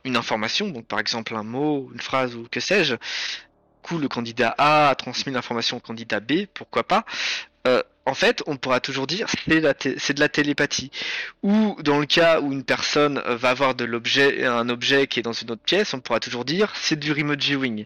une 0.04 0.16
information, 0.16 0.68
donc 0.68 0.86
par 0.86 1.00
exemple 1.00 1.34
un 1.36 1.42
mot, 1.42 1.90
une 1.92 2.00
phrase 2.00 2.34
ou 2.34 2.46
que 2.50 2.60
sais-je. 2.60 2.94
Du 2.94 3.00
coup, 3.82 3.98
le 3.98 4.08
candidat 4.08 4.54
A 4.58 4.88
a 4.90 4.94
transmis 4.94 5.32
l'information 5.32 5.78
au 5.78 5.80
candidat 5.80 6.20
B, 6.20 6.46
pourquoi 6.54 6.84
pas. 6.84 7.04
En 8.08 8.14
fait, 8.14 8.42
on 8.46 8.56
pourra 8.56 8.80
toujours 8.80 9.06
dire 9.06 9.26
c'est 9.98 10.14
de 10.14 10.20
la 10.20 10.28
télépathie. 10.30 10.90
Ou 11.42 11.76
dans 11.82 12.00
le 12.00 12.06
cas 12.06 12.40
où 12.40 12.52
une 12.52 12.64
personne 12.64 13.22
va 13.26 13.50
avoir 13.50 13.74
un 13.78 14.68
objet 14.70 15.06
qui 15.06 15.20
est 15.20 15.22
dans 15.22 15.34
une 15.34 15.50
autre 15.50 15.62
pièce, 15.62 15.92
on 15.92 16.00
pourra 16.00 16.18
toujours 16.18 16.46
dire 16.46 16.72
c'est 16.74 16.98
du 16.98 17.12
remote 17.12 17.38
viewing. 17.38 17.84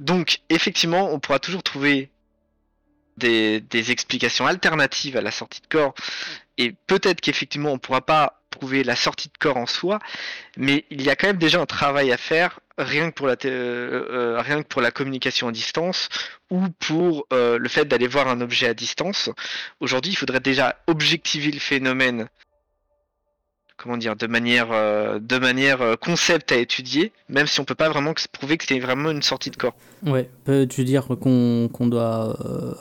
Donc, 0.00 0.40
effectivement, 0.50 1.12
on 1.12 1.20
pourra 1.20 1.38
toujours 1.38 1.62
trouver 1.62 2.10
des, 3.18 3.60
des 3.60 3.92
explications 3.92 4.48
alternatives 4.48 5.16
à 5.16 5.20
la 5.20 5.30
sortie 5.30 5.60
de 5.60 5.68
corps. 5.68 5.94
Et 6.58 6.74
peut-être 6.88 7.20
qu'effectivement, 7.20 7.70
on 7.70 7.78
pourra 7.78 8.00
pas 8.04 8.42
prouver 8.56 8.82
la 8.84 8.96
sortie 8.96 9.28
de 9.28 9.38
corps 9.38 9.56
en 9.56 9.66
soi, 9.66 9.98
mais 10.56 10.84
il 10.90 11.02
y 11.02 11.10
a 11.10 11.16
quand 11.16 11.26
même 11.28 11.36
déjà 11.38 11.60
un 11.60 11.66
travail 11.66 12.12
à 12.12 12.16
faire, 12.16 12.60
rien 12.78 13.10
que 13.10 13.14
pour 13.14 13.26
la, 13.26 13.36
euh, 13.44 14.06
euh, 14.10 14.40
rien 14.40 14.62
que 14.62 14.68
pour 14.68 14.82
la 14.82 14.90
communication 14.90 15.48
à 15.48 15.52
distance 15.52 16.08
ou 16.50 16.68
pour 16.86 17.26
euh, 17.32 17.58
le 17.58 17.68
fait 17.68 17.84
d'aller 17.86 18.06
voir 18.06 18.28
un 18.28 18.40
objet 18.40 18.66
à 18.66 18.74
distance. 18.74 19.30
Aujourd'hui, 19.80 20.12
il 20.12 20.16
faudrait 20.16 20.40
déjà 20.40 20.76
objectiver 20.86 21.50
le 21.50 21.60
phénomène 21.60 22.28
comment 23.78 23.98
dire, 23.98 24.16
de 24.16 24.26
manière, 24.26 24.72
euh, 24.72 25.18
de 25.20 25.36
manière 25.38 25.98
concept 26.00 26.50
à 26.50 26.56
étudier, 26.56 27.12
même 27.28 27.46
si 27.46 27.60
on 27.60 27.64
peut 27.66 27.74
pas 27.74 27.90
vraiment 27.90 28.14
que- 28.14 28.22
prouver 28.32 28.56
que 28.56 28.64
c'était 28.64 28.80
vraiment 28.80 29.10
une 29.10 29.20
sortie 29.20 29.50
de 29.50 29.56
corps. 29.56 29.74
Ouais, 30.02 30.30
peux-tu 30.44 30.82
dire 30.84 31.06
qu'on 31.06 31.68
qu'on 31.70 31.86
doit, 31.86 32.38
euh, 32.46 32.74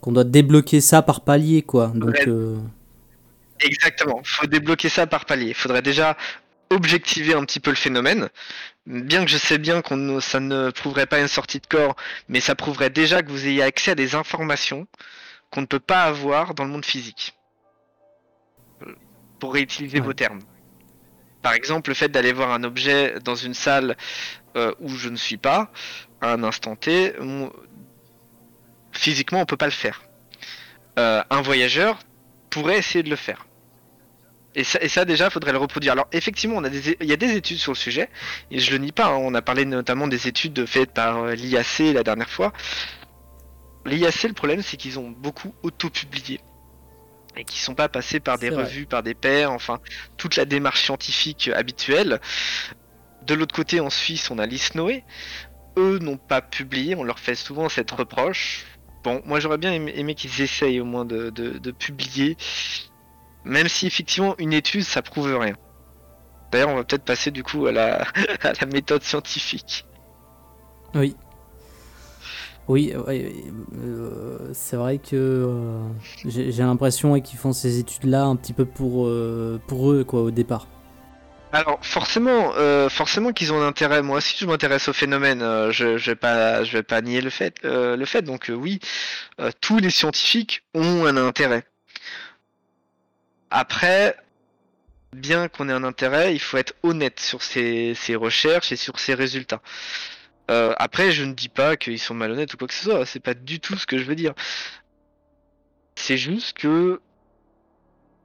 qu'on 0.00 0.12
doit 0.12 0.22
débloquer 0.22 0.80
ça 0.80 1.02
par 1.02 1.22
palier, 1.22 1.62
quoi. 1.62 1.88
Donc, 1.92 2.10
Ouais. 2.10 2.28
euh, 2.28 2.56
Exactement, 3.60 4.22
faut 4.24 4.46
débloquer 4.46 4.88
ça 4.88 5.06
par 5.06 5.24
palier. 5.24 5.48
Il 5.48 5.54
faudrait 5.54 5.82
déjà 5.82 6.16
objectiver 6.70 7.34
un 7.34 7.44
petit 7.44 7.60
peu 7.60 7.70
le 7.70 7.76
phénomène. 7.76 8.28
Bien 8.86 9.24
que 9.24 9.30
je 9.30 9.38
sais 9.38 9.58
bien 9.58 9.82
qu'on 9.82 10.20
ça 10.20 10.40
ne 10.40 10.70
prouverait 10.70 11.06
pas 11.06 11.20
une 11.20 11.28
sortie 11.28 11.60
de 11.60 11.66
corps, 11.66 11.96
mais 12.28 12.40
ça 12.40 12.54
prouverait 12.54 12.90
déjà 12.90 13.22
que 13.22 13.30
vous 13.30 13.46
ayez 13.46 13.62
accès 13.62 13.92
à 13.92 13.94
des 13.94 14.14
informations 14.14 14.86
qu'on 15.50 15.62
ne 15.62 15.66
peut 15.66 15.80
pas 15.80 16.02
avoir 16.04 16.54
dans 16.54 16.64
le 16.64 16.70
monde 16.70 16.84
physique. 16.84 17.34
Pour 19.40 19.54
réutiliser 19.54 19.98
Ouais. 20.00 20.06
vos 20.06 20.12
termes. 20.12 20.40
Par 21.42 21.52
exemple, 21.52 21.90
le 21.90 21.94
fait 21.94 22.08
d'aller 22.08 22.32
voir 22.32 22.50
un 22.52 22.64
objet 22.64 23.14
dans 23.24 23.36
une 23.36 23.54
salle 23.54 23.96
euh, 24.56 24.72
où 24.80 24.88
je 24.96 25.08
ne 25.08 25.16
suis 25.16 25.36
pas, 25.36 25.70
à 26.20 26.32
un 26.32 26.42
instant 26.42 26.74
T, 26.76 27.14
physiquement 28.92 29.40
on 29.40 29.46
peut 29.46 29.56
pas 29.56 29.66
le 29.66 29.70
faire. 29.72 30.02
Euh, 30.98 31.22
un 31.30 31.40
voyageur 31.42 31.98
pourrait 32.50 32.78
essayer 32.78 33.02
de 33.04 33.10
le 33.10 33.16
faire. 33.16 33.46
Et 34.58 34.64
ça, 34.64 34.78
et 34.82 34.88
ça 34.88 35.04
déjà, 35.04 35.30
faudrait 35.30 35.52
le 35.52 35.58
reproduire. 35.58 35.92
Alors 35.92 36.08
effectivement, 36.10 36.56
on 36.56 36.64
a 36.64 36.68
des, 36.68 36.96
il 37.00 37.06
y 37.06 37.12
a 37.12 37.16
des 37.16 37.36
études 37.36 37.58
sur 37.58 37.70
le 37.72 37.76
sujet, 37.76 38.08
et 38.50 38.58
je 38.58 38.72
le 38.72 38.78
nie 38.78 38.90
pas. 38.90 39.06
hein. 39.06 39.16
on 39.20 39.32
a 39.34 39.40
parlé 39.40 39.64
notamment 39.64 40.08
des 40.08 40.26
études 40.26 40.66
faites 40.66 40.92
par 40.92 41.18
euh, 41.18 41.34
l'IAC 41.36 41.94
la 41.94 42.02
dernière 42.02 42.28
fois. 42.28 42.52
L'IAC, 43.86 44.24
le 44.24 44.32
problème, 44.32 44.62
c'est 44.62 44.76
qu'ils 44.76 44.98
ont 44.98 45.10
beaucoup 45.10 45.54
auto-publié 45.62 46.40
et 47.36 47.44
qui 47.44 47.60
sont 47.60 47.76
pas 47.76 47.88
passés 47.88 48.18
par 48.18 48.36
des 48.38 48.50
vrai. 48.50 48.64
revues, 48.64 48.86
par 48.86 49.04
des 49.04 49.14
pairs, 49.14 49.52
enfin 49.52 49.78
toute 50.16 50.34
la 50.34 50.44
démarche 50.44 50.82
scientifique 50.82 51.48
habituelle. 51.54 52.20
De 53.22 53.34
l'autre 53.34 53.54
côté, 53.54 53.78
en 53.78 53.90
Suisse, 53.90 54.28
on 54.32 54.38
a 54.38 54.46
l'ISNOE. 54.46 55.02
Eux 55.76 55.98
n'ont 56.00 56.16
pas 56.16 56.42
publié, 56.42 56.96
on 56.96 57.04
leur 57.04 57.20
fait 57.20 57.36
souvent 57.36 57.68
cette 57.68 57.92
reproche. 57.92 58.64
Bon, 59.04 59.22
moi 59.24 59.38
j'aurais 59.38 59.58
bien 59.58 59.72
aimé, 59.72 59.92
aimé 59.94 60.16
qu'ils 60.16 60.40
essayent 60.42 60.80
au 60.80 60.84
moins 60.84 61.04
de, 61.04 61.30
de- 61.30 61.58
de 61.58 61.70
publier, 61.70 62.36
même 63.48 63.68
si 63.68 63.86
effectivement 63.86 64.34
une 64.38 64.52
étude 64.52 64.84
ça 64.84 65.02
prouve 65.02 65.34
rien. 65.36 65.56
D'ailleurs, 66.52 66.70
on 66.70 66.76
va 66.76 66.84
peut-être 66.84 67.04
passer 67.04 67.30
du 67.30 67.42
coup 67.42 67.66
à 67.66 67.72
la, 67.72 68.02
à 68.42 68.52
la 68.60 68.66
méthode 68.66 69.02
scientifique. 69.02 69.86
oui. 70.94 71.16
Oui, 72.68 72.94
ouais, 73.06 73.32
euh, 73.82 74.50
c'est 74.52 74.76
vrai 74.76 74.98
que 74.98 75.16
euh, 75.16 75.88
j'ai 76.26 76.62
l'impression 76.62 77.18
qu'ils 77.20 77.38
font 77.38 77.54
ces 77.54 77.78
études-là 77.78 78.24
un 78.24 78.36
petit 78.36 78.52
peu 78.52 78.66
pour, 78.66 79.06
euh, 79.06 79.58
pour 79.66 79.90
eux, 79.90 80.04
quoi, 80.04 80.20
au 80.22 80.30
départ. 80.30 80.68
Alors 81.52 81.78
forcément, 81.82 82.52
euh, 82.56 82.88
forcément 82.90 83.32
qu'ils 83.32 83.52
ont 83.54 83.60
un 83.62 83.66
intérêt. 83.68 84.02
Moi 84.02 84.18
aussi, 84.18 84.36
je 84.38 84.44
m'intéresse 84.46 84.88
au 84.88 84.92
phénomène. 84.92 85.40
euh, 85.42 85.70
je, 85.72 85.96
je 85.96 86.10
vais 86.10 86.16
pas, 86.16 86.62
je 86.64 86.72
vais 86.72 86.82
pas 86.82 87.00
nier 87.00 87.22
le 87.22 87.30
fait. 87.30 87.54
euh, 87.64 87.96
le 87.96 88.04
fait. 88.04 88.22
Donc 88.22 88.50
euh, 88.50 88.54
oui, 88.54 88.80
euh, 89.40 89.50
tous 89.62 89.78
les 89.78 89.90
scientifiques 89.90 90.64
ont 90.74 91.06
un 91.06 91.16
intérêt. 91.16 91.64
Après, 93.50 94.16
bien 95.12 95.48
qu'on 95.48 95.68
ait 95.68 95.72
un 95.72 95.84
intérêt, 95.84 96.34
il 96.34 96.40
faut 96.40 96.56
être 96.56 96.74
honnête 96.82 97.20
sur 97.20 97.42
ses, 97.42 97.94
recherches 98.14 98.72
et 98.72 98.76
sur 98.76 98.98
ses 98.98 99.14
résultats. 99.14 99.62
Euh, 100.50 100.74
après, 100.78 101.12
je 101.12 101.24
ne 101.24 101.34
dis 101.34 101.48
pas 101.48 101.76
qu'ils 101.76 101.98
sont 101.98 102.14
malhonnêtes 102.14 102.54
ou 102.54 102.56
quoi 102.56 102.68
que 102.68 102.74
ce 102.74 102.84
soit. 102.84 103.06
C'est 103.06 103.20
pas 103.20 103.34
du 103.34 103.60
tout 103.60 103.76
ce 103.76 103.86
que 103.86 103.98
je 103.98 104.04
veux 104.04 104.14
dire. 104.14 104.34
C'est 105.96 106.16
juste 106.16 106.56
que 106.56 107.00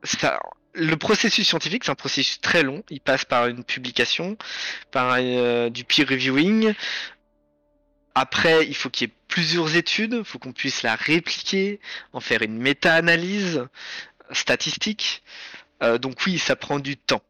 ça, 0.03 0.39
le 0.73 0.95
processus 0.95 1.47
scientifique, 1.47 1.83
c'est 1.83 1.91
un 1.91 1.95
processus 1.95 2.39
très 2.39 2.63
long. 2.63 2.83
Il 2.89 3.01
passe 3.01 3.25
par 3.25 3.47
une 3.47 3.63
publication, 3.63 4.38
par 4.91 5.15
euh, 5.19 5.69
du 5.69 5.83
peer 5.83 6.07
reviewing. 6.07 6.73
Après, 8.15 8.67
il 8.67 8.75
faut 8.75 8.89
qu'il 8.89 9.07
y 9.07 9.12
ait 9.12 9.15
plusieurs 9.27 9.75
études, 9.75 10.13
il 10.19 10.23
faut 10.23 10.38
qu'on 10.38 10.53
puisse 10.53 10.83
la 10.83 10.95
répliquer, 10.95 11.79
en 12.13 12.19
faire 12.19 12.43
une 12.43 12.57
méta-analyse 12.57 13.65
statistique. 14.31 15.23
Euh, 15.81 15.97
donc 15.97 16.17
oui, 16.25 16.39
ça 16.39 16.55
prend 16.55 16.79
du 16.79 16.97
temps. 16.97 17.21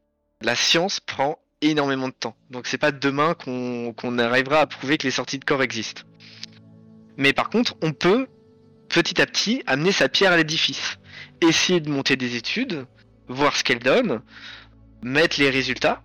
La 0.41 0.56
science 0.56 0.99
prend 0.99 1.39
énormément 1.62 2.08
de 2.10 2.13
temps. 2.13 2.36
Donc 2.49 2.67
c'est 2.67 2.77
pas 2.77 2.91
demain 2.91 3.34
qu'on 3.36 4.17
arrivera 4.19 4.60
à 4.60 4.67
prouver 4.67 4.97
que 4.97 5.03
les 5.08 5.12
sorties 5.12 5.39
de 5.39 5.45
corps 5.45 5.63
existent. 5.63 6.03
Mais 7.17 7.34
par 7.34 7.49
contre, 7.49 7.75
on 7.82 7.93
peut 7.93 8.27
petit 8.89 9.21
à 9.21 9.25
petit 9.25 9.63
amener 9.65 9.91
sa 9.91 10.10
pierre 10.10 10.34
à 10.34 10.38
l'édifice. 10.38 10.97
Essayer 11.41 11.79
de 11.79 11.89
monter 11.89 12.15
des 12.15 12.36
études, 12.36 12.86
voir 13.27 13.56
ce 13.56 13.63
qu'elles 13.63 13.79
donnent, 13.79 14.21
mettre 15.01 15.39
les 15.39 15.49
résultats. 15.49 16.03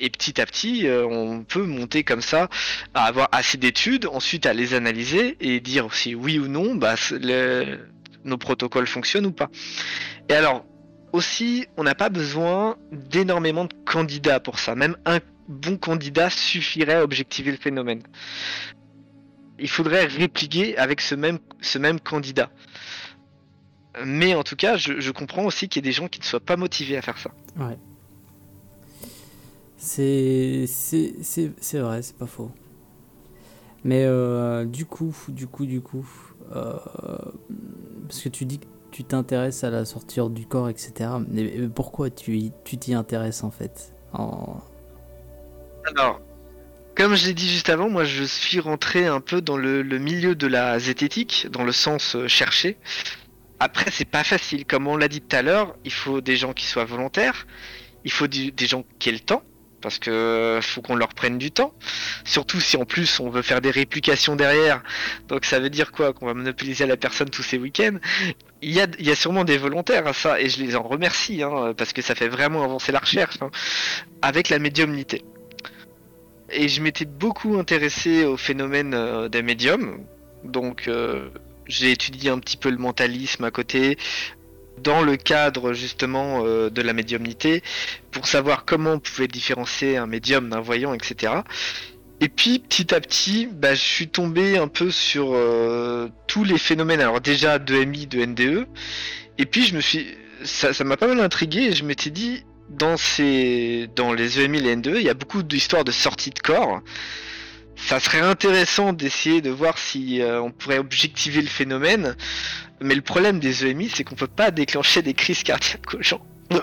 Et 0.00 0.10
petit 0.10 0.40
à 0.40 0.46
petit, 0.46 0.86
euh, 0.86 1.06
on 1.06 1.44
peut 1.44 1.64
monter 1.64 2.02
comme 2.02 2.20
ça 2.20 2.48
à 2.94 3.04
avoir 3.04 3.28
assez 3.32 3.56
d'études, 3.56 4.06
ensuite 4.06 4.44
à 4.44 4.52
les 4.52 4.74
analyser 4.74 5.36
et 5.40 5.60
dire 5.60 5.94
si 5.94 6.14
oui 6.14 6.38
ou 6.38 6.48
non 6.48 6.74
bah, 6.74 6.96
le- 7.12 7.78
nos 8.24 8.38
protocoles 8.38 8.86
fonctionnent 8.86 9.26
ou 9.26 9.32
pas. 9.32 9.50
Et 10.28 10.34
alors, 10.34 10.64
aussi, 11.12 11.66
on 11.76 11.84
n'a 11.84 11.94
pas 11.94 12.08
besoin 12.08 12.76
d'énormément 12.90 13.64
de 13.66 13.74
candidats 13.84 14.40
pour 14.40 14.58
ça. 14.58 14.74
Même 14.74 14.96
un 15.04 15.20
bon 15.48 15.76
candidat 15.76 16.30
suffirait 16.30 16.94
à 16.94 17.04
objectiver 17.04 17.50
le 17.50 17.56
phénomène. 17.56 18.02
Il 19.58 19.68
faudrait 19.68 20.06
répliquer 20.06 20.76
avec 20.76 21.00
ce 21.00 21.14
même, 21.14 22.00
candidat. 22.00 22.50
Mais 24.04 24.34
en 24.34 24.42
tout 24.42 24.56
cas, 24.56 24.76
je, 24.76 25.10
comprends 25.12 25.44
aussi 25.44 25.68
qu'il 25.68 25.84
y 25.84 25.86
ait 25.86 25.90
des 25.90 25.94
gens 25.94 26.08
qui 26.08 26.18
ne 26.18 26.24
soient 26.24 26.40
pas 26.40 26.56
motivés 26.56 26.96
à 26.96 27.02
faire 27.02 27.18
ça. 27.18 27.30
Ouais. 27.56 27.78
C'est 29.76 30.66
vrai, 31.74 32.02
c'est 32.02 32.16
pas 32.18 32.26
faux. 32.26 32.50
Mais 33.84 34.04
euh, 34.04 34.64
du 34.64 34.86
coup, 34.86 35.14
du 35.28 35.46
coup, 35.46 35.66
du 35.66 35.80
coup, 35.80 36.04
parce 36.50 38.20
que 38.22 38.28
tu 38.28 38.44
dis 38.44 38.58
que 38.58 38.66
tu 38.90 39.04
t'intéresses 39.04 39.64
à 39.64 39.70
la 39.70 39.84
sortir 39.84 40.30
du 40.30 40.46
corps, 40.46 40.68
etc. 40.68 41.10
Mais 41.28 41.68
pourquoi 41.74 42.10
tu 42.10 42.50
t'y 42.64 42.94
intéresses 42.94 43.42
en 43.42 43.50
fait. 43.50 43.94
Alors, 45.86 46.20
comme 46.94 47.16
je 47.16 47.26
l'ai 47.26 47.34
dit 47.34 47.48
juste 47.48 47.70
avant, 47.70 47.90
moi 47.90 48.04
je 48.04 48.22
suis 48.22 48.60
rentré 48.60 49.06
un 49.06 49.20
peu 49.20 49.40
dans 49.40 49.56
le, 49.56 49.82
milieu 49.98 50.36
de 50.36 50.46
la 50.46 50.78
zététique, 50.78 51.48
dans 51.50 51.64
le 51.64 51.72
sens 51.72 52.14
euh, 52.14 52.28
cherché. 52.28 52.78
Après, 53.58 53.90
c'est 53.90 54.04
pas 54.04 54.24
facile. 54.24 54.64
Comme 54.64 54.86
on 54.86 54.96
l'a 54.96 55.08
dit 55.08 55.20
tout 55.20 55.34
à 55.36 55.42
l'heure, 55.42 55.76
il 55.84 55.92
faut 55.92 56.20
des 56.20 56.36
gens 56.36 56.52
qui 56.52 56.66
soient 56.66 56.84
volontaires, 56.84 57.46
il 58.04 58.12
faut 58.12 58.26
des 58.26 58.52
gens 58.66 58.84
qui 58.98 59.08
aient 59.08 59.12
le 59.12 59.20
temps, 59.20 59.42
parce 59.84 59.98
que 59.98 60.60
faut 60.62 60.80
qu'on 60.80 60.96
leur 60.96 61.10
prenne 61.10 61.36
du 61.36 61.50
temps. 61.50 61.74
Surtout 62.24 62.58
si 62.58 62.78
en 62.78 62.86
plus 62.86 63.20
on 63.20 63.28
veut 63.28 63.42
faire 63.42 63.60
des 63.60 63.70
réplications 63.70 64.34
derrière. 64.34 64.82
Donc 65.28 65.44
ça 65.44 65.60
veut 65.60 65.68
dire 65.68 65.92
quoi? 65.92 66.14
Qu'on 66.14 66.24
va 66.24 66.32
monopoliser 66.32 66.86
la 66.86 66.96
personne 66.96 67.28
tous 67.28 67.42
ces 67.42 67.58
week-ends? 67.58 67.98
Il 68.62 68.72
y 68.72 68.80
a, 68.80 68.86
il 68.98 69.06
y 69.06 69.10
a 69.10 69.14
sûrement 69.14 69.44
des 69.44 69.58
volontaires 69.58 70.06
à 70.06 70.14
ça, 70.14 70.40
et 70.40 70.48
je 70.48 70.58
les 70.62 70.74
en 70.74 70.82
remercie, 70.82 71.42
hein, 71.42 71.74
parce 71.76 71.92
que 71.92 72.00
ça 72.00 72.14
fait 72.14 72.28
vraiment 72.28 72.64
avancer 72.64 72.92
la 72.92 72.98
recherche, 72.98 73.36
hein, 73.42 73.50
avec 74.22 74.48
la 74.48 74.58
médiumnité. 74.58 75.22
Et 76.48 76.68
je 76.68 76.80
m'étais 76.80 77.04
beaucoup 77.04 77.58
intéressé 77.58 78.24
au 78.24 78.38
phénomène 78.38 78.94
euh, 78.94 79.28
des 79.28 79.42
médiums. 79.42 79.98
Donc 80.44 80.88
euh, 80.88 81.28
j'ai 81.66 81.90
étudié 81.90 82.30
un 82.30 82.38
petit 82.38 82.56
peu 82.56 82.70
le 82.70 82.78
mentalisme 82.78 83.44
à 83.44 83.50
côté. 83.50 83.98
Dans 84.82 85.02
le 85.02 85.16
cadre 85.16 85.72
justement 85.72 86.42
euh, 86.44 86.70
de 86.70 86.82
la 86.82 86.92
médiumnité 86.92 87.62
pour 88.10 88.26
savoir 88.26 88.64
comment 88.64 88.92
on 88.92 88.98
pouvait 88.98 89.28
différencier 89.28 89.96
un 89.96 90.06
médium 90.06 90.48
d'un 90.50 90.60
voyant, 90.60 90.94
etc. 90.94 91.32
Et 92.20 92.28
puis 92.28 92.58
petit 92.58 92.94
à 92.94 93.00
petit, 93.00 93.48
bah, 93.50 93.74
je 93.74 93.80
suis 93.80 94.08
tombé 94.08 94.56
un 94.56 94.68
peu 94.68 94.90
sur 94.90 95.30
euh, 95.32 96.08
tous 96.26 96.44
les 96.44 96.58
phénomènes. 96.58 97.00
Alors 97.00 97.20
déjà 97.20 97.58
de 97.58 97.84
MI, 97.84 98.06
de 98.06 98.24
NDE, 98.24 98.66
et 99.38 99.46
puis 99.46 99.64
je 99.64 99.74
me 99.74 99.80
suis, 99.80 100.06
ça, 100.44 100.72
m'a 100.84 100.96
pas 100.96 101.08
mal 101.08 101.20
intrigué 101.20 101.62
et 101.62 101.72
je 101.72 101.84
m'étais 101.84 102.10
dit 102.10 102.44
dans 102.70 102.96
ces, 102.96 103.88
dans 103.94 104.12
les 104.12 104.40
EMI, 104.40 104.60
les 104.60 104.76
NDE, 104.76 104.94
il 104.96 105.02
y 105.02 105.10
a 105.10 105.14
beaucoup 105.14 105.42
d'histoires 105.42 105.84
de 105.84 105.92
sortie 105.92 106.30
de 106.30 106.38
corps. 106.38 106.80
Ça 107.76 108.00
serait 108.00 108.20
intéressant 108.20 108.92
d'essayer 108.92 109.40
de 109.40 109.50
voir 109.50 109.76
si 109.76 110.22
euh, 110.22 110.40
on 110.40 110.50
pourrait 110.50 110.78
objectiver 110.78 111.42
le 111.42 111.48
phénomène, 111.48 112.16
mais 112.84 112.94
le 112.94 113.02
problème 113.02 113.40
des 113.40 113.66
EMI, 113.66 113.88
c'est 113.88 114.04
qu'on 114.04 114.14
peut 114.14 114.26
pas 114.26 114.50
déclencher 114.50 115.02
des 115.02 115.14
crises 115.14 115.42
cardiaques 115.42 115.94
aux 115.94 116.02
gens 116.02 116.24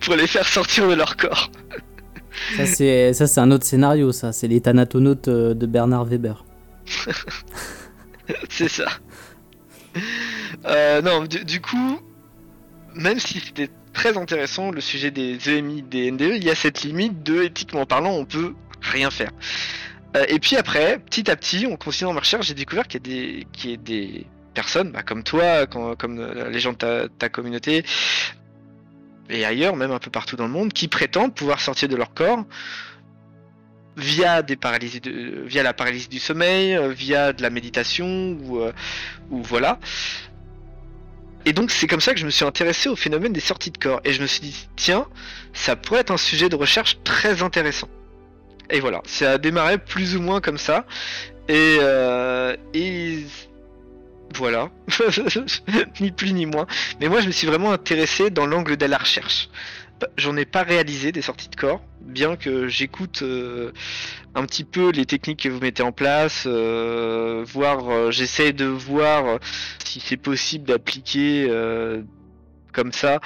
pour 0.00 0.16
les 0.16 0.26
faire 0.26 0.46
sortir 0.46 0.88
de 0.88 0.94
leur 0.94 1.16
corps. 1.16 1.50
Ça 2.56 2.66
c'est 2.66 3.12
ça 3.12 3.26
c'est 3.26 3.40
un 3.40 3.50
autre 3.50 3.64
scénario 3.64 4.10
ça, 4.10 4.32
c'est 4.32 4.48
les 4.48 4.60
thanatonautes 4.60 5.28
euh, 5.28 5.54
de 5.54 5.66
Bernard 5.66 6.06
Weber. 6.06 6.44
c'est 8.48 8.68
ça. 8.68 8.86
Euh, 10.66 11.02
non, 11.02 11.24
du, 11.24 11.60
coup, 11.60 12.00
même 12.94 13.18
si 13.18 13.40
c'était 13.40 13.68
très 13.92 14.16
intéressant 14.16 14.70
le 14.70 14.80
sujet 14.80 15.10
des 15.10 15.38
EMI, 15.48 15.82
des 15.82 16.10
NDE, 16.10 16.32
il 16.36 16.44
y 16.44 16.50
a 16.50 16.54
cette 16.54 16.82
limite 16.82 17.22
de 17.22 17.42
éthiquement 17.42 17.86
parlant, 17.86 18.12
on 18.12 18.24
peut 18.24 18.54
rien 18.80 19.10
faire. 19.10 19.30
Euh, 20.16 20.24
et 20.28 20.38
puis 20.38 20.56
après, 20.56 20.98
petit 20.98 21.30
à 21.30 21.36
petit, 21.36 21.66
en 21.66 21.76
continuant 21.76 22.12
ma 22.12 22.20
recherche, 22.20 22.46
j'ai 22.46 22.54
découvert 22.54 22.86
qu'il 22.86 23.06
y 23.06 23.10
a 23.10 23.14
des, 23.14 23.46
qu'il 23.52 23.70
y 23.70 23.74
a 23.74 23.76
des 23.76 24.26
personnes, 24.52 24.92
bah, 24.92 25.02
comme 25.02 25.22
toi, 25.22 25.66
comme 25.66 26.32
les 26.50 26.60
gens 26.60 26.72
de 26.72 27.08
ta, 27.18 27.28
communauté, 27.28 27.84
et 29.30 29.44
ailleurs, 29.44 29.76
même 29.76 29.90
un 29.90 29.98
peu 29.98 30.10
partout 30.10 30.36
dans 30.36 30.46
le 30.46 30.52
monde, 30.52 30.72
qui 30.72 30.88
prétendent 30.88 31.34
pouvoir 31.34 31.60
sortir 31.60 31.88
de 31.88 31.96
leur 31.96 32.12
corps 32.14 32.44
via 33.96 34.42
des 34.42 34.56
paralysies 34.56 35.00
de, 35.00 35.42
via 35.46 35.62
la 35.62 35.72
paralysie 35.72 36.08
du 36.08 36.18
sommeil, 36.18 36.74
euh, 36.74 36.88
via 36.88 37.32
de 37.32 37.42
la 37.42 37.50
méditation 37.50 38.38
ou, 38.42 38.60
euh, 38.60 38.72
ou 39.30 39.42
voilà. 39.42 39.78
Et 41.44 41.52
donc 41.52 41.70
c'est 41.70 41.86
comme 41.86 42.00
ça 42.00 42.14
que 42.14 42.20
je 42.20 42.24
me 42.24 42.30
suis 42.30 42.44
intéressé 42.44 42.88
au 42.88 42.96
phénomène 42.96 43.32
des 43.32 43.40
sorties 43.40 43.70
de 43.70 43.78
corps 43.78 44.00
et 44.04 44.12
je 44.12 44.22
me 44.22 44.26
suis 44.26 44.40
dit 44.40 44.68
tiens 44.76 45.06
ça 45.52 45.74
pourrait 45.74 46.00
être 46.00 46.12
un 46.12 46.16
sujet 46.16 46.48
de 46.48 46.56
recherche 46.56 46.98
très 47.02 47.42
intéressant. 47.42 47.88
Et 48.70 48.80
voilà, 48.80 49.02
ça 49.04 49.32
a 49.32 49.38
démarré 49.38 49.76
plus 49.76 50.16
ou 50.16 50.22
moins 50.22 50.40
comme 50.40 50.56
ça 50.56 50.86
et, 51.48 51.78
euh, 51.80 52.56
et 52.72 53.24
voilà, 54.36 54.70
ni 56.00 56.10
plus 56.10 56.32
ni 56.32 56.46
moins. 56.46 56.66
Mais 57.00 57.08
moi, 57.08 57.20
je 57.20 57.26
me 57.26 57.32
suis 57.32 57.46
vraiment 57.46 57.72
intéressé 57.72 58.30
dans 58.30 58.46
l'angle 58.46 58.76
de 58.76 58.86
la 58.86 58.98
recherche. 58.98 59.48
J'en 60.16 60.36
ai 60.36 60.44
pas 60.44 60.64
réalisé 60.64 61.12
des 61.12 61.22
sorties 61.22 61.48
de 61.48 61.54
corps, 61.54 61.80
bien 62.00 62.34
que 62.34 62.66
j'écoute 62.66 63.22
euh, 63.22 63.70
un 64.34 64.44
petit 64.46 64.64
peu 64.64 64.90
les 64.90 65.06
techniques 65.06 65.44
que 65.44 65.48
vous 65.48 65.60
mettez 65.60 65.84
en 65.84 65.92
place, 65.92 66.44
euh, 66.46 67.44
voir, 67.46 67.88
euh, 67.88 68.10
j'essaie 68.10 68.52
de 68.52 68.64
voir 68.64 69.38
si 69.84 70.00
c'est 70.00 70.16
possible 70.16 70.66
d'appliquer 70.66 71.46
comme 72.72 72.92
ça. 72.92 73.20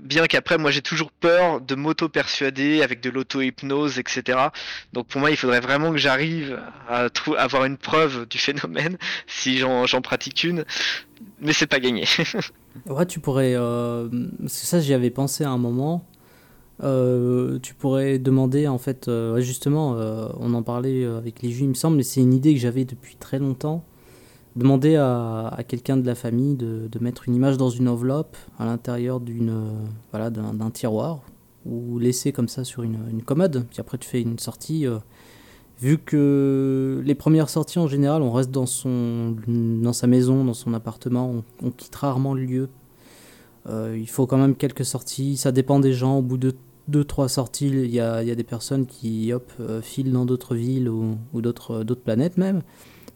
Bien 0.00 0.26
qu'après, 0.26 0.58
moi, 0.58 0.70
j'ai 0.70 0.82
toujours 0.82 1.12
peur 1.12 1.60
de 1.60 1.74
m'auto-persuader 1.74 2.82
avec 2.82 3.00
de 3.00 3.10
l'auto-hypnose, 3.10 3.98
etc. 3.98 4.38
Donc 4.92 5.08
pour 5.08 5.20
moi, 5.20 5.30
il 5.30 5.36
faudrait 5.36 5.60
vraiment 5.60 5.92
que 5.92 5.98
j'arrive 5.98 6.58
à 6.88 7.08
avoir 7.38 7.64
une 7.64 7.76
preuve 7.76 8.26
du 8.28 8.38
phénomène, 8.38 8.96
si 9.26 9.58
j'en 9.58 10.00
pratique 10.02 10.44
une. 10.44 10.64
Mais 11.40 11.52
c'est 11.52 11.66
pas 11.66 11.80
gagné. 11.80 12.04
ouais, 12.86 13.06
tu 13.06 13.20
pourrais... 13.20 13.54
Euh... 13.54 14.08
ça, 14.46 14.80
j'y 14.80 14.94
avais 14.94 15.10
pensé 15.10 15.44
à 15.44 15.50
un 15.50 15.58
moment. 15.58 16.06
Euh, 16.82 17.58
tu 17.60 17.74
pourrais 17.74 18.18
demander, 18.18 18.66
en 18.66 18.78
fait, 18.78 19.06
euh, 19.06 19.40
justement, 19.40 19.92
on 20.38 20.54
en 20.54 20.62
parlait 20.62 21.04
avec 21.04 21.42
les 21.42 21.50
juifs, 21.50 21.62
il 21.62 21.68
me 21.68 21.74
semble, 21.74 21.96
mais 21.96 22.02
c'est 22.02 22.20
une 22.20 22.32
idée 22.32 22.54
que 22.54 22.60
j'avais 22.60 22.84
depuis 22.84 23.16
très 23.16 23.38
longtemps 23.38 23.84
demander 24.56 24.96
à, 24.96 25.58
quelqu'un 25.66 25.96
de 25.96 26.06
la 26.06 26.14
famille 26.14 26.54
de, 26.54 26.88
mettre 27.00 27.28
une 27.28 27.34
image 27.34 27.56
dans 27.56 27.70
une 27.70 27.88
enveloppe 27.88 28.36
à 28.58 28.64
l'intérieur 28.64 29.20
d'une 29.20 29.54
voilà 30.10 30.30
d'un 30.30 30.70
tiroir 30.70 31.20
ou 31.64 31.98
laisser 31.98 32.32
comme 32.32 32.48
ça 32.48 32.64
sur 32.64 32.82
une, 32.82 33.22
commode. 33.24 33.66
Puis 33.70 33.80
après 33.80 33.98
tu 33.98 34.08
fais 34.08 34.20
une 34.20 34.38
sortie 34.38 34.86
euh, 34.86 34.98
vu 35.80 35.98
que 35.98 37.02
les 37.04 37.14
premières 37.14 37.48
sorties 37.48 37.78
en 37.78 37.86
général 37.86 38.22
on 38.22 38.32
reste 38.32 38.50
dans 38.50 38.66
son 38.66 39.36
dans 39.46 39.92
sa 39.92 40.06
maison 40.06 40.44
dans 40.44 40.54
son 40.54 40.74
appartement 40.74 41.42
on, 41.62 41.70
quitte 41.70 41.94
rarement 41.94 42.34
le 42.34 42.44
lieu. 42.44 42.68
Euh, 43.68 43.96
il 43.98 44.08
faut 44.08 44.26
quand 44.26 44.38
même 44.38 44.56
quelques 44.56 44.84
sorties. 44.84 45.36
Ça 45.36 45.52
dépend 45.52 45.78
des 45.78 45.92
gens. 45.92 46.18
Au 46.18 46.22
bout 46.22 46.36
de 46.36 46.54
deux 46.88 47.04
trois 47.04 47.28
sorties 47.28 47.68
il 47.68 47.94
y 47.94 48.00
a, 48.00 48.24
y 48.24 48.30
a 48.32 48.34
des 48.34 48.44
personnes 48.44 48.86
qui 48.86 49.32
hop 49.32 49.52
euh, 49.60 49.80
filent 49.80 50.10
dans 50.10 50.26
d'autres 50.26 50.56
villes 50.56 50.88
ou, 50.88 51.16
ou 51.32 51.40
d'autres 51.40 51.84
d'autres 51.84 52.02
planètes 52.02 52.36
même 52.36 52.62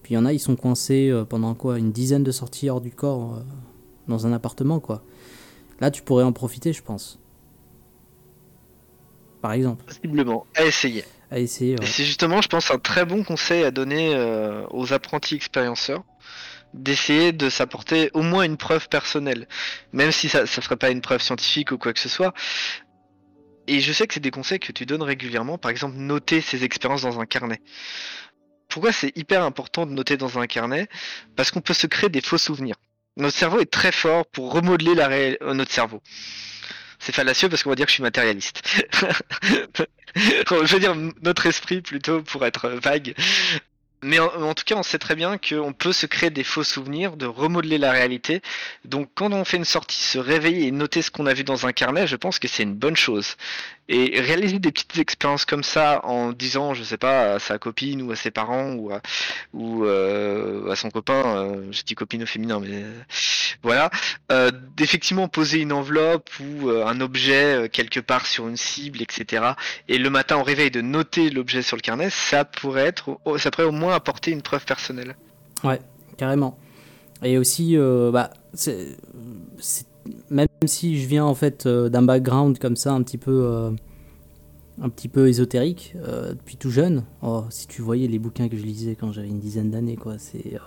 puis 0.07 0.15
il 0.15 0.19
y 0.19 0.21
en 0.21 0.25
a, 0.25 0.33
ils 0.33 0.39
sont 0.39 0.55
coincés 0.55 1.09
euh, 1.11 1.25
pendant 1.25 1.53
quoi 1.55 1.81
Une 1.81 1.91
dizaine 1.91 2.23
de 2.23 2.31
sorties 2.31 2.71
hors 2.71 2.81
du 2.81 2.93
corps 2.93 3.35
euh, 3.35 3.41
dans 4.07 4.25
un 4.25 4.33
appartement, 4.33 4.79
quoi. 4.79 5.03
Là, 5.81 5.91
tu 5.91 6.01
pourrais 6.01 6.23
en 6.23 6.33
profiter, 6.33 6.73
je 6.73 6.81
pense. 6.81 7.19
Par 9.43 9.51
exemple. 9.51 9.85
Possiblement. 9.85 10.47
À 10.55 10.65
essayer. 10.65 11.03
À 11.29 11.41
essayer. 11.41 11.75
Et 11.83 11.87
c'est 11.87 12.05
justement, 12.05 12.41
je 12.41 12.47
pense, 12.47 12.71
un 12.71 12.79
très 12.79 13.05
bon 13.05 13.25
conseil 13.25 13.65
à 13.65 13.73
donner 13.73 14.15
euh, 14.15 14.65
aux 14.71 14.93
apprentis 14.93 15.35
expérienceurs 15.35 16.05
d'essayer 16.73 17.33
de 17.33 17.51
s'apporter 17.51 18.11
au 18.15 18.23
moins 18.23 18.45
une 18.45 18.59
preuve 18.59 18.89
personnelle, 18.89 19.49
même 19.93 20.13
si 20.13 20.29
ça 20.29 20.43
ne 20.43 20.47
ferait 20.47 20.77
pas 20.77 20.91
une 20.91 21.01
preuve 21.01 21.21
scientifique 21.21 21.73
ou 21.73 21.79
quoi 21.79 21.93
que 21.93 21.99
ce 21.99 22.09
soit. 22.09 22.33
Et 23.67 23.81
je 23.81 23.93
sais 23.93 24.07
que 24.07 24.15
c'est 24.15 24.21
des 24.21 24.31
conseils 24.31 24.61
que 24.61 24.71
tu 24.71 24.87
donnes 24.87 25.03
régulièrement, 25.03 25.59
par 25.59 25.73
exemple 25.73 25.97
noter 25.97 26.41
ses 26.41 26.63
expériences 26.63 27.03
dans 27.03 27.19
un 27.19 27.27
carnet. 27.27 27.61
Pourquoi 28.77 28.93
c'est 28.93 29.17
hyper 29.17 29.43
important 29.43 29.87
de 29.87 29.93
noter 29.93 30.19
dans 30.19 30.39
un 30.39 30.47
carnet 30.47 30.87
Parce 31.35 31.51
qu'on 31.51 31.63
peut 31.63 31.73
se 31.73 31.87
créer 31.87 32.11
des 32.11 32.21
faux 32.21 32.37
souvenirs. 32.37 32.77
Notre 33.17 33.35
cerveau 33.35 33.59
est 33.59 33.73
très 33.73 33.91
fort 33.91 34.27
pour 34.27 34.53
remodeler 34.53 34.95
la 34.95 35.09
euh, 35.09 35.55
notre 35.55 35.73
cerveau. 35.73 36.03
C'est 36.99 37.15
fallacieux 37.15 37.49
parce 37.49 37.63
qu'on 37.63 37.71
va 37.71 37.75
dire 37.75 37.87
que 37.87 37.91
je 37.91 37.95
suis 37.95 38.03
matérialiste. 38.03 38.61
je 40.15 40.75
veux 40.75 40.79
dire 40.79 40.95
notre 41.23 41.47
esprit 41.47 41.81
plutôt 41.81 42.21
pour 42.21 42.45
être 42.45 42.69
vague. 42.69 43.15
Mais 44.03 44.19
en, 44.19 44.53
tout 44.53 44.65
cas, 44.65 44.77
on 44.77 44.83
sait 44.83 44.99
très 44.99 45.17
bien 45.17 45.39
qu'on 45.39 45.73
peut 45.73 45.95
se 45.95 46.05
créer 46.05 46.29
des 46.29 46.45
faux 46.45 46.63
souvenirs, 46.63 47.17
de 47.17 47.25
remodeler 47.25 47.79
la 47.79 47.93
réalité. 47.93 48.43
Donc 48.85 49.09
quand 49.15 49.33
on 49.33 49.47
fait 49.47 49.57
une 49.57 49.65
sortie, 49.65 49.97
se 49.97 50.19
réveiller 50.19 50.67
et 50.67 50.71
noter 50.71 51.01
ce 51.01 51.11
qu'on 51.11 51.25
a 51.25 51.33
vu 51.33 51.45
dans 51.45 51.67
un 51.67 51.73
carnet, 51.73 52.07
je 52.07 52.17
pense 52.17 52.39
que 52.39 52.47
c'est 52.47 52.63
une 52.63 52.75
bonne 52.75 52.95
chose. 52.95 53.37
Et 53.89 54.21
réaliser 54.21 54.59
des 54.59 54.73
petites 54.73 54.99
expériences 54.99 55.45
comme 55.45 55.63
ça 55.63 56.01
en 56.05 56.33
disant, 56.33 56.75
je 56.75 56.83
sais 56.83 56.97
pas, 56.97 57.35
à 57.35 57.39
sa 57.39 57.59
copine 57.59 58.03
ou 58.03 58.11
à 58.11 58.17
ses 58.17 58.31
parents 58.31 58.73
ou 58.73 58.93
à, 58.93 59.01
euh, 59.55 60.75
son 60.75 60.91
copain, 60.91 61.23
euh, 61.25 61.69
je 61.71 61.83
dis 61.83 61.95
copine 61.95 62.23
au 62.23 62.27
féminin, 62.27 62.61
mais 62.61 62.85
voilà, 63.63 63.91
euh, 64.31 64.51
d'effectivement 64.77 65.29
poser 65.29 65.61
une 65.61 65.73
enveloppe 65.73 66.31
ou 66.41 66.69
euh, 66.69 66.87
un 66.87 67.01
objet 67.01 67.55
euh, 67.55 67.69
quelque 67.69 68.01
part 68.01 68.27
sur 68.27 68.49
une 68.49 68.57
cible, 68.57 69.03
etc. 69.03 69.53
Et 69.89 69.99
le 69.99 70.11
matin 70.11 70.37
au 70.37 70.43
réveil 70.43 70.71
de 70.71 70.81
noter 70.81 71.31
l'objet 71.31 71.63
sur 71.63 71.77
le 71.77 71.83
carnet, 71.83 72.11
ça 72.11 72.45
pourrait 72.45 72.87
être, 72.87 73.19
ça 73.39 73.51
pourrait 73.51 73.67
au 73.67 73.73
moins 73.73 73.95
apporter 73.95 74.31
une 74.31 74.43
preuve 74.43 74.65
personnelle. 74.65 75.17
Ouais, 75.65 75.81
carrément. 76.17 76.59
Et 77.23 77.39
aussi, 77.39 77.77
bah, 78.13 78.31
c'est 78.53 78.97
même 80.31 80.49
si 80.67 81.01
je 81.01 81.07
viens 81.07 81.25
en 81.25 81.35
fait 81.35 81.67
euh, 81.67 81.89
d'un 81.89 82.03
background 82.03 82.59
comme 82.59 82.77
ça 82.77 82.93
un 82.93 83.03
petit 83.03 83.19
peu 83.19 83.43
euh, 83.45 83.71
un 84.81 84.89
petit 84.89 85.09
peu 85.09 85.29
ésotérique 85.29 85.95
euh, 85.97 86.33
depuis 86.33 86.57
tout 86.57 86.71
jeune 86.71 87.05
oh, 87.23 87.45
si 87.51 87.67
tu 87.67 87.83
voyais 87.83 88.09
les 88.09 88.19
bouquins 88.19 88.49
que 88.49 88.57
je 88.57 88.63
lisais 88.63 88.95
quand 88.95 89.13
j'avais 89.13 89.29
une 89.29 89.39
dizaine 89.39 89.71
d'années 89.71 89.97
quoi 89.97 90.15
c'est 90.19 90.59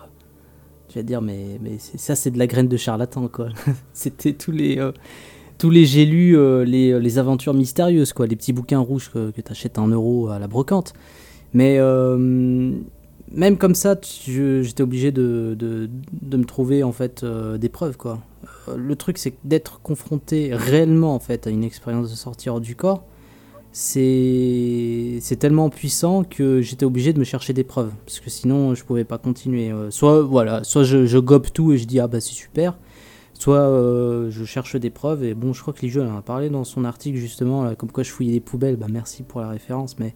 je 0.90 0.96
vais 0.96 1.04
dire 1.04 1.22
mais 1.22 1.60
mais 1.62 1.78
ça 1.80 2.16
c'est 2.16 2.32
de 2.32 2.40
la 2.40 2.48
graine 2.48 2.68
de 2.68 2.78
charlatan 2.78 3.28
quoi. 3.28 3.50
C'était 3.94 4.34
tous 4.34 4.52
les 4.52 4.80
tous 5.58 5.70
les 5.70 5.86
j'ai 5.86 6.06
lu 6.06 6.36
les, 6.66 7.00
les, 7.00 7.18
aventures 7.20 7.54
mystérieuses 7.54 8.14
quoi. 8.14 8.26
Les 8.26 8.36
petits 8.36 8.54
bouquins 8.54 8.80
rouges 8.80 9.12
que, 9.12 9.30
que 9.30 9.42
tu 9.42 9.52
achètes 9.52 9.78
en 9.78 9.88
euros 9.88 10.30
à 10.30 10.40
la 10.40 10.48
brocante. 10.48 10.94
Mais 11.54 11.78
même 13.32 13.57
comme 13.57 13.75
ça 13.75 13.95
j'étais 14.01 14.82
obligé 14.82 15.11
de, 15.11 15.55
de, 15.57 15.89
de, 16.21 16.38
me 16.38 16.45
trouver 16.45 16.84
en 16.84 16.91
fait 16.91 17.23
des 17.25 17.69
preuves 17.69 17.97
quoi 17.97 18.19
le 18.75 18.95
truc, 18.95 19.17
c'est 19.17 19.34
d'être 19.43 19.82
confronté 19.82 20.51
réellement 20.53 21.15
en 21.15 21.19
fait 21.19 21.47
à 21.47 21.49
une 21.49 21.63
expérience 21.63 22.09
de 22.09 22.15
sortie 22.15 22.49
hors 22.49 22.61
du 22.61 22.75
corps, 22.75 23.03
c'est 23.71 25.19
tellement 25.39 25.69
puissant 25.69 26.23
que 26.23 26.61
j'étais 26.61 26.86
obligé 26.86 27.13
de 27.13 27.19
me 27.19 27.23
chercher 27.23 27.53
des 27.53 27.63
preuves 27.63 27.91
parce 28.05 28.19
que 28.19 28.30
sinon 28.30 28.73
je 28.75 28.84
pouvais 28.84 29.03
pas 29.03 29.17
continuer. 29.17 29.71
Euh, 29.71 29.91
soit 29.91 30.21
voilà, 30.21 30.63
soit 30.63 30.84
je, 30.84 31.05
je, 31.05 31.17
gobe 31.17 31.47
tout 31.53 31.71
et 31.71 31.77
je 31.77 31.86
dis 31.86 31.99
ah 31.99 32.07
bah 32.07 32.19
c'est 32.19 32.34
super, 32.34 32.77
soit 33.40 33.58
euh, 33.58 34.30
je 34.30 34.44
cherche 34.44 34.76
des 34.76 34.90
preuves 34.90 35.24
et 35.24 35.34
bon 35.34 35.54
je 35.54 35.62
crois 35.62 35.74
que 35.74 35.86
les 35.86 35.98
en 35.98 36.18
a 36.18 36.22
parlé 36.22 36.50
dans 36.50 36.66
son 36.66 36.84
article 36.84 37.18
justement 37.18 37.74
comme 37.76 37.90
quoi 37.92 38.04
je 38.04 38.12
fouillais 38.12 38.34
des 38.34 38.42
poubelles. 38.42 38.76
Bah 38.76 38.88
merci 38.92 39.24
pour 39.24 39.42
la 39.42 39.50
référence, 39.50 39.98
mais 39.98 40.14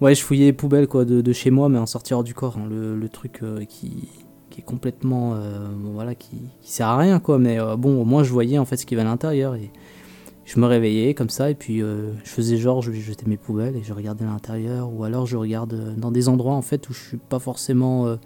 ouais 0.00 0.14
je 0.14 0.22
fouillais 0.22 0.46
les 0.46 0.52
poubelles 0.52 0.88
quoi 0.88 1.04
de, 1.04 1.32
chez 1.32 1.50
moi 1.50 1.68
mais 1.68 1.78
en 1.78 1.86
sortie 1.86 2.14
hors 2.14 2.24
du 2.24 2.34
corps, 2.34 2.56
hein, 2.56 2.66
le, 2.68 3.08
truc 3.08 3.40
euh, 3.42 3.64
qui 3.64 4.08
est 4.58 4.62
complètement. 4.62 5.36
voilà, 5.92 6.14
qui, 6.14 6.36
qui, 6.62 6.72
sert 6.72 6.86
à 6.86 6.96
rien, 6.96 7.18
quoi. 7.18 7.40
Mais 7.40 7.58
bon, 7.76 8.00
au 8.00 8.04
moins, 8.04 8.22
je 8.22 8.32
voyais 8.32 8.56
en 8.56 8.64
fait 8.64 8.76
ce 8.76 8.86
qu'il 8.86 8.96
y 8.96 9.00
à 9.00 9.04
l'intérieur. 9.04 9.56
Et 9.56 9.72
je 10.44 10.60
me 10.60 10.66
réveillais 10.66 11.12
comme 11.12 11.28
ça, 11.28 11.50
et 11.50 11.56
puis 11.56 11.80
je 11.80 12.30
faisais 12.30 12.56
genre, 12.56 12.80
je 12.80 12.92
jetais 12.92 13.26
mes 13.26 13.36
poubelles 13.36 13.74
et 13.74 13.82
je 13.82 13.92
regardais 13.92 14.24
l'intérieur. 14.24 14.92
Ou 14.92 15.02
alors, 15.02 15.26
je 15.26 15.36
regarde 15.36 15.96
dans 15.96 16.12
des 16.12 16.28
endroits 16.28 16.54
en 16.54 16.62
fait 16.62 16.88
où 16.88 16.92
je 16.92 17.00
suis 17.00 17.16
pas 17.16 17.40
forcément 17.40 18.16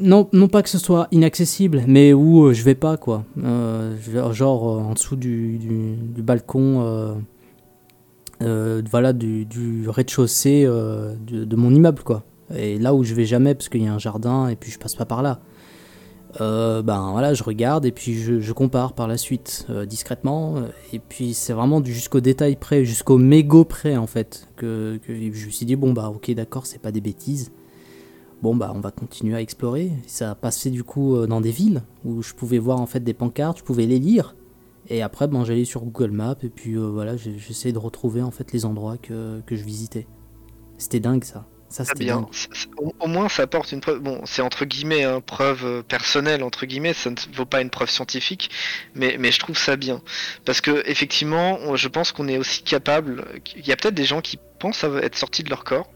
non, 0.00 0.28
non 0.32 0.48
pas 0.48 0.62
que 0.62 0.68
ce 0.68 0.78
soit 0.78 1.08
inaccessible, 1.10 1.84
mais 1.86 2.12
où 2.12 2.46
euh, 2.46 2.52
je 2.52 2.62
vais 2.62 2.74
pas, 2.74 2.96
quoi. 2.96 3.24
Euh, 3.42 3.96
genre 4.32 4.68
euh, 4.68 4.80
en 4.80 4.92
dessous 4.92 5.16
du, 5.16 5.58
du, 5.58 6.22
balcon, 6.22 7.16
voilà, 8.40 9.12
du, 9.12 9.86
rez-de-chaussée 9.88 10.64
de, 10.64 11.44
de, 11.44 11.56
mon 11.56 11.74
immeuble, 11.74 12.02
quoi. 12.02 12.22
Et 12.54 12.78
là 12.78 12.94
où 12.94 13.04
je 13.04 13.14
vais 13.14 13.24
jamais, 13.24 13.54
parce 13.54 13.68
qu'il 13.68 13.82
y 13.82 13.88
a 13.88 13.92
un 13.92 13.98
jardin, 13.98 14.48
et 14.48 14.56
puis 14.56 14.70
je 14.70 14.78
passe 14.78 14.94
pas 14.94 15.06
par 15.06 15.22
là. 15.22 15.40
ben 16.38 17.10
voilà, 17.10 17.34
je 17.34 17.42
regarde 17.42 17.84
et 17.84 17.92
puis 17.92 18.14
je, 18.14 18.40
je 18.40 18.52
compare 18.52 18.92
par 18.92 19.08
la 19.08 19.16
suite 19.16 19.66
discrètement. 19.88 20.56
Et 20.92 21.00
puis 21.00 21.34
c'est 21.34 21.52
vraiment 21.52 21.84
jusqu'au 21.84 22.20
détail 22.20 22.56
près, 22.56 22.84
jusqu'au 22.84 23.18
mégot 23.18 23.64
près 23.64 23.96
en 23.96 24.06
fait, 24.06 24.48
que, 24.56 25.00
que, 25.04 25.14
je 25.14 25.46
me 25.46 25.50
suis 25.50 25.66
dit, 25.66 25.74
bon 25.74 25.92
bah 25.92 26.12
ok 26.14 26.30
d'accord, 26.32 26.66
c'est 26.66 26.80
pas 26.80 26.92
des 26.92 27.00
bêtises 27.00 27.50
bon 28.44 28.54
bah 28.54 28.72
on 28.74 28.80
va 28.80 28.90
continuer 28.90 29.34
à 29.34 29.40
explorer. 29.40 29.90
Ça 30.06 30.32
a 30.32 30.34
passé 30.34 30.68
du 30.68 30.84
coup 30.84 31.16
euh, 31.16 31.26
dans 31.26 31.40
des 31.40 31.50
villes 31.50 31.82
où 32.04 32.22
je 32.22 32.34
pouvais 32.34 32.58
voir 32.58 32.78
en 32.78 32.86
fait 32.86 33.00
des 33.00 33.14
pancartes, 33.14 33.58
je 33.58 33.64
pouvais 33.64 33.86
les 33.86 33.98
lire. 33.98 34.36
Et 34.90 35.00
après 35.00 35.26
ben, 35.28 35.44
j'allais 35.46 35.64
sur 35.64 35.80
Google 35.80 36.10
Maps 36.10 36.36
et 36.42 36.50
puis 36.50 36.74
euh, 36.74 36.90
voilà 36.90 37.16
j'essayais 37.16 37.72
de 37.72 37.78
retrouver 37.78 38.20
en 38.20 38.30
fait 38.30 38.52
les 38.52 38.66
endroits 38.66 38.98
que, 38.98 39.40
que 39.46 39.56
je 39.56 39.64
visitais. 39.64 40.06
C'était 40.76 41.00
dingue 41.00 41.24
ça. 41.24 41.46
Ça, 41.70 41.84
c'était 41.84 42.04
bien. 42.04 42.24
Au, 43.00 43.08
moins, 43.08 43.28
ça 43.28 43.42
apporte 43.42 43.72
une 43.72 43.80
preuve. 43.80 43.98
Bon, 43.98 44.20
c'est 44.26 44.42
entre 44.42 44.64
guillemets 44.64 45.02
une 45.02 45.16
hein, 45.16 45.20
preuve 45.20 45.64
euh, 45.64 45.82
personnelle 45.82 46.44
entre 46.44 46.66
guillemets. 46.66 46.92
Ça 46.92 47.10
ne 47.10 47.16
vaut 47.34 47.46
pas 47.46 47.62
une 47.62 47.70
preuve 47.70 47.90
scientifique, 47.90 48.50
mais 48.94 49.16
mais 49.18 49.32
je 49.32 49.40
trouve 49.40 49.58
ça 49.58 49.74
bien 49.74 50.00
parce 50.44 50.60
que 50.60 50.88
effectivement, 50.88 51.74
je 51.74 51.88
pense 51.88 52.12
qu'on 52.12 52.28
est 52.28 52.38
aussi 52.38 52.62
capable. 52.62 53.24
Il 53.56 53.66
y 53.66 53.72
a 53.72 53.76
peut-être 53.76 53.94
des 53.94 54.04
gens 54.04 54.20
qui 54.20 54.38
pensent 54.60 54.84
être 54.84 55.16
sortis 55.16 55.42
de 55.42 55.50
leur 55.50 55.64
corps 55.64 55.88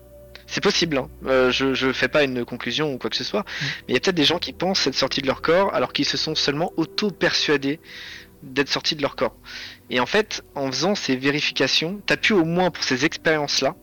c'est 0.48 0.62
possible, 0.62 0.96
hein. 0.96 1.08
euh, 1.26 1.50
je, 1.50 1.74
je 1.74 1.92
fais 1.92 2.08
pas 2.08 2.24
une 2.24 2.44
conclusion 2.44 2.92
ou 2.92 2.98
quoi 2.98 3.10
que 3.10 3.16
ce 3.16 3.24
soit, 3.24 3.40
mm. 3.40 3.44
mais 3.62 3.84
il 3.88 3.94
y 3.94 3.96
a 3.96 4.00
peut-être 4.00 4.16
des 4.16 4.24
gens 4.24 4.38
qui 4.38 4.52
pensent 4.52 4.86
être 4.86 4.94
sortis 4.94 5.20
de 5.20 5.26
leur 5.26 5.42
corps 5.42 5.72
alors 5.74 5.92
qu'ils 5.92 6.06
se 6.06 6.16
sont 6.16 6.34
seulement 6.34 6.72
auto-persuadés 6.76 7.80
d'être 8.42 8.68
sortis 8.68 8.96
de 8.96 9.02
leur 9.02 9.14
corps. 9.14 9.36
Et 9.90 10.00
en 10.00 10.06
fait, 10.06 10.42
en 10.54 10.70
faisant 10.70 10.94
ces 10.94 11.16
vérifications, 11.16 12.00
t'as 12.06 12.16
pu 12.16 12.32
au 12.32 12.44
moins 12.44 12.70
pour 12.70 12.82
ces 12.82 13.04
expériences-là, 13.04 13.76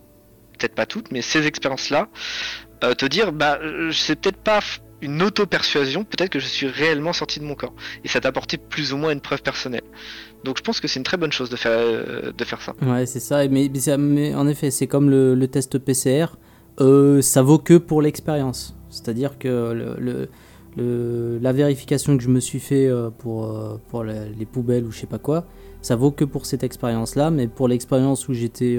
peut-être 0.58 0.74
pas 0.74 0.86
toutes, 0.86 1.12
mais 1.12 1.22
ces 1.22 1.46
expériences-là, 1.46 2.08
euh, 2.84 2.94
te 2.94 3.06
dire, 3.06 3.32
bah, 3.32 3.58
c'est 3.92 4.16
peut-être 4.16 4.38
pas 4.38 4.60
une 5.02 5.22
auto-persuasion, 5.22 6.04
peut-être 6.04 6.30
que 6.30 6.40
je 6.40 6.46
suis 6.46 6.66
réellement 6.66 7.12
sorti 7.12 7.38
de 7.38 7.44
mon 7.44 7.54
corps. 7.54 7.74
Et 8.04 8.08
ça 8.08 8.20
t'a 8.20 8.28
apporté 8.28 8.56
plus 8.56 8.92
ou 8.92 8.96
moins 8.96 9.12
une 9.12 9.20
preuve 9.20 9.42
personnelle. 9.42 9.84
Donc 10.44 10.56
je 10.58 10.62
pense 10.62 10.80
que 10.80 10.88
c'est 10.88 10.98
une 10.98 11.04
très 11.04 11.16
bonne 11.16 11.32
chose 11.32 11.50
de 11.50 11.56
faire, 11.56 11.72
euh, 11.72 12.32
de 12.32 12.44
faire 12.44 12.62
ça. 12.62 12.74
Ouais, 12.82 13.06
c'est 13.06 13.20
ça. 13.20 13.46
Mais, 13.48 13.70
mais, 13.98 14.34
en 14.34 14.48
effet, 14.48 14.70
c'est 14.70 14.86
comme 14.86 15.10
le, 15.10 15.34
le, 15.34 15.48
test 15.48 15.78
PCR. 15.78 16.26
Euh, 16.80 17.22
ça 17.22 17.42
vaut 17.42 17.58
que 17.58 17.78
pour 17.78 18.02
l'expérience. 18.02 18.76
C'est-à-dire 18.90 19.38
que 19.38 20.28
la 20.76 21.52
vérification 21.52 22.16
que 22.16 22.22
je 22.22 22.28
me 22.28 22.40
suis 22.40 22.60
fait 22.60 22.86
euh, 22.86 23.10
pour, 23.10 23.44
euh, 23.44 24.26
les 24.38 24.46
poubelles 24.46 24.84
ou 24.84 24.90
je 24.90 25.00
sais 25.00 25.06
pas 25.06 25.18
quoi, 25.18 25.44
ça 25.82 25.96
vaut 25.96 26.10
que 26.10 26.24
pour 26.24 26.46
cette 26.46 26.64
expérience-là, 26.64 27.30
mais 27.30 27.48
pour 27.48 27.68
l'expérience 27.68 28.28
où 28.28 28.34
j'étais 28.34 28.78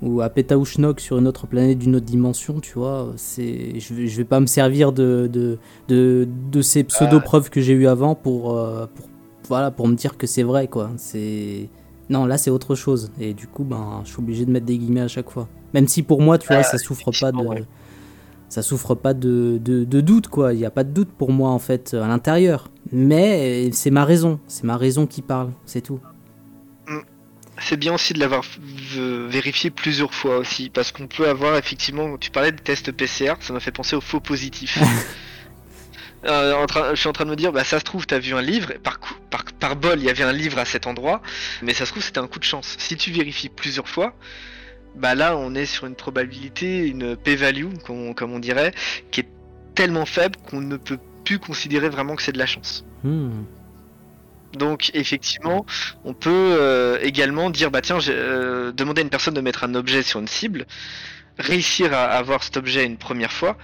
ou 0.00 0.20
à 0.20 0.28
Petaouchnok 0.28 1.00
sur 1.00 1.18
une 1.18 1.26
autre 1.26 1.48
planète 1.48 1.78
d'une 1.78 1.96
autre 1.96 2.06
dimension, 2.06 2.60
tu 2.60 2.74
vois, 2.74 3.12
c'est, 3.16 3.80
je, 3.80 4.06
je 4.06 4.16
vais 4.16 4.24
pas 4.24 4.38
me 4.38 4.46
servir 4.46 4.92
de, 4.92 5.58
ces 6.62 6.84
pseudo-preuves 6.84 7.50
que 7.50 7.60
j'ai 7.60 7.72
eu 7.72 7.88
avant 7.88 8.14
pour, 8.14 8.54
pour, 8.94 9.08
voilà, 9.48 9.72
pour 9.72 9.88
me 9.88 9.94
dire 9.94 10.16
que 10.16 10.26
c'est 10.26 10.44
vrai, 10.44 10.68
quoi. 10.68 10.90
C'est... 10.96 11.68
Non, 12.10 12.24
là 12.24 12.38
c'est 12.38 12.50
autre 12.50 12.74
chose. 12.74 13.10
Et 13.20 13.34
du 13.34 13.48
coup, 13.48 13.64
ben, 13.64 14.00
je 14.04 14.10
suis 14.10 14.18
obligé 14.20 14.46
de 14.46 14.50
mettre 14.50 14.66
des 14.66 14.78
guillemets 14.78 15.02
à 15.02 15.08
chaque 15.08 15.30
fois. 15.30 15.48
Même 15.74 15.88
si 15.88 16.02
pour 16.02 16.22
moi, 16.22 16.38
tu 16.38 16.48
vois, 16.48 16.62
ça 16.62 16.78
souffre 16.78 17.10
pas 17.10 17.32
de, 17.32 17.64
ça 18.48 18.62
souffre 18.62 18.94
pas 18.94 19.14
de, 19.14 19.58
de, 19.60 20.00
doute, 20.00 20.28
quoi. 20.28 20.54
Il 20.54 20.58
n'y 20.58 20.64
a 20.64 20.70
pas 20.70 20.84
de 20.84 20.90
doute 20.90 21.10
pour 21.10 21.32
moi, 21.32 21.50
en 21.50 21.58
fait, 21.58 21.94
à 21.94 22.06
l'intérieur. 22.08 22.70
Mais 22.92 23.70
c'est 23.72 23.90
ma 23.90 24.04
raison, 24.04 24.40
c'est 24.48 24.64
ma 24.64 24.76
raison 24.76 25.06
qui 25.06 25.22
parle, 25.22 25.52
c'est 25.66 25.82
tout. 25.82 26.00
Mm. 26.86 27.00
C'est 27.60 27.76
bien 27.76 27.92
aussi 27.92 28.12
de 28.12 28.20
l'avoir 28.20 28.44
vérifié 29.28 29.70
plusieurs 29.70 30.14
fois 30.14 30.38
aussi, 30.38 30.70
parce 30.70 30.92
qu'on 30.92 31.06
peut 31.08 31.28
avoir 31.28 31.56
effectivement, 31.56 32.16
tu 32.16 32.30
parlais 32.30 32.52
de 32.52 32.60
tests 32.60 32.92
PCR, 32.92 33.34
ça 33.40 33.52
m'a 33.52 33.60
fait 33.60 33.72
penser 33.72 33.96
aux 33.96 34.00
faux 34.00 34.20
positifs. 34.20 34.78
Euh, 36.24 36.66
je 36.90 36.96
suis 36.96 37.08
en 37.08 37.12
train 37.12 37.24
de 37.24 37.30
me 37.30 37.36
dire, 37.36 37.52
bah 37.52 37.62
ça 37.62 37.78
se 37.78 37.84
trouve, 37.84 38.06
t'as 38.06 38.18
vu 38.18 38.34
un 38.34 38.42
livre, 38.42 38.72
par, 38.82 38.98
par, 39.30 39.44
par 39.58 39.76
bol, 39.76 39.98
il 39.98 40.04
y 40.04 40.10
avait 40.10 40.24
un 40.24 40.32
livre 40.32 40.58
à 40.58 40.64
cet 40.64 40.86
endroit, 40.86 41.22
mais 41.62 41.74
ça 41.74 41.86
se 41.86 41.92
trouve, 41.92 42.02
c'était 42.02 42.18
un 42.18 42.26
coup 42.26 42.40
de 42.40 42.44
chance. 42.44 42.74
Si 42.78 42.96
tu 42.96 43.12
vérifies 43.12 43.48
plusieurs 43.48 43.88
fois, 43.88 44.14
bah 44.98 45.14
là 45.14 45.36
on 45.36 45.54
est 45.54 45.66
sur 45.66 45.86
une 45.86 45.94
probabilité, 45.94 46.86
une 46.86 47.16
p-value 47.16 47.74
comme 47.84 48.32
on 48.32 48.38
dirait, 48.38 48.72
qui 49.10 49.20
est 49.20 49.28
tellement 49.74 50.06
faible 50.06 50.36
qu'on 50.50 50.60
ne 50.60 50.76
peut 50.76 50.98
plus 51.24 51.38
considérer 51.38 51.88
vraiment 51.88 52.16
que 52.16 52.22
c'est 52.22 52.32
de 52.32 52.38
la 52.38 52.46
chance. 52.46 52.84
Hmm. 53.04 53.44
Donc 54.54 54.90
effectivement, 54.94 55.66
on 56.04 56.14
peut 56.14 56.30
euh, 56.58 56.98
également 57.02 57.50
dire 57.50 57.70
bah 57.70 57.80
tiens, 57.82 57.98
euh, 58.08 58.72
demander 58.72 59.00
à 59.00 59.04
une 59.04 59.10
personne 59.10 59.34
de 59.34 59.40
mettre 59.40 59.64
un 59.64 59.74
objet 59.74 60.02
sur 60.02 60.20
une 60.20 60.28
cible, 60.28 60.66
réussir 61.38 61.92
à 61.92 62.04
avoir 62.06 62.42
cet 62.42 62.56
objet 62.56 62.84
une 62.84 62.96
première 62.96 63.32
fois, 63.32 63.58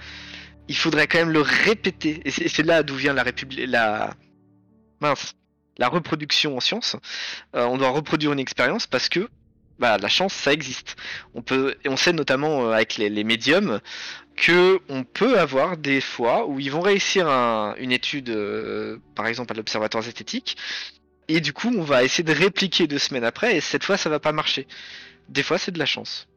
il 0.67 0.77
faudrait 0.77 1.07
quand 1.07 1.17
même 1.17 1.31
le 1.31 1.41
répéter. 1.41 2.21
Et 2.25 2.31
c'est 2.31 2.63
là 2.63 2.83
d'où 2.83 2.95
vient 2.95 3.13
la 3.13 3.23
république, 3.23 3.67
la 3.67 4.13
mince, 5.01 5.33
la 5.77 5.87
reproduction 5.87 6.55
en 6.55 6.59
science. 6.59 6.95
Euh, 7.55 7.65
on 7.65 7.77
doit 7.77 7.89
reproduire 7.89 8.31
une 8.31 8.39
expérience 8.39 8.87
parce 8.87 9.09
que 9.09 9.27
bah, 9.79 9.97
la 9.97 10.07
chance, 10.07 10.33
ça 10.33 10.53
existe. 10.53 10.95
On 11.33 11.41
peut, 11.41 11.75
on 11.85 11.97
sait 11.97 12.13
notamment 12.13 12.67
euh, 12.67 12.71
avec 12.71 12.97
les, 12.97 13.23
médiums 13.23 13.81
que 14.35 14.79
on 14.89 15.03
peut 15.03 15.39
avoir 15.39 15.77
des 15.77 16.01
fois 16.01 16.45
où 16.47 16.59
ils 16.59 16.71
vont 16.71 16.81
réussir 16.81 17.27
une 17.77 17.91
étude, 17.91 18.29
euh, 18.29 18.97
par 19.15 19.27
exemple 19.27 19.53
à 19.53 19.55
l'observatoire 19.55 20.03
zététique, 20.03 20.57
et 21.27 21.39
du 21.39 21.53
coup 21.53 21.71
on 21.75 21.81
va 21.81 22.03
essayer 22.03 22.23
de 22.23 22.33
répliquer 22.33 22.87
deux 22.87 22.99
semaines 22.99 23.23
après, 23.23 23.55
et 23.55 23.61
cette 23.61 23.83
fois 23.83 23.97
ça 23.97 24.09
va 24.09 24.19
pas 24.19 24.33
marcher. 24.33 24.67
Des 25.29 25.43
fois 25.43 25.57
c'est 25.57 25.71
de 25.71 25.79
la 25.79 25.85
chance. 25.85 26.27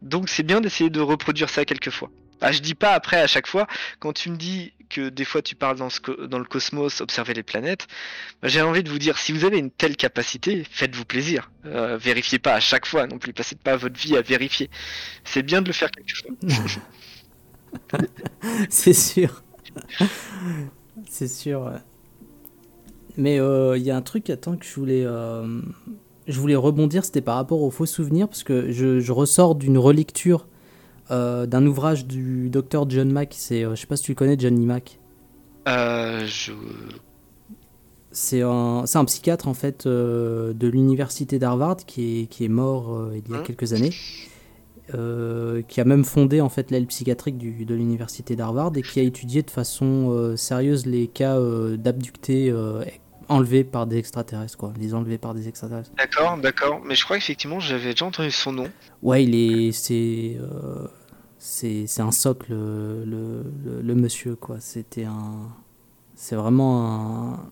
Donc 0.00 0.28
c'est 0.28 0.44
bien 0.44 0.60
d'essayer 0.60 0.90
de 0.90 1.00
reproduire 1.00 1.50
ça 1.50 1.64
quelques 1.64 1.90
fois. 1.90 2.10
Ah, 2.40 2.52
je 2.52 2.60
dis 2.60 2.74
pas 2.74 2.92
après 2.92 3.20
à 3.20 3.26
chaque 3.26 3.46
fois, 3.46 3.66
quand 3.98 4.12
tu 4.12 4.30
me 4.30 4.36
dis 4.36 4.72
que 4.88 5.08
des 5.08 5.24
fois 5.24 5.42
tu 5.42 5.54
parles 5.54 5.76
dans, 5.76 6.38
le 6.38 6.44
cosmos, 6.44 7.00
observer 7.00 7.34
les 7.34 7.42
planètes, 7.42 7.86
bah, 8.40 8.48
j'ai 8.48 8.62
envie 8.62 8.82
de 8.82 8.88
vous 8.88 8.98
dire, 8.98 9.18
si 9.18 9.32
vous 9.32 9.44
avez 9.44 9.58
une 9.58 9.70
telle 9.70 9.96
capacité, 9.96 10.64
faites-vous 10.70 11.04
plaisir. 11.04 11.50
Euh, 11.66 11.96
vérifiez 11.98 12.38
pas 12.38 12.54
à 12.54 12.60
chaque 12.60 12.86
fois 12.86 13.06
non 13.06 13.18
plus, 13.18 13.32
passez 13.32 13.56
pas 13.56 13.76
votre 13.76 13.98
vie 13.98 14.16
à 14.16 14.22
vérifier. 14.22 14.70
C'est 15.24 15.42
bien 15.42 15.62
de 15.62 15.66
le 15.66 15.72
faire 15.72 15.90
quelque 15.90 16.14
chose. 16.14 16.78
C'est 18.70 18.94
sûr. 18.94 19.42
C'est 21.08 21.28
sûr. 21.28 21.72
Mais 23.16 23.36
il 23.36 23.40
euh, 23.40 23.76
y 23.78 23.90
a 23.90 23.96
un 23.96 24.02
truc, 24.02 24.30
attends, 24.30 24.56
que 24.56 24.64
je 24.64 24.74
voulais, 24.74 25.04
euh, 25.04 25.60
je 26.28 26.38
voulais 26.38 26.54
rebondir, 26.54 27.04
c'était 27.04 27.20
par 27.20 27.34
rapport 27.34 27.62
aux 27.62 27.70
faux 27.70 27.84
souvenirs, 27.84 28.28
parce 28.28 28.44
que 28.44 28.70
je, 28.70 29.00
je 29.00 29.12
ressors 29.12 29.56
d'une 29.56 29.76
relecture 29.76 30.46
d'un 31.10 31.66
ouvrage 31.66 32.06
du 32.06 32.50
docteur 32.50 32.88
John 32.88 33.10
Mack. 33.10 33.34
C'est, 33.36 33.64
euh, 33.64 33.74
je 33.74 33.80
sais 33.80 33.86
pas 33.86 33.96
si 33.96 34.04
tu 34.04 34.12
le 34.12 34.16
connais, 34.16 34.36
Johnny 34.38 34.66
Mack. 34.66 34.98
Euh, 35.68 36.26
je... 36.26 36.52
C'est 38.10 38.42
un, 38.42 38.84
c'est 38.86 38.98
un 38.98 39.04
psychiatre 39.04 39.48
en 39.48 39.54
fait 39.54 39.86
de 39.86 40.66
l'université 40.66 41.38
d'Harvard 41.38 41.76
qui 41.76 42.22
est, 42.22 42.26
qui 42.26 42.44
est 42.44 42.48
mort 42.48 43.10
il 43.12 43.30
y 43.30 43.34
a 43.34 43.38
hein 43.38 43.42
quelques 43.44 43.74
années. 43.74 43.92
qui 45.68 45.80
a 45.80 45.84
même 45.84 46.04
fondé 46.04 46.40
en 46.40 46.48
fait 46.48 46.70
l'aile 46.70 46.86
psychiatrique 46.86 47.36
du, 47.36 47.66
de 47.66 47.74
l'université 47.74 48.34
d'Harvard 48.34 48.72
et 48.76 48.82
qui 48.82 48.98
a 48.98 49.02
étudié 49.02 49.42
de 49.42 49.50
façon 49.50 50.34
sérieuse 50.36 50.86
les 50.86 51.06
cas 51.06 51.38
d'abductés 51.76 52.50
enlevés 53.28 53.62
par 53.62 53.86
des 53.86 53.98
extraterrestres, 53.98 54.56
quoi, 54.56 54.72
les 54.80 54.94
enlevés 54.94 55.18
par 55.18 55.34
des 55.34 55.46
extraterrestres. 55.46 55.90
D'accord, 55.98 56.38
d'accord, 56.38 56.80
mais 56.84 56.94
je 56.94 57.04
crois 57.04 57.18
qu'effectivement 57.18 57.60
j'avais 57.60 57.90
déjà 57.90 58.06
entendu 58.06 58.30
son 58.30 58.52
nom. 58.52 58.70
Ouais, 59.02 59.22
il 59.22 59.34
est, 59.34 59.72
c'est, 59.72 60.38
c'est 61.38 62.00
un 62.00 62.10
socle, 62.10 62.52
le, 62.52 63.44
le, 63.82 63.94
monsieur, 63.94 64.34
quoi. 64.34 64.56
C'était 64.60 65.04
un. 65.04 65.48
C'est 66.14 66.36
vraiment 66.36 67.32
un. 67.32 67.50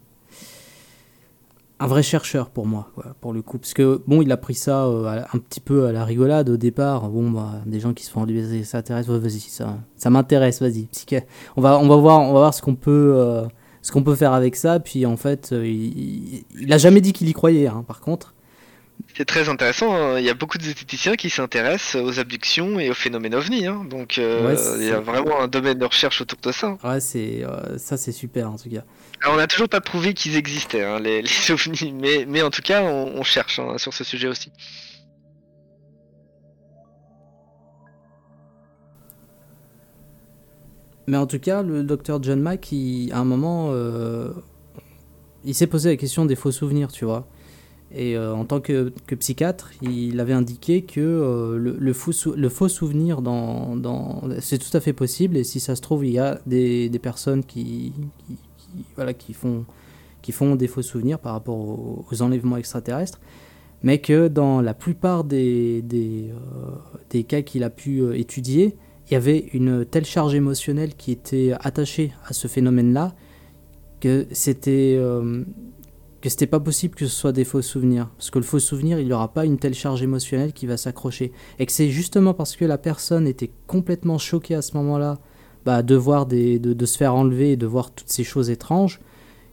Un 1.78 1.86
vrai 1.88 2.02
chercheur 2.02 2.48
pour 2.48 2.66
moi, 2.66 2.90
pour 3.20 3.34
le 3.34 3.42
coup. 3.42 3.58
Parce 3.58 3.74
que, 3.74 4.02
bon, 4.06 4.22
il 4.22 4.32
a 4.32 4.38
pris 4.38 4.54
ça 4.54 4.86
euh, 4.86 5.22
un 5.30 5.38
petit 5.38 5.60
peu 5.60 5.86
à 5.86 5.92
la 5.92 6.06
rigolade 6.06 6.48
au 6.48 6.56
départ. 6.56 7.10
Bon, 7.10 7.30
bah, 7.30 7.60
des 7.66 7.80
gens 7.80 7.92
qui 7.92 8.02
se 8.02 8.10
font 8.10 8.22
enlever 8.22 8.64
ça 8.64 8.78
intéresse. 8.78 9.06
vas-y, 9.06 9.40
ça, 9.40 9.76
ça 9.94 10.08
m'intéresse, 10.08 10.62
vas-y. 10.62 10.88
On 11.56 11.60
va, 11.60 11.78
on 11.78 11.86
va 11.86 11.96
voir, 11.96 12.20
on 12.20 12.32
va 12.32 12.40
voir 12.40 12.54
ce 12.54 12.62
qu'on 12.62 12.76
peut. 12.76 13.12
Euh, 13.16 13.46
ce 13.82 13.92
qu'on 13.92 14.02
peut 14.02 14.16
faire 14.16 14.32
avec 14.32 14.56
ça, 14.56 14.80
puis 14.80 15.06
en 15.06 15.16
fait, 15.16 15.50
euh, 15.52 15.64
il, 15.64 16.44
il, 16.58 16.72
a 16.72 16.78
jamais 16.78 17.00
dit 17.00 17.12
qu'il 17.12 17.28
y 17.28 17.32
croyait, 17.32 17.68
hein, 17.68 17.84
par 17.86 18.00
contre. 18.00 18.34
C'est 19.14 19.24
très 19.24 19.48
intéressant. 19.48 19.94
hein. 19.94 20.18
Il 20.18 20.24
y 20.24 20.30
a 20.30 20.34
beaucoup 20.34 20.58
de 20.58 20.62
zététiciens 20.62 21.16
qui 21.16 21.30
s'intéressent 21.30 21.96
aux 22.02 22.18
abductions 22.20 22.78
et 22.78 22.90
aux 22.90 22.94
phénomènes 22.94 23.34
ovni. 23.34 23.66
hein. 23.66 23.84
Donc, 23.88 24.18
euh, 24.18 24.44
Ouais, 24.46 24.78
il 24.82 24.88
y 24.88 24.90
a 24.92 25.00
vraiment 25.00 25.40
un 25.40 25.48
domaine 25.48 25.78
de 25.78 25.84
recherche 25.86 26.20
autour 26.20 26.38
de 26.42 26.52
ça. 26.52 26.76
Ouais, 26.84 27.00
c'est 27.00 27.42
euh, 27.44 27.78
ça, 27.78 27.96
c'est 27.96 28.12
super 28.12 28.50
en 28.50 28.56
tout 28.58 28.68
cas. 28.68 28.84
Alors, 29.22 29.34
on 29.34 29.38
n'a 29.38 29.46
toujours 29.46 29.68
pas 29.70 29.80
prouvé 29.80 30.12
qu'ils 30.12 30.36
existaient, 30.36 30.84
hein, 30.84 30.98
les, 31.00 31.22
les 31.22 31.50
ovnis, 31.50 31.92
mais, 31.92 32.26
mais 32.28 32.42
en 32.42 32.50
tout 32.50 32.62
cas, 32.62 32.82
on, 32.82 33.14
on 33.18 33.22
cherche 33.22 33.58
hein, 33.58 33.78
sur 33.78 33.94
ce 33.94 34.04
sujet 34.04 34.28
aussi. 34.28 34.52
Mais 41.06 41.16
en 41.16 41.26
tout 41.26 41.38
cas, 41.38 41.62
le 41.62 41.84
docteur 41.84 42.22
John 42.22 42.40
Mack, 42.40 42.72
il- 42.72 43.12
à 43.12 43.18
un 43.18 43.24
moment, 43.24 43.68
euh, 43.70 44.30
il 45.44 45.54
s'est 45.54 45.68
posé 45.68 45.90
la 45.90 45.96
question 45.96 46.24
des 46.24 46.34
faux 46.34 46.50
souvenirs, 46.50 46.90
tu 46.90 47.04
vois. 47.04 47.28
Et 47.98 48.14
euh, 48.14 48.34
en 48.34 48.44
tant 48.44 48.60
que, 48.60 48.92
psychiatre, 49.18 49.70
il 49.80 50.20
avait 50.20 50.34
indiqué 50.34 50.82
que 50.82 51.00
euh, 51.00 51.56
le, 51.56 51.92
faux, 51.94 52.12
souvenir, 52.68 53.22
dans, 53.22 54.20
c'est 54.40 54.58
tout 54.58 54.76
à 54.76 54.80
fait 54.80 54.92
possible. 54.92 55.38
Et 55.38 55.44
si 55.44 55.60
ça 55.60 55.74
se 55.74 55.80
trouve, 55.80 56.04
il 56.04 56.12
y 56.12 56.18
a 56.18 56.38
des, 56.46 56.90
personnes 57.02 57.42
qui, 57.42 57.94
font, 59.32 60.56
des 60.56 60.66
faux 60.68 60.82
souvenirs 60.82 61.18
par 61.18 61.32
rapport 61.32 61.56
aux, 61.56 62.22
enlèvements 62.22 62.58
extraterrestres. 62.58 63.18
Mais 63.82 63.98
que 63.98 64.28
dans 64.28 64.60
la 64.60 64.74
plupart 64.74 65.24
des, 65.24 65.82
euh, 65.94 67.22
cas 67.22 67.40
qu'il 67.40 67.64
a 67.64 67.70
pu 67.70 68.14
étudier, 68.14 68.76
il 69.08 69.14
y 69.14 69.16
avait 69.16 69.48
une 69.54 69.86
telle 69.86 70.04
charge 70.04 70.34
émotionnelle 70.34 70.94
qui 70.96 71.12
était 71.12 71.54
attachée 71.60 72.12
à 72.26 72.34
ce 72.34 72.46
phénomène-là 72.46 73.14
que 74.00 74.26
c'était 74.32 75.00
que 76.26 76.30
c'était 76.30 76.46
pas 76.46 76.60
possible 76.60 76.94
que 76.94 77.06
ce 77.06 77.14
soit 77.14 77.32
des 77.32 77.44
faux 77.44 77.62
souvenirs. 77.62 78.08
Parce 78.16 78.30
que 78.30 78.38
le 78.38 78.44
faux 78.44 78.58
souvenir 78.58 78.98
il 78.98 79.06
n'y 79.06 79.12
aura 79.12 79.32
pas 79.32 79.44
une 79.44 79.58
telle 79.58 79.74
charge 79.74 80.02
émotionnelle 80.02 80.52
qui 80.52 80.66
va 80.66 80.76
s'accrocher. 80.76 81.32
Et 81.58 81.66
que 81.66 81.72
c'est 81.72 81.88
justement 81.88 82.34
parce 82.34 82.56
que 82.56 82.64
la 82.64 82.78
personne 82.78 83.26
était 83.26 83.50
complètement 83.66 84.18
choquée 84.18 84.54
à 84.54 84.62
ce 84.62 84.76
moment-là 84.76 85.18
bah, 85.64 85.82
de 85.82 85.94
voir 85.94 86.26
des 86.26 86.58
de, 86.58 86.86
se 86.86 86.96
faire 86.96 87.14
enlever 87.14 87.52
et 87.52 87.56
de 87.56 87.66
voir 87.66 87.90
toutes 87.90 88.08
ces 88.08 88.24
choses 88.24 88.50
étranges 88.50 89.00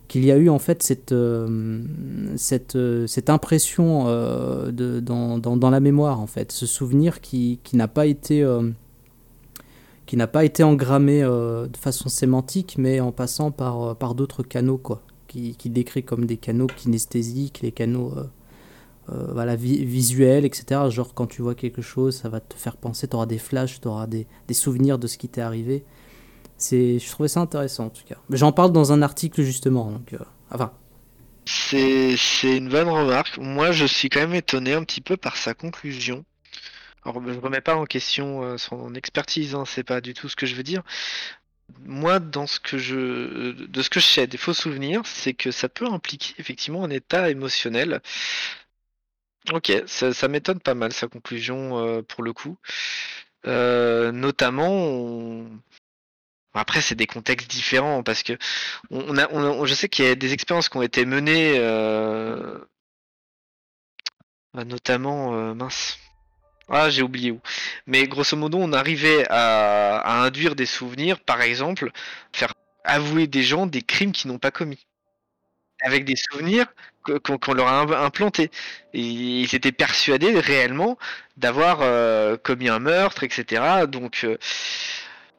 qu'il 0.07 0.26
y 0.26 0.32
a 0.32 0.38
eu 0.38 0.49
en 0.49 0.59
fait 0.59 0.84
cette 0.84 1.11
euh, 1.11 1.84
cette, 2.36 2.76
euh, 2.76 3.07
cette 3.07 3.30
impression 3.30 4.05
euh, 4.07 4.71
de, 4.71 4.99
dans, 4.99 5.38
dans, 5.38 5.57
dans 5.57 5.69
la 5.69 5.80
mémoire 5.80 6.19
en 6.19 6.28
fait. 6.28 6.51
Ce 6.51 6.65
souvenir 6.65 7.21
qui, 7.21 7.59
qui 7.63 7.78
n'a 7.78 7.88
pas 7.88 8.05
été 8.07 8.45
qui 10.05 10.17
n'a 10.17 10.28
pas 10.28 10.43
été 10.43 10.63
engrammé 10.63 11.21
de 11.21 11.78
façon 11.78 12.09
sémantique, 12.09 12.76
mais 12.78 12.99
en 12.99 13.11
passant 13.11 13.51
par, 13.51 13.95
par 13.95 14.15
d'autres 14.15 14.43
canaux, 14.43 14.78
quoi, 14.78 15.01
qui, 15.34 15.70
décrit 15.70 16.04
comme 16.04 16.26
des 16.26 16.38
canaux 16.38 16.68
kinesthésiques, 16.68 17.62
les 17.62 17.72
canaux 17.72 18.14
euh, 18.18 18.24
euh, 19.12 19.34
voilà, 19.34 19.56
vi- 19.56 19.84
visuels, 19.84 20.46
etc. 20.46 20.90
Genre 20.90 21.14
quand 21.14 21.28
tu 21.28 21.42
vois 21.42 21.56
quelque 21.56 21.82
chose, 21.82 22.16
ça 22.16 22.30
va 22.30 22.40
te 22.40 22.54
faire 22.56 22.78
penser, 22.78 23.08
tu 23.08 23.16
auras 23.16 23.26
des 23.26 23.40
flashs, 23.40 23.82
tu 23.82 23.88
auras 23.88 24.08
des, 24.08 24.28
souvenirs 24.52 25.00
de 25.00 25.08
ce 25.08 25.18
qui 25.18 25.28
t'est 25.30 25.42
arrivé. 25.42 25.84
Je 26.60 27.10
trouvais 27.10 27.28
ça 27.28 27.42
intéressant 27.42 27.86
en 27.86 27.90
tout 27.90 28.04
cas. 28.06 28.16
J'en 28.30 28.52
parle 28.52 28.72
dans 28.72 28.94
un 28.94 29.02
article 29.02 29.42
justement, 29.42 29.92
donc 29.92 30.14
euh, 30.14 30.20
enfin, 30.52 30.72
C'est 31.46 32.16
une 32.44 32.70
bonne 32.70 32.90
remarque. 32.90 33.38
Moi, 33.38 33.72
je 33.72 33.86
suis 33.86 34.10
quand 34.10 34.22
même 34.22 34.36
étonné 34.36 34.74
un 34.74 34.84
petit 34.84 35.02
peu 35.02 35.18
par 35.18 35.36
sa 35.36 35.54
conclusion. 35.54 36.24
Alors, 37.04 37.22
je 37.28 37.38
remets 37.38 37.60
pas 37.60 37.76
en 37.76 37.84
question 37.86 38.58
son 38.58 38.96
expertise, 38.96 39.56
hein, 39.56 39.66
c'est 39.66 39.84
pas 39.84 40.00
du 40.00 40.14
tout 40.14 40.30
ce 40.30 40.38
que 40.38 40.46
je 40.46 40.56
veux 40.56 40.64
dire. 40.64 40.84
Moi, 41.86 42.19
dans 42.19 42.47
ce 42.47 42.59
que 42.59 42.78
je, 42.78 43.51
de 43.51 43.82
ce 43.82 43.89
que 43.89 43.99
je 43.99 44.05
sais 44.05 44.28
des 44.28 44.38
faux 44.38 44.53
souvenirs, 44.53 45.01
c'est 45.05 45.34
que 45.34 45.51
ça 45.51 45.69
peut 45.69 45.86
impliquer 45.88 46.34
effectivement 46.39 46.84
un 46.84 46.89
état 46.89 47.30
émotionnel. 47.30 48.01
Ok, 49.51 49.71
ça, 49.88 50.28
m'étonne 50.30 50.59
pas 50.61 50.74
mal 50.74 50.93
sa 50.93 51.07
conclusion 51.07 51.78
euh, 51.80 52.01
pour 52.01 52.24
le 52.24 52.32
coup. 52.34 52.57
Euh, 53.45 54.11
notamment, 54.13 55.45
après 56.53 56.82
c'est 56.82 56.95
des 56.95 57.07
contextes 57.07 57.49
différents 57.49 58.03
parce 58.03 58.24
que 58.24 58.38
je 58.91 59.74
sais 59.74 59.89
qu'il 59.89 60.05
y 60.05 60.07
a 60.07 60.15
des 60.15 60.34
expériences 60.34 60.69
qui 60.69 60.78
ont 60.78 60.82
été 60.82 61.05
menées, 61.05 61.55
euh, 61.57 62.57
bah, 64.53 64.63
notamment, 64.65 65.36
euh, 65.36 65.53
mince. 65.53 65.97
Ah, 66.76 66.89
j'ai 66.89 67.03
oublié 67.03 67.32
où. 67.32 67.39
Mais 67.88 68.07
grosso 68.07 68.36
modo, 68.38 68.57
on 68.59 68.74
arrivait 68.74 69.26
à, 69.30 70.24
induire 70.24 70.55
des 70.55 70.65
souvenirs, 70.65 71.19
par 71.19 71.41
exemple, 71.41 71.91
faire 72.34 72.53
avouer 72.84 73.28
des 73.28 73.43
gens 73.43 73.67
des 73.67 73.82
crimes 73.84 74.11
qu'ils 74.11 74.32
n'ont 74.32 74.39
pas 74.39 74.51
commis. 74.51 74.86
Avec 75.82 76.05
des 76.05 76.15
souvenirs 76.15 76.67
qu'on 77.24 77.53
leur 77.53 77.67
a 77.67 77.82
im- 77.82 77.91
implantés. 78.05 78.49
Ils 78.93 79.53
étaient 79.55 79.74
persuadés 79.74 80.39
réellement 80.39 80.97
d'avoir 81.38 81.80
euh, 81.82 82.38
commis 82.38 82.69
un 82.69 82.80
meurtre, 82.80 83.24
etc. 83.24 83.88
Donc, 83.88 84.21
euh, 84.24 84.38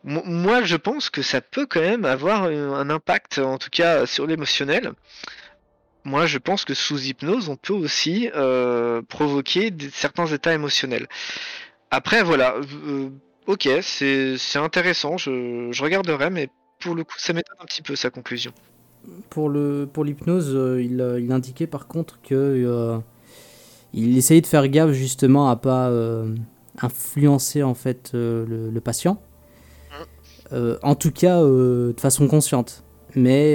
mo- 0.04 0.22
moi, 0.24 0.62
je 0.64 0.76
pense 0.76 1.10
que 1.10 1.22
ça 1.22 1.40
peut 1.40 1.66
quand 1.66 1.80
même 1.80 2.04
avoir 2.04 2.44
un 2.44 2.72
un 2.74 2.90
impact, 2.90 3.38
en 3.38 3.58
tout 3.58 3.70
cas, 3.70 4.06
sur 4.06 4.26
l'émotionnel. 4.26 4.92
Moi, 6.04 6.26
je 6.26 6.38
pense 6.38 6.64
que 6.64 6.74
sous 6.74 7.02
hypnose, 7.06 7.48
on 7.48 7.56
peut 7.56 7.72
aussi 7.72 8.30
euh, 8.34 9.00
provoquer 9.02 9.72
certains 9.92 10.26
états 10.26 10.52
émotionnels. 10.52 11.08
Après, 11.90 12.22
voilà, 12.22 12.56
euh, 12.56 13.08
ok, 13.46 13.68
c'est 13.82 14.36
intéressant, 14.56 15.16
je, 15.16 15.68
je 15.70 15.82
regarderai, 15.82 16.28
mais 16.28 16.48
pour 16.80 16.94
le 16.94 17.04
coup, 17.04 17.14
ça 17.18 17.32
m'étonne 17.32 17.56
un 17.60 17.64
petit 17.64 17.82
peu 17.82 17.96
sa 17.96 18.10
conclusion. 18.10 18.52
pour 19.30 19.48
le 19.48 19.88
pour 19.90 20.04
l'hypnose, 20.04 20.50
euh, 20.54 20.82
il, 20.82 21.00
euh, 21.00 21.20
il 21.20 21.30
indiquait 21.32 21.66
par 21.66 21.86
contre 21.86 22.20
que 22.20 23.00
il 23.92 24.18
essayait 24.18 24.40
de 24.40 24.46
faire 24.46 24.66
gaffe 24.68 24.90
justement 24.90 25.48
à 25.48 25.56
pas 25.56 25.88
influencer 26.82 27.62
en 27.62 27.74
fait 27.74 28.10
le, 28.12 28.80
patient. 28.80 29.22
En 30.50 30.94
tout 30.96 31.12
cas, 31.12 31.40
de 31.40 31.94
façon 31.96 32.26
consciente. 32.26 32.82
Mais 33.14 33.54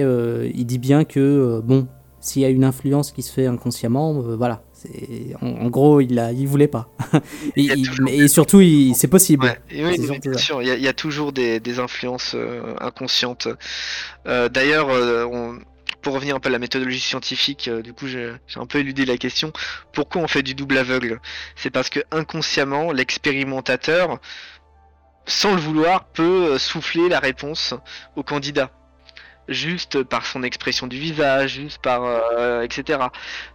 il 0.54 0.66
dit 0.66 0.78
bien 0.78 1.04
que 1.04 1.60
bon, 1.62 1.90
s'il 2.22 2.42
y 2.42 2.46
a 2.46 2.50
une 2.50 2.64
influence 2.64 3.12
qui 3.12 3.22
se 3.22 3.32
fait 3.32 3.46
inconsciemment, 3.48 4.16
euh, 4.24 4.36
voilà. 4.36 4.64
En, 5.42 5.48
en 5.48 5.68
gros, 5.70 6.00
il 6.00 6.18
a, 6.20 6.32
il 6.32 6.48
voulait 6.48 6.68
pas. 6.70 6.90
et, 7.14 7.20
Il 7.58 7.66
y 7.66 7.72
a 7.72 7.76
il- 7.76 7.86
toujours 7.88 8.06
mais- 8.06 8.16
et 8.18 8.28
surtout, 8.30 8.62
c'est 8.96 9.08
possible. 9.10 9.46
Ouais, 9.46 9.60
et 9.72 9.84
oui, 9.86 9.92
C'est 9.96 10.02
mais 10.02 10.08
surtout 10.08 10.30
bien 10.30 10.38
sûr, 10.40 10.62
il 10.62 10.68
y, 10.68 10.72
a- 10.72 10.76
il 10.76 10.82
y 10.84 10.88
a 10.88 10.94
toujours 10.94 11.34
des, 11.34 11.60
des 11.60 11.80
influences 11.80 12.32
euh, 12.36 12.74
inconscientes. 12.80 13.48
Euh, 14.28 14.48
D'ailleurs, 14.50 14.88
pour 16.02 16.14
revenir 16.14 16.36
un 16.38 16.40
peu 16.40 16.48
à 16.48 16.52
la 16.54 16.60
méthodologie 16.60 17.02
scientifique, 17.02 17.70
du 17.70 17.92
coup, 17.94 18.08
j'ai 18.08 18.32
un 18.56 18.66
peu 18.66 18.80
éludé 18.80 19.06
la 19.06 19.18
question. 19.18 19.52
Pourquoi 19.92 20.22
on 20.22 20.28
fait 20.30 20.44
du 20.44 20.56
double 20.56 20.78
aveugle? 20.78 21.20
C'est 21.58 21.72
parce 21.72 21.90
que 21.90 22.00
inconsciemment, 22.12 22.94
l'expérimentateur, 22.94 24.18
sans 25.26 25.54
le 25.56 25.60
vouloir, 25.62 26.06
peut 26.06 26.58
souffler 26.58 27.10
la 27.10 27.20
réponse 27.20 27.74
au 28.16 28.24
candidat. 28.24 28.72
Juste 29.50 30.04
par 30.04 30.28
son 30.28 30.44
expression 30.44 30.86
du 30.86 31.00
visage, 31.00 31.56
juste 31.56 31.82
par 31.82 32.04
euh, 32.04 32.62
etc. 32.62 33.00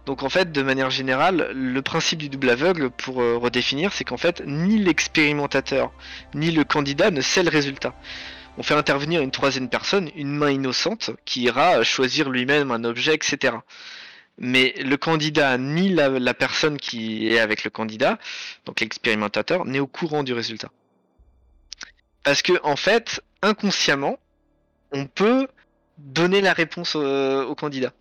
Donc 0.05 0.23
en 0.23 0.29
fait, 0.29 0.51
de 0.51 0.61
manière 0.61 0.89
générale, 0.89 1.51
le 1.53 1.81
principe 1.81 2.19
du 2.19 2.27
double 2.27 2.49
aveugle, 2.49 2.89
pour 2.89 3.21
euh, 3.21 3.37
redéfinir, 3.37 3.93
c'est 3.93 4.03
qu'en 4.03 4.17
fait, 4.17 4.43
ni 4.45 4.77
l'expérimentateur, 4.77 5.93
ni 6.33 6.51
le 6.51 6.65
candidat 6.65 7.11
ne 7.11 7.21
sait 7.21 7.43
le 7.43 7.49
résultat. 7.49 7.93
On 8.57 8.63
fait 8.63 8.73
intervenir 8.73 9.21
une 9.21 9.31
troisième 9.31 9.69
personne, 9.69 10.09
une 10.15 10.35
main 10.35 10.51
innocente, 10.51 11.11
qui 11.23 11.43
ira 11.43 11.81
choisir 11.83 12.29
lui-même 12.29 12.71
un 12.71 12.83
objet, 12.83 13.13
etc. 13.13 13.55
Mais 14.37 14.73
le 14.77 14.97
candidat, 14.97 15.57
ni 15.57 15.89
la, 15.89 16.09
la 16.09 16.33
personne 16.33 16.77
qui 16.77 17.29
est 17.29 17.39
avec 17.39 17.63
le 17.63 17.69
candidat, 17.69 18.17
donc 18.65 18.81
l'expérimentateur, 18.81 19.63
n'est 19.63 19.79
au 19.79 19.87
courant 19.87 20.23
du 20.23 20.33
résultat. 20.33 20.71
Parce 22.23 22.41
que, 22.41 22.53
en 22.63 22.75
fait, 22.75 23.21
inconsciemment, 23.41 24.19
on 24.91 25.05
peut 25.05 25.47
donner 25.97 26.41
la 26.41 26.53
réponse 26.53 26.93
euh, 26.95 27.43
au 27.45 27.55
candidat. 27.55 27.93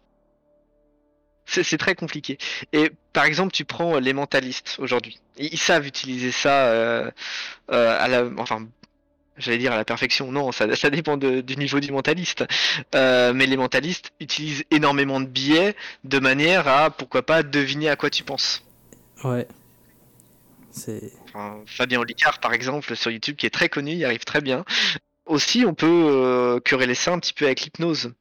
C'est 1.46 1.76
très 1.76 1.94
compliqué. 1.94 2.38
Et 2.72 2.90
par 3.12 3.26
exemple, 3.26 3.52
tu 3.52 3.66
prends 3.66 3.98
les 3.98 4.14
mentalistes 4.14 4.76
aujourd'hui. 4.78 5.20
Ils, 5.36 5.52
ils 5.52 5.58
savent 5.58 5.86
utiliser 5.86 6.32
ça 6.32 6.68
euh, 6.68 7.10
euh, 7.70 8.02
à 8.02 8.08
la, 8.08 8.24
enfin, 8.38 8.66
j'allais 9.36 9.58
dire 9.58 9.72
à 9.72 9.76
la 9.76 9.84
perfection. 9.84 10.32
Non, 10.32 10.52
ça, 10.52 10.74
ça 10.74 10.88
dépend 10.88 11.18
de- 11.18 11.42
du 11.42 11.56
niveau 11.56 11.80
du 11.80 11.92
mentaliste. 11.92 12.46
Euh, 12.94 13.34
mais 13.34 13.44
les 13.44 13.58
mentalistes 13.58 14.12
utilisent 14.20 14.64
énormément 14.70 15.20
de 15.20 15.26
biais 15.26 15.76
de 16.04 16.18
manière 16.18 16.66
à, 16.66 16.88
pourquoi 16.90 17.22
pas, 17.26 17.42
deviner 17.42 17.90
à 17.90 17.96
quoi 17.96 18.08
tu 18.08 18.24
penses. 18.24 18.64
Ouais. 19.22 19.46
C'est. 20.70 21.12
Enfin, 21.24 21.60
Fabien 21.66 22.00
Olicard, 22.00 22.40
par 22.40 22.54
exemple, 22.54 22.96
sur 22.96 23.10
YouTube, 23.10 23.36
qui 23.36 23.44
est 23.44 23.50
très 23.50 23.68
connu, 23.68 23.92
il 23.92 24.04
arrive 24.04 24.24
très 24.24 24.40
bien. 24.40 24.64
Aussi, 25.26 25.64
on 25.66 25.74
peut 25.74 25.86
euh, 25.86 26.60
quereller 26.60 26.94
ça 26.94 27.12
un 27.12 27.18
petit 27.18 27.32
peu 27.32 27.46
avec 27.46 27.62
l'hypnose. 27.62 28.12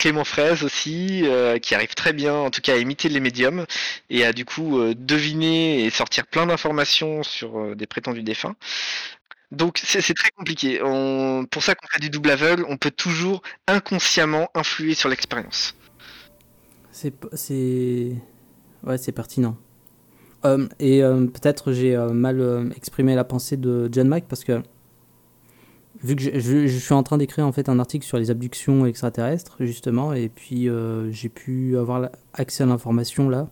Clément 0.00 0.24
Fraise 0.24 0.64
aussi, 0.64 1.26
euh, 1.26 1.58
qui 1.58 1.74
arrive 1.74 1.94
très 1.94 2.14
bien, 2.14 2.34
en 2.34 2.50
tout 2.50 2.62
cas, 2.62 2.72
à 2.72 2.76
imiter 2.78 3.10
les 3.10 3.20
médiums 3.20 3.66
et 4.08 4.24
à 4.24 4.32
du 4.32 4.46
coup 4.46 4.78
euh, 4.78 4.94
deviner 4.96 5.84
et 5.84 5.90
sortir 5.90 6.26
plein 6.26 6.46
d'informations 6.46 7.22
sur 7.22 7.58
euh, 7.58 7.74
des 7.74 7.86
prétendus 7.86 8.22
défunts. 8.22 8.56
Donc 9.52 9.78
c'est 9.84 10.14
très 10.14 10.30
compliqué. 10.30 10.78
Pour 10.78 11.62
ça 11.62 11.74
qu'on 11.74 11.86
fait 11.88 11.98
du 11.98 12.08
double 12.08 12.30
aveugle, 12.30 12.64
on 12.68 12.76
peut 12.76 12.92
toujours 12.92 13.42
inconsciemment 13.66 14.48
influer 14.54 14.94
sur 14.94 15.08
l'expérience. 15.08 15.74
C'est. 16.92 17.12
Ouais, 18.84 18.96
c'est 18.96 19.12
pertinent. 19.12 19.58
Et 20.78 21.00
peut-être 21.00 21.72
j'ai 21.72 21.96
mal 21.96 22.70
exprimé 22.76 23.16
la 23.16 23.24
pensée 23.24 23.56
de 23.56 23.88
John 23.90 24.06
Mack 24.06 24.26
parce 24.28 24.44
que 24.44 24.62
vu 26.02 26.16
que 26.16 26.22
je, 26.22 26.66
suis 26.66 26.94
en 26.94 27.02
train 27.02 27.18
d'écrire 27.18 27.46
en 27.46 27.52
fait 27.52 27.68
un 27.68 27.78
article 27.78 28.06
sur 28.06 28.18
les 28.18 28.30
abductions 28.30 28.86
extraterrestres 28.86 29.56
justement 29.60 30.12
et 30.12 30.28
puis 30.28 30.68
euh, 30.68 31.10
j'ai 31.12 31.28
pu 31.28 31.76
avoir 31.76 32.08
accès 32.32 32.62
à 32.62 32.66
l'information 32.66 33.28
là 33.28 33.48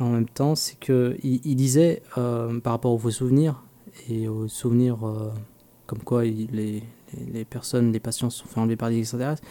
en 0.00 0.10
même 0.10 0.28
temps. 0.28 0.56
C'est 0.56 0.78
que 0.78 1.16
il, 1.22 1.54
disait 1.54 2.02
euh, 2.18 2.58
par 2.60 2.72
rapport 2.72 2.92
aux 2.92 2.98
faux 2.98 3.10
souvenirs 3.10 3.62
et 4.08 4.26
aux 4.26 4.48
souvenirs 4.48 5.06
euh, 5.06 5.30
comme 5.86 6.00
quoi 6.00 6.24
les, 6.24 6.82
les, 7.32 7.44
personnes 7.44 7.92
les 7.92 8.00
patients 8.00 8.30
se 8.30 8.40
sont 8.40 8.48
fait 8.48 8.58
enlever 8.58 8.76
par 8.76 8.90
des 8.90 8.98
extraterrestres 8.98 9.42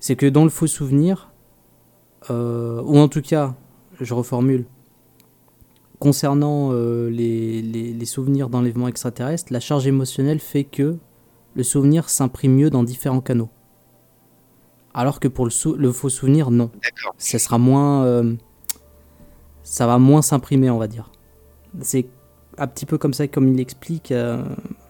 c'est 0.00 0.16
que 0.16 0.26
dans 0.26 0.44
le 0.44 0.50
faux 0.50 0.66
souvenir 0.66 1.30
ou 2.30 2.98
en 2.98 3.08
tout 3.08 3.22
cas 3.22 3.54
je 4.00 4.12
reformule 4.14 4.64
concernant 5.98 6.70
euh, 6.72 7.08
les, 7.10 7.62
les- 7.62 7.92
les 7.92 8.04
souvenirs 8.06 8.48
d'enlèvement 8.48 8.88
extraterrestre, 8.88 9.52
la 9.52 9.60
charge 9.60 9.86
émotionnelle 9.86 10.38
fait 10.40 10.64
que 10.64 10.96
le 11.54 11.62
souvenir 11.62 12.08
s'imprime 12.08 12.54
mieux 12.54 12.70
dans 12.70 12.82
différents 12.84 13.20
canaux. 13.20 13.48
Alors 14.94 15.20
que 15.20 15.28
pour 15.28 15.44
le, 15.44 15.50
sou- 15.50 15.74
le 15.76 15.92
faux 15.92 16.08
souvenir, 16.08 16.50
non. 16.50 16.70
Ça 17.18 17.38
sera 17.38 17.58
moins. 17.58 18.04
euh, 18.04 18.34
ça 19.62 19.86
va 19.86 19.98
moins 19.98 20.22
s'imprimer, 20.22 20.70
on 20.70 20.78
va 20.78 20.86
dire. 20.86 21.10
C'est 21.80 22.06
un 22.58 22.66
petit 22.66 22.86
peu 22.86 22.96
comme 22.96 23.12
ça, 23.12 23.26
comme 23.28 23.48
il 23.48 23.56
l'explique. 23.56 24.12
euh, 24.12 24.42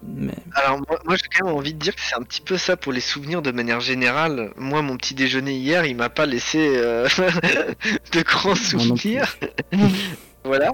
mais 0.07 0.35
Alors 0.55 0.79
moi, 0.89 0.99
moi, 1.05 1.17
j'ai 1.17 1.27
quand 1.37 1.47
même 1.47 1.57
envie 1.57 1.75
de 1.75 1.79
dire 1.81 1.95
que 1.97 2.01
c'est 2.01 2.15
un 2.15 2.23
petit 2.23 2.41
peu 2.41 2.57
ça 2.57 2.77
pour 2.77 2.93
les 2.93 3.01
souvenirs 3.01 3.43
de 3.43 3.51
manière 3.51 3.81
générale. 3.81 4.53
Moi 4.57 4.83
mon 4.83 4.97
petit 4.97 5.15
déjeuner 5.15 5.57
hier 5.57 5.85
il 5.87 5.97
m'a 5.97 6.09
pas 6.11 6.27
laissé 6.27 6.59
de 8.13 8.23
grands 8.23 8.55
souvenirs. 8.55 9.37
voilà. 10.47 10.73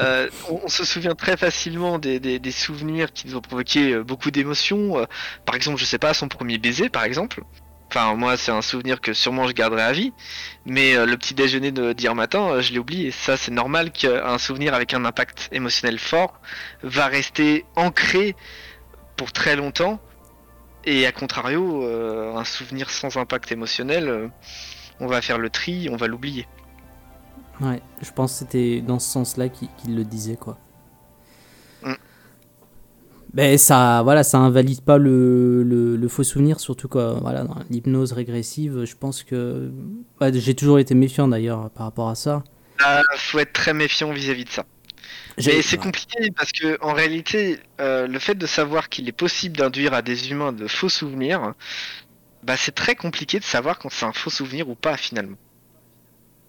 Euh, 0.00 0.28
on, 0.50 0.68
se 0.68 0.84
souvient 0.84 1.14
très 1.14 1.36
facilement 1.36 1.98
des, 1.98 2.50
souvenirs 2.50 3.12
qui 3.12 3.28
nous 3.28 3.36
ont 3.36 3.40
provoqué 3.40 3.92
euh, 3.92 4.02
beaucoup 4.02 4.30
d'émotions. 4.30 4.98
Euh, 4.98 5.04
par 5.46 5.54
exemple 5.54 5.78
je 5.78 5.84
sais 5.84 5.98
pas 5.98 6.14
son 6.14 6.28
premier 6.28 6.58
baiser 6.58 6.88
par 6.88 7.04
exemple. 7.04 7.42
Enfin 7.88 8.14
moi 8.14 8.36
c'est 8.36 8.50
un 8.50 8.62
souvenir 8.62 9.00
que 9.00 9.12
sûrement 9.12 9.46
je 9.46 9.52
garderai 9.52 9.82
à 9.82 9.92
vie. 9.92 10.12
Mais 10.66 10.94
le 11.06 11.16
petit 11.16 11.34
déjeuner 11.34 11.70
d'hier 11.94 12.14
matin 12.14 12.60
je 12.60 12.72
l'ai 12.72 12.78
oublié. 12.78 13.10
Ça 13.10 13.36
c'est 13.36 13.52
normal 13.52 13.92
qu'un 13.92 14.38
souvenir 14.38 14.74
avec 14.74 14.94
un 14.94 15.04
impact 15.04 15.48
émotionnel 15.52 15.98
fort 15.98 16.40
va 16.82 17.06
rester 17.06 17.64
ancré 17.76 18.34
pour 19.16 19.32
très 19.32 19.54
longtemps. 19.54 20.00
Et 20.86 21.06
à 21.06 21.12
contrario, 21.12 21.86
un 22.36 22.44
souvenir 22.44 22.90
sans 22.90 23.16
impact 23.16 23.52
émotionnel, 23.52 24.30
on 25.00 25.06
va 25.06 25.22
faire 25.22 25.38
le 25.38 25.48
tri, 25.48 25.88
on 25.90 25.96
va 25.96 26.08
l'oublier. 26.08 26.46
Ouais, 27.60 27.80
je 28.02 28.10
pense 28.10 28.32
que 28.32 28.38
c'était 28.40 28.80
dans 28.80 28.98
ce 28.98 29.08
sens-là 29.10 29.48
qu'il 29.48 29.94
le 29.94 30.04
disait, 30.04 30.36
quoi. 30.36 30.58
Mm. 31.82 31.94
Ben 33.32 33.58
ça, 33.58 34.02
voilà, 34.02 34.22
ça 34.22 34.38
invalide 34.38 34.80
pas 34.82 34.98
le, 34.98 35.62
le, 35.62 35.96
le 35.96 36.08
faux 36.08 36.22
souvenir, 36.24 36.60
surtout 36.60 36.88
quoi, 36.88 37.14
voilà, 37.14 37.44
l'hypnose 37.70 38.12
régressive, 38.12 38.84
je 38.84 38.94
pense 38.94 39.22
que... 39.24 39.70
ouais, 40.20 40.32
j'ai 40.32 40.54
toujours 40.54 40.78
été 40.78 40.94
méfiant 40.94 41.26
d'ailleurs 41.28 41.70
par 41.70 41.86
rapport 41.86 42.08
à 42.08 42.14
ça. 42.14 42.44
Ah, 42.80 43.02
faut 43.16 43.38
être 43.38 43.52
très 43.52 43.72
méfiant 43.74 44.12
vis-à-vis 44.12 44.44
de 44.44 44.50
ça. 44.50 44.64
Mais 45.44 45.62
c'est 45.62 45.78
compliqué 45.78 46.30
parce 46.36 46.52
que 46.52 46.78
en 46.80 46.92
réalité, 46.92 47.58
euh, 47.80 48.06
le 48.06 48.18
fait 48.20 48.36
de 48.36 48.46
savoir 48.46 48.88
qu'il 48.88 49.08
est 49.08 49.12
possible 49.12 49.56
d'induire 49.56 49.92
à 49.94 50.02
des 50.02 50.30
humains 50.30 50.52
de 50.52 50.68
faux 50.68 50.88
souvenirs, 50.88 51.54
bah 52.44 52.56
c'est 52.56 52.74
très 52.74 52.94
compliqué 52.94 53.40
de 53.40 53.44
savoir 53.44 53.78
quand 53.78 53.90
c'est 53.90 54.06
un 54.06 54.12
faux 54.12 54.30
souvenir 54.30 54.68
ou 54.68 54.74
pas 54.76 54.96
finalement. 54.96 55.36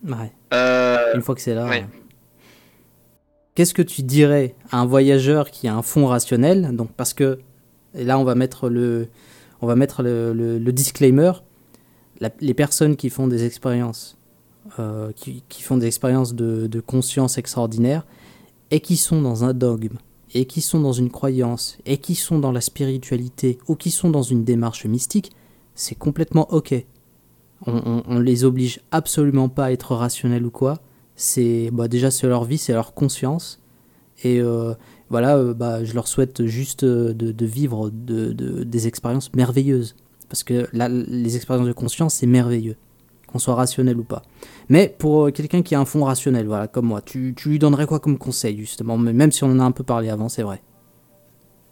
Ouais. 0.06 0.32
Euh, 0.54 1.14
Une 1.16 1.22
fois 1.22 1.36
que 1.36 1.42
c'est 1.42 1.56
là. 1.56 1.66
ouais. 1.66 1.70
ouais. 1.82 1.86
Qu'est-ce 3.56 3.74
que 3.74 3.82
tu 3.82 4.04
dirais 4.04 4.54
à 4.72 4.80
un 4.82 4.86
voyageur 4.86 5.50
qui 5.50 5.68
a 5.68 5.76
un 5.76 5.82
fond 5.82 6.08
rationnel? 6.08 6.76
Donc 6.76 6.92
parce 6.92 7.14
que 7.14 7.40
et 7.94 8.04
là 8.04 8.20
on 8.20 8.24
va 8.26 8.36
mettre 8.36 8.68
le, 8.70 9.08
on 9.62 9.68
va 9.68 9.76
mettre 9.76 10.04
le, 10.04 10.34
le- 10.34 10.60
le 10.60 10.72
disclaimer. 10.74 11.32
La- 12.20 12.30
les 12.42 12.54
personnes 12.54 12.96
qui 12.98 13.10
font 13.10 13.28
des 13.28 13.46
expériences, 13.46 14.18
euh, 14.80 15.12
qui, 15.16 15.44
qui 15.50 15.64
font 15.64 15.78
des 15.78 15.88
expériences 15.88 16.34
de, 16.34 16.68
de 16.68 16.80
conscience 16.82 17.38
extraordinaire 17.38 18.06
et 18.72 18.80
qui 18.82 18.98
sont 18.98 19.22
dans 19.22 19.44
un 19.46 19.54
dogme 19.54 19.98
et 20.34 20.46
qui 20.46 20.60
sont 20.60 20.82
dans 20.82 20.92
une 20.94 21.10
croyance 21.10 21.78
et 21.86 21.98
qui 21.98 22.16
sont 22.16 22.40
dans 22.40 22.52
la 22.52 22.62
spiritualité 22.62 23.58
ou 23.70 23.76
qui 23.76 23.90
sont 23.92 24.10
dans 24.10 24.22
une 24.24 24.44
démarche 24.44 24.86
mystique, 24.86 25.32
c'est 25.76 25.96
complètement 25.96 26.52
ok. 26.54 26.74
On, 27.66 28.04
on 28.08 28.20
les 28.20 28.44
oblige 28.44 28.82
absolument 28.92 29.50
pas 29.50 29.66
à 29.66 29.72
être 29.72 29.96
rationnels 29.96 30.46
ou 30.46 30.52
quoi. 30.52 30.80
C'est 31.16 31.70
bah, 31.72 31.88
déjà 31.88 32.12
c'est 32.12 32.28
leur 32.28 32.44
vie, 32.44 32.58
c'est 32.58 32.74
leur 32.74 32.94
conscience. 32.94 33.62
Et 34.24 34.40
euh, 34.42 34.74
voilà, 35.10 35.38
euh, 35.38 35.54
bah, 35.54 35.84
je 35.84 35.94
leur 35.94 36.08
souhaite 36.08 36.46
juste 36.46 36.84
euh, 36.84 37.14
de, 37.14 37.46
vivre 37.46 37.90
de, 37.90 38.34
de- 38.34 38.64
des 38.64 38.88
expériences 38.88 39.34
merveilleuses. 39.34 39.96
Parce 40.30 40.44
que 40.44 40.68
là, 40.74 40.90
les 40.90 41.36
expériences 41.36 41.68
de 41.68 41.74
conscience, 41.74 42.16
c'est 42.16 42.28
merveilleux. 42.28 42.76
Qu'on 43.28 43.40
soit 43.40 43.56
rationnel 43.56 43.98
ou 43.98 44.04
pas. 44.04 44.22
Mais 44.70 44.94
pour 44.98 45.32
quelqu'un 45.32 45.62
qui 45.62 45.76
a 45.76 45.80
un 45.80 45.86
fond 45.86 46.04
rationnel, 46.06 46.48
voilà, 46.48 46.68
comme 46.68 46.86
moi, 46.86 47.02
tu, 47.02 47.34
tu 47.36 47.50
lui 47.50 47.60
donnerais 47.60 47.86
quoi 47.86 48.00
comme 48.00 48.18
conseil, 48.18 48.58
justement? 48.58 48.98
Même 48.98 49.32
si 49.32 49.44
on 49.44 49.48
en 49.52 49.60
a 49.60 49.64
un 49.64 49.72
peu 49.72 49.84
parlé 49.84 50.10
avant, 50.10 50.30
c'est 50.30 50.44
vrai. 50.44 50.62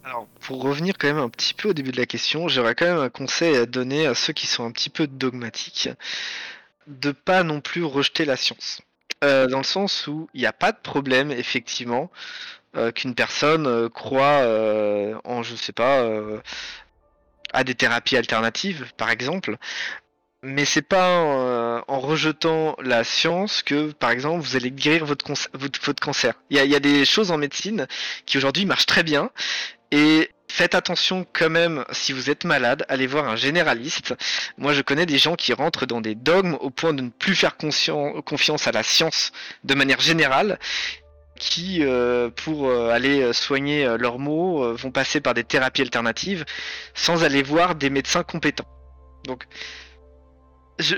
Alors, 0.05 0.27
pour 0.41 0.61
revenir 0.61 0.97
quand 0.97 1.07
même 1.07 1.17
un 1.17 1.29
petit 1.29 1.53
peu 1.53 1.69
au 1.69 1.73
début 1.73 1.91
de 1.91 1.97
la 1.97 2.05
question, 2.05 2.49
j'aurais 2.49 2.75
quand 2.75 2.85
même 2.85 2.99
un 2.99 3.09
conseil 3.09 3.55
à 3.55 3.65
donner 3.65 4.05
à 4.05 4.15
ceux 4.15 4.33
qui 4.33 4.47
sont 4.47 4.65
un 4.65 4.71
petit 4.71 4.89
peu 4.89 5.07
dogmatiques, 5.07 5.89
de 6.87 7.11
pas 7.11 7.43
non 7.43 7.61
plus 7.61 7.83
rejeter 7.85 8.25
la 8.25 8.35
science. 8.35 8.81
Euh, 9.23 9.47
dans 9.47 9.59
le 9.59 9.63
sens 9.63 10.07
où 10.07 10.29
il 10.33 10.41
n'y 10.41 10.45
a 10.47 10.51
pas 10.51 10.73
de 10.73 10.77
problème, 10.77 11.31
effectivement, 11.31 12.11
euh, 12.75 12.91
qu'une 12.91 13.15
personne 13.15 13.65
euh, 13.65 13.87
croit 13.87 14.45
en, 15.23 15.41
je 15.41 15.55
sais 15.55 15.71
pas, 15.71 16.05
à 17.53 17.63
des 17.63 17.75
thérapies 17.75 18.17
alternatives, 18.17 18.91
par 18.97 19.09
exemple. 19.09 19.57
Mais 20.45 20.65
c'est 20.65 20.81
pas 20.81 21.81
en 21.87 21.99
rejetant 22.01 22.75
la 22.83 23.05
science 23.05 23.63
que, 23.63 23.93
par 23.93 24.11
exemple, 24.11 24.41
vous 24.41 24.57
allez 24.57 24.71
guérir 24.71 25.05
votre, 25.05 25.25
votre, 25.53 26.01
cancer. 26.01 26.33
Il 26.49 26.57
y 26.57 26.75
a 26.75 26.79
des 26.81 27.05
choses 27.05 27.31
en 27.31 27.37
médecine 27.37 27.87
qui 28.25 28.37
aujourd'hui 28.37 28.65
marchent 28.65 28.85
très 28.85 29.03
bien. 29.03 29.31
Et 29.93 30.31
faites 30.47 30.73
attention 30.73 31.23
quand 31.33 31.51
même, 31.51 31.85
si 31.91 32.13
vous 32.13 32.31
êtes 32.31 32.45
malade, 32.45 32.83
allez 32.89 33.05
voir 33.05 33.29
un 33.29 33.35
généraliste. 33.35 34.15
Moi, 34.57 34.73
je 34.73 34.81
connais 34.81 35.05
des 35.05 35.19
gens 35.19 35.35
qui 35.35 35.53
rentrent 35.53 35.85
dans 35.85 36.01
des 36.01 36.15
dogmes 36.15 36.55
au 36.55 36.71
point 36.71 36.93
de 36.93 37.03
ne 37.03 37.09
plus 37.09 37.35
faire 37.35 37.57
confiance 37.57 38.67
à 38.67 38.71
la 38.71 38.81
science 38.81 39.31
de 39.63 39.75
manière 39.75 40.01
générale 40.01 40.57
qui, 41.39 41.83
euh, 41.83 42.31
pour 42.31 42.69
euh, 42.69 42.89
aller 42.89 43.33
soigner 43.33 43.85
euh, 43.85 43.97
leurs 43.97 44.17
maux, 44.17 44.73
vont 44.73 44.89
passer 44.89 45.21
par 45.21 45.35
des 45.35 45.43
thérapies 45.43 45.83
alternatives 45.83 46.43
sans 46.95 47.23
aller 47.23 47.43
voir 47.43 47.75
des 47.75 47.91
médecins 47.91 48.23
compétents. 48.23 48.67
Donc, 49.25 49.43
je, 50.79 50.95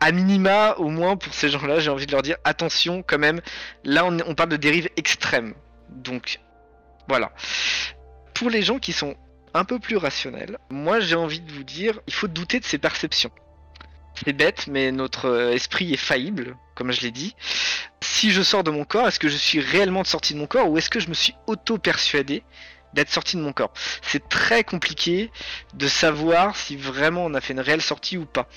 à 0.00 0.12
minima, 0.12 0.76
au 0.78 0.88
moins 0.88 1.18
pour 1.18 1.34
ces 1.34 1.50
gens-là, 1.50 1.78
j'ai 1.78 1.90
envie 1.90 2.06
de 2.06 2.12
leur 2.12 2.22
dire 2.22 2.38
attention 2.44 3.04
quand 3.06 3.18
même. 3.18 3.42
Là, 3.84 4.06
on, 4.06 4.16
on 4.26 4.34
parle 4.34 4.48
de 4.48 4.56
dérives 4.56 4.88
extrêmes. 4.96 5.52
Donc, 5.90 6.40
voilà. 7.08 7.32
Pour 8.34 8.50
les 8.50 8.62
gens 8.62 8.78
qui 8.78 8.92
sont 8.92 9.16
un 9.54 9.64
peu 9.64 9.78
plus 9.78 9.96
rationnels, 9.96 10.58
moi 10.70 11.00
j'ai 11.00 11.16
envie 11.16 11.40
de 11.40 11.52
vous 11.52 11.64
dire, 11.64 12.00
il 12.06 12.14
faut 12.14 12.28
douter 12.28 12.60
de 12.60 12.64
ses 12.64 12.78
perceptions. 12.78 13.30
C'est 14.24 14.32
bête, 14.32 14.66
mais 14.66 14.92
notre 14.92 15.26
euh, 15.26 15.52
esprit 15.52 15.92
est 15.92 15.96
faillible, 15.96 16.56
comme 16.74 16.92
je 16.92 17.00
l'ai 17.00 17.10
dit. 17.10 17.34
Si 18.00 18.30
je 18.30 18.42
sors 18.42 18.62
de 18.62 18.70
mon 18.70 18.84
corps, 18.84 19.08
est-ce 19.08 19.18
que 19.18 19.28
je 19.28 19.36
suis 19.36 19.60
réellement 19.60 20.04
sorti 20.04 20.34
de 20.34 20.38
mon 20.38 20.46
corps 20.46 20.68
ou 20.70 20.78
est-ce 20.78 20.90
que 20.90 21.00
je 21.00 21.08
me 21.08 21.14
suis 21.14 21.34
auto-persuadé 21.46 22.42
d'être 22.94 23.10
sorti 23.10 23.36
de 23.36 23.42
mon 23.42 23.52
corps? 23.52 23.72
C'est 24.02 24.28
très 24.28 24.64
compliqué 24.64 25.30
de 25.74 25.88
savoir 25.88 26.56
si 26.56 26.76
vraiment 26.76 27.24
on 27.24 27.34
a 27.34 27.40
fait 27.40 27.54
une 27.54 27.60
réelle 27.60 27.82
sortie 27.82 28.18
ou 28.18 28.26
pas. 28.26 28.48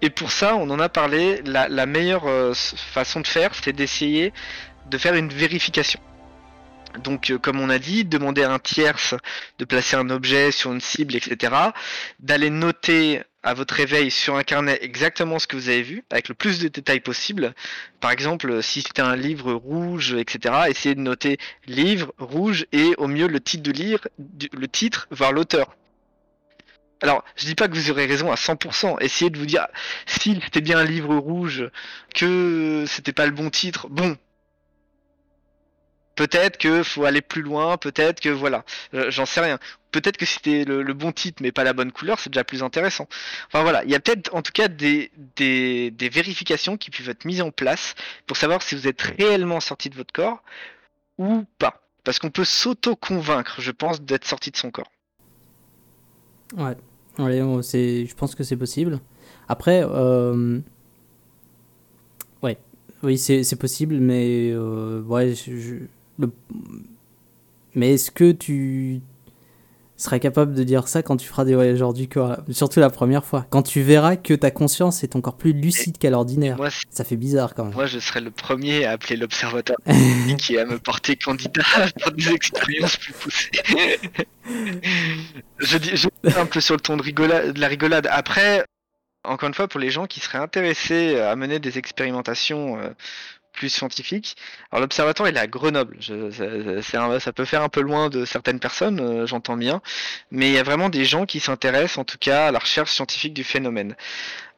Et 0.00 0.10
pour 0.10 0.32
ça, 0.32 0.56
on 0.56 0.70
en 0.70 0.80
a 0.80 0.88
parlé, 0.88 1.42
la, 1.44 1.86
meilleure 1.86 2.26
euh, 2.26 2.54
façon 2.54 3.20
de 3.20 3.26
faire, 3.26 3.54
c'est 3.54 3.72
d'essayer 3.72 4.32
de 4.86 4.98
faire 4.98 5.14
une 5.14 5.28
vérification. 5.28 6.00
Donc, 7.02 7.30
euh, 7.30 7.38
comme 7.38 7.60
on 7.60 7.70
a 7.70 7.78
dit, 7.78 8.04
demander 8.04 8.42
à 8.44 8.52
un 8.52 8.58
tierce 8.58 9.14
de 9.58 9.64
placer 9.64 9.96
un 9.96 10.10
objet 10.10 10.52
sur 10.52 10.72
une 10.72 10.80
cible, 10.80 11.16
etc. 11.16 11.52
D'aller 12.20 12.50
noter 12.50 13.22
à 13.42 13.52
votre 13.52 13.74
réveil 13.74 14.10
sur 14.10 14.36
un 14.36 14.42
carnet 14.42 14.78
exactement 14.80 15.38
ce 15.38 15.46
que 15.46 15.56
vous 15.56 15.68
avez 15.68 15.82
vu, 15.82 16.04
avec 16.10 16.28
le 16.28 16.34
plus 16.34 16.60
de 16.60 16.68
détails 16.68 17.00
possible. 17.00 17.54
Par 18.00 18.10
exemple, 18.10 18.50
euh, 18.50 18.62
si 18.62 18.80
c'était 18.80 19.02
un 19.02 19.16
livre 19.16 19.52
rouge, 19.52 20.14
etc., 20.14 20.54
essayez 20.68 20.94
de 20.94 21.00
noter 21.00 21.38
livre, 21.66 22.14
rouge, 22.18 22.66
et 22.72 22.94
au 22.96 23.06
mieux 23.06 23.26
le 23.26 23.40
titre 23.40 23.64
de 23.64 23.72
livre, 23.72 24.08
du- 24.18 24.48
le 24.52 24.68
titre, 24.68 25.08
voire 25.10 25.32
l'auteur. 25.32 25.76
Alors, 27.02 27.22
je 27.36 27.44
dis 27.44 27.54
pas 27.54 27.68
que 27.68 27.74
vous 27.74 27.90
aurez 27.90 28.06
raison 28.06 28.32
à 28.32 28.36
100%. 28.36 28.98
Essayez 29.00 29.30
de 29.30 29.38
vous 29.38 29.44
dire, 29.44 29.66
si 30.06 30.40
c'était 30.42 30.62
bien 30.62 30.78
un 30.78 30.84
livre 30.84 31.14
rouge, 31.16 31.68
que 32.14 32.84
c'était 32.86 33.12
pas 33.12 33.26
le 33.26 33.32
bon 33.32 33.50
titre, 33.50 33.88
bon, 33.90 34.16
Peut-être 36.14 36.58
que 36.58 36.82
faut 36.82 37.04
aller 37.04 37.22
plus 37.22 37.42
loin, 37.42 37.76
peut-être 37.76 38.20
que 38.20 38.28
voilà, 38.28 38.64
j'en 39.08 39.26
sais 39.26 39.40
rien. 39.40 39.58
Peut-être 39.90 40.16
que 40.16 40.26
c'était 40.26 40.64
le, 40.64 40.92
bon 40.92 41.12
titre 41.12 41.42
mais 41.42 41.52
pas 41.52 41.64
la 41.64 41.72
bonne 41.72 41.92
couleur, 41.92 42.18
c'est 42.18 42.30
déjà 42.30 42.44
plus 42.44 42.62
intéressant. 42.62 43.08
Enfin 43.48 43.62
voilà, 43.62 43.84
il 43.84 43.90
y 43.90 43.94
a 43.94 44.00
peut-être 44.00 44.34
en 44.34 44.42
tout 44.42 44.52
cas 44.52 44.68
des, 44.68 45.10
des, 45.36 46.08
vérifications 46.08 46.76
qui 46.76 46.90
peuvent 46.90 47.08
être 47.08 47.24
mises 47.24 47.42
en 47.42 47.50
place 47.50 47.94
pour 48.26 48.36
savoir 48.36 48.62
si 48.62 48.74
vous 48.74 48.86
êtes 48.86 49.00
réellement 49.02 49.60
sorti 49.60 49.90
de 49.90 49.96
votre 49.96 50.12
corps 50.12 50.42
ou 51.18 51.44
pas. 51.58 51.80
Parce 52.04 52.18
qu'on 52.18 52.30
peut 52.30 52.44
s'auto-convaincre, 52.44 53.60
je 53.60 53.70
pense, 53.70 54.02
d'être 54.02 54.26
sorti 54.26 54.50
de 54.50 54.56
son 54.56 54.70
corps. 54.70 54.90
Ouais, 56.56 56.76
ouais 57.18 57.38
je 57.38 58.14
pense 58.14 58.34
que 58.34 58.44
c'est 58.44 58.56
possible. 58.56 59.00
Après, 59.48 59.82
euh, 59.84 60.60
ouais, 62.42 62.58
oui, 63.02 63.18
c'est 63.18 63.58
possible, 63.58 63.96
mais 63.96 64.50
euh, 64.50 65.02
ouais, 65.02 65.34
je, 65.34 65.76
mais 67.74 67.94
est-ce 67.94 68.10
que 68.10 68.32
tu 68.32 69.02
serais 69.96 70.20
capable 70.20 70.54
de 70.54 70.64
dire 70.64 70.88
ça 70.88 71.02
quand 71.02 71.16
tu 71.16 71.26
feras 71.26 71.44
des 71.44 71.54
voyageurs 71.54 71.92
du 71.92 72.08
corps 72.08 72.38
Surtout 72.50 72.80
la 72.80 72.90
première 72.90 73.24
fois. 73.24 73.46
Quand 73.50 73.62
tu 73.62 73.82
verras 73.82 74.16
que 74.16 74.34
ta 74.34 74.50
conscience 74.50 75.04
est 75.04 75.16
encore 75.16 75.36
plus 75.36 75.52
lucide 75.52 75.98
qu'à 75.98 76.10
l'ordinaire. 76.10 76.58
Ça 76.90 77.04
fait 77.04 77.16
bizarre 77.16 77.54
quand 77.54 77.64
même. 77.64 77.74
Moi, 77.74 77.86
je 77.86 77.98
serais 77.98 78.20
le 78.20 78.30
premier 78.30 78.84
à 78.84 78.92
appeler 78.92 79.16
l'observateur 79.16 79.76
qui 80.38 80.58
à 80.58 80.64
me 80.64 80.78
porter 80.78 81.16
candidat 81.16 81.62
pour 82.02 82.12
des 82.12 82.30
expériences 82.30 82.96
plus 82.96 83.12
poussées. 83.12 83.50
je, 85.58 85.78
dis, 85.78 85.90
je 85.96 86.08
dis 86.08 86.36
un 86.36 86.46
peu 86.46 86.60
sur 86.60 86.74
le 86.74 86.80
ton 86.80 86.96
de, 86.96 87.02
rigolade, 87.02 87.52
de 87.52 87.60
la 87.60 87.68
rigolade. 87.68 88.08
Après, 88.10 88.64
encore 89.24 89.48
une 89.48 89.54
fois, 89.54 89.68
pour 89.68 89.80
les 89.80 89.90
gens 89.90 90.06
qui 90.06 90.20
seraient 90.20 90.38
intéressés 90.38 91.18
à 91.18 91.34
mener 91.36 91.58
des 91.58 91.78
expérimentations 91.78 92.78
euh, 92.78 92.90
plus 93.54 93.70
scientifique. 93.70 94.36
Alors 94.70 94.82
l'observatoire 94.82 95.28
est 95.28 95.36
à 95.36 95.46
Grenoble. 95.46 95.96
Je, 96.00 96.30
ça 97.18 97.32
peut 97.32 97.44
faire 97.44 97.62
un 97.62 97.68
peu 97.68 97.80
loin 97.80 98.10
de 98.10 98.24
certaines 98.24 98.60
personnes, 98.60 99.00
euh, 99.00 99.26
j'entends 99.26 99.56
bien, 99.56 99.80
mais 100.30 100.48
il 100.48 100.52
y 100.52 100.58
a 100.58 100.62
vraiment 100.62 100.90
des 100.90 101.04
gens 101.04 101.24
qui 101.24 101.40
s'intéressent 101.40 101.98
en 101.98 102.04
tout 102.04 102.18
cas 102.18 102.48
à 102.48 102.50
la 102.50 102.58
recherche 102.58 102.92
scientifique 102.92 103.32
du 103.32 103.44
phénomène. 103.44 103.96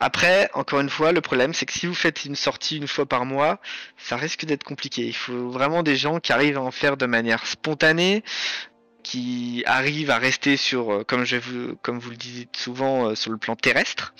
Après, 0.00 0.50
encore 0.54 0.80
une 0.80 0.90
fois, 0.90 1.12
le 1.12 1.20
problème 1.20 1.54
c'est 1.54 1.66
que 1.66 1.72
si 1.72 1.86
vous 1.86 1.94
faites 1.94 2.24
une 2.24 2.36
sortie 2.36 2.78
une 2.78 2.88
fois 2.88 3.06
par 3.06 3.24
mois, 3.24 3.60
ça 3.96 4.16
risque 4.16 4.44
d'être 4.44 4.64
compliqué. 4.64 5.06
Il 5.06 5.16
faut 5.16 5.50
vraiment 5.50 5.82
des 5.82 5.96
gens 5.96 6.18
qui 6.18 6.32
arrivent 6.32 6.58
à 6.58 6.62
en 6.62 6.70
faire 6.70 6.96
de 6.96 7.06
manière 7.06 7.46
spontanée, 7.46 8.24
qui 9.06 9.62
arrivent 9.66 10.10
à 10.10 10.18
rester 10.18 10.56
sur, 10.56 10.92
euh, 10.92 11.04
comme 11.04 11.24
je 11.24 11.36
vous, 11.36 11.76
comme 11.80 12.00
vous 12.00 12.10
le 12.10 12.16
dites 12.16 12.56
souvent, 12.56 13.10
euh, 13.10 13.14
sur 13.14 13.30
le 13.30 13.38
plan 13.38 13.54
terrestre. 13.54 14.14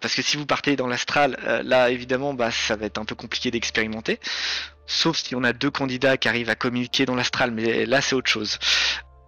Parce 0.00 0.14
que 0.14 0.22
si 0.22 0.36
vous 0.36 0.46
partez 0.46 0.76
dans 0.76 0.86
l'astral, 0.86 1.36
euh, 1.44 1.62
là 1.62 1.90
évidemment, 1.90 2.34
bah, 2.34 2.50
ça 2.50 2.76
va 2.76 2.86
être 2.86 2.98
un 2.98 3.04
peu 3.04 3.14
compliqué 3.14 3.50
d'expérimenter. 3.50 4.20
Sauf 4.86 5.18
si 5.18 5.34
on 5.34 5.44
a 5.44 5.52
deux 5.52 5.70
candidats 5.70 6.16
qui 6.16 6.28
arrivent 6.28 6.50
à 6.50 6.54
communiquer 6.54 7.04
dans 7.04 7.14
l'astral, 7.14 7.50
mais 7.50 7.84
là 7.84 8.00
c'est 8.00 8.14
autre 8.14 8.30
chose. 8.30 8.58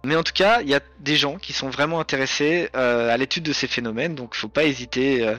Mais 0.03 0.15
en 0.15 0.23
tout 0.23 0.33
cas, 0.33 0.61
il 0.61 0.69
y 0.69 0.73
a 0.73 0.79
des 0.99 1.15
gens 1.15 1.37
qui 1.37 1.53
sont 1.53 1.69
vraiment 1.69 1.99
intéressés 1.99 2.69
euh, 2.75 3.13
à 3.13 3.17
l'étude 3.17 3.43
de 3.43 3.53
ces 3.53 3.67
phénomènes, 3.67 4.15
donc 4.15 4.31
il 4.33 4.39
faut 4.39 4.49
pas 4.49 4.63
hésiter 4.63 5.27
euh, 5.27 5.37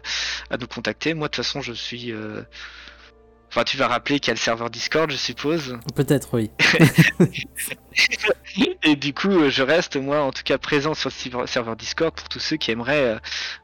à 0.51 0.57
nous 0.57 0.69
contacter. 0.69 1.15
Moi 1.15 1.29
de 1.29 1.33
toute 1.33 1.45
façon, 1.45 1.63
je 1.63 1.73
suis 1.73 2.13
Enfin, 3.53 3.65
tu 3.65 3.77
vas 3.77 3.87
rappeler 3.87 4.19
qu'il 4.19 4.29
y 4.29 4.31
a 4.31 4.35
le 4.35 4.39
serveur 4.39 4.71
Discord, 4.71 5.11
je 5.11 5.17
suppose. 5.17 5.79
Peut-être, 5.95 6.33
oui. 6.33 6.51
et 8.83 8.97
du 8.97 9.13
coup, 9.13 9.51
je 9.51 9.63
reste, 9.63 9.99
moi, 9.99 10.23
en 10.23 10.31
tout 10.31 10.43
cas, 10.43 10.57
présent 10.57 10.95
sur 10.95 11.11
le 11.11 11.47
serveur 11.47 11.77
Discord 11.77 12.15
pour 12.15 12.31
tous 12.31 12.39
ceux 12.39 12.57
qui 12.57 12.71
aimeraient 12.71 13.05
euh, 13.05 13.19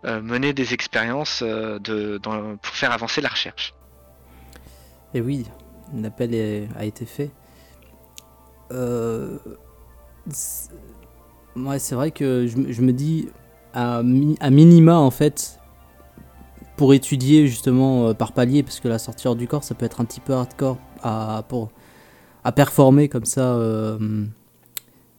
euh, 0.05 0.20
mener 0.20 0.53
des 0.53 0.74
expériences 0.74 1.41
euh, 1.43 1.78
de, 1.78 2.18
pour 2.18 2.74
faire 2.74 2.93
avancer 2.93 3.22
la 3.22 3.30
recherche. 3.30 3.72
Et 5.14 5.22
oui, 5.22 5.47
l'appel 5.95 6.68
a 6.78 6.84
été 6.84 7.07
fait. 7.07 7.30
Euh... 8.72 9.39
Ouais, 11.57 11.78
c'est 11.78 11.95
vrai 11.95 12.11
que 12.11 12.47
je, 12.47 12.82
me 12.82 12.93
dis, 12.93 13.30
à, 13.72 14.03
à 14.41 14.51
minima, 14.51 14.99
en 14.99 15.11
fait, 15.11 15.57
pour 16.78 16.94
étudier 16.94 17.48
justement 17.48 18.06
euh, 18.06 18.14
par 18.14 18.32
palier, 18.32 18.62
parce 18.62 18.80
que 18.80 18.88
la 18.88 18.98
sortie 18.98 19.26
hors 19.28 19.36
du 19.36 19.46
corps, 19.46 19.64
ça 19.64 19.74
peut 19.74 19.84
être 19.84 20.00
un 20.00 20.04
petit 20.06 20.20
peu 20.20 20.32
hardcore 20.32 20.78
à, 21.02 21.44
pour, 21.48 21.70
à 22.44 22.52
performer 22.52 23.08
comme 23.08 23.26
ça 23.26 23.56
euh, 23.56 23.98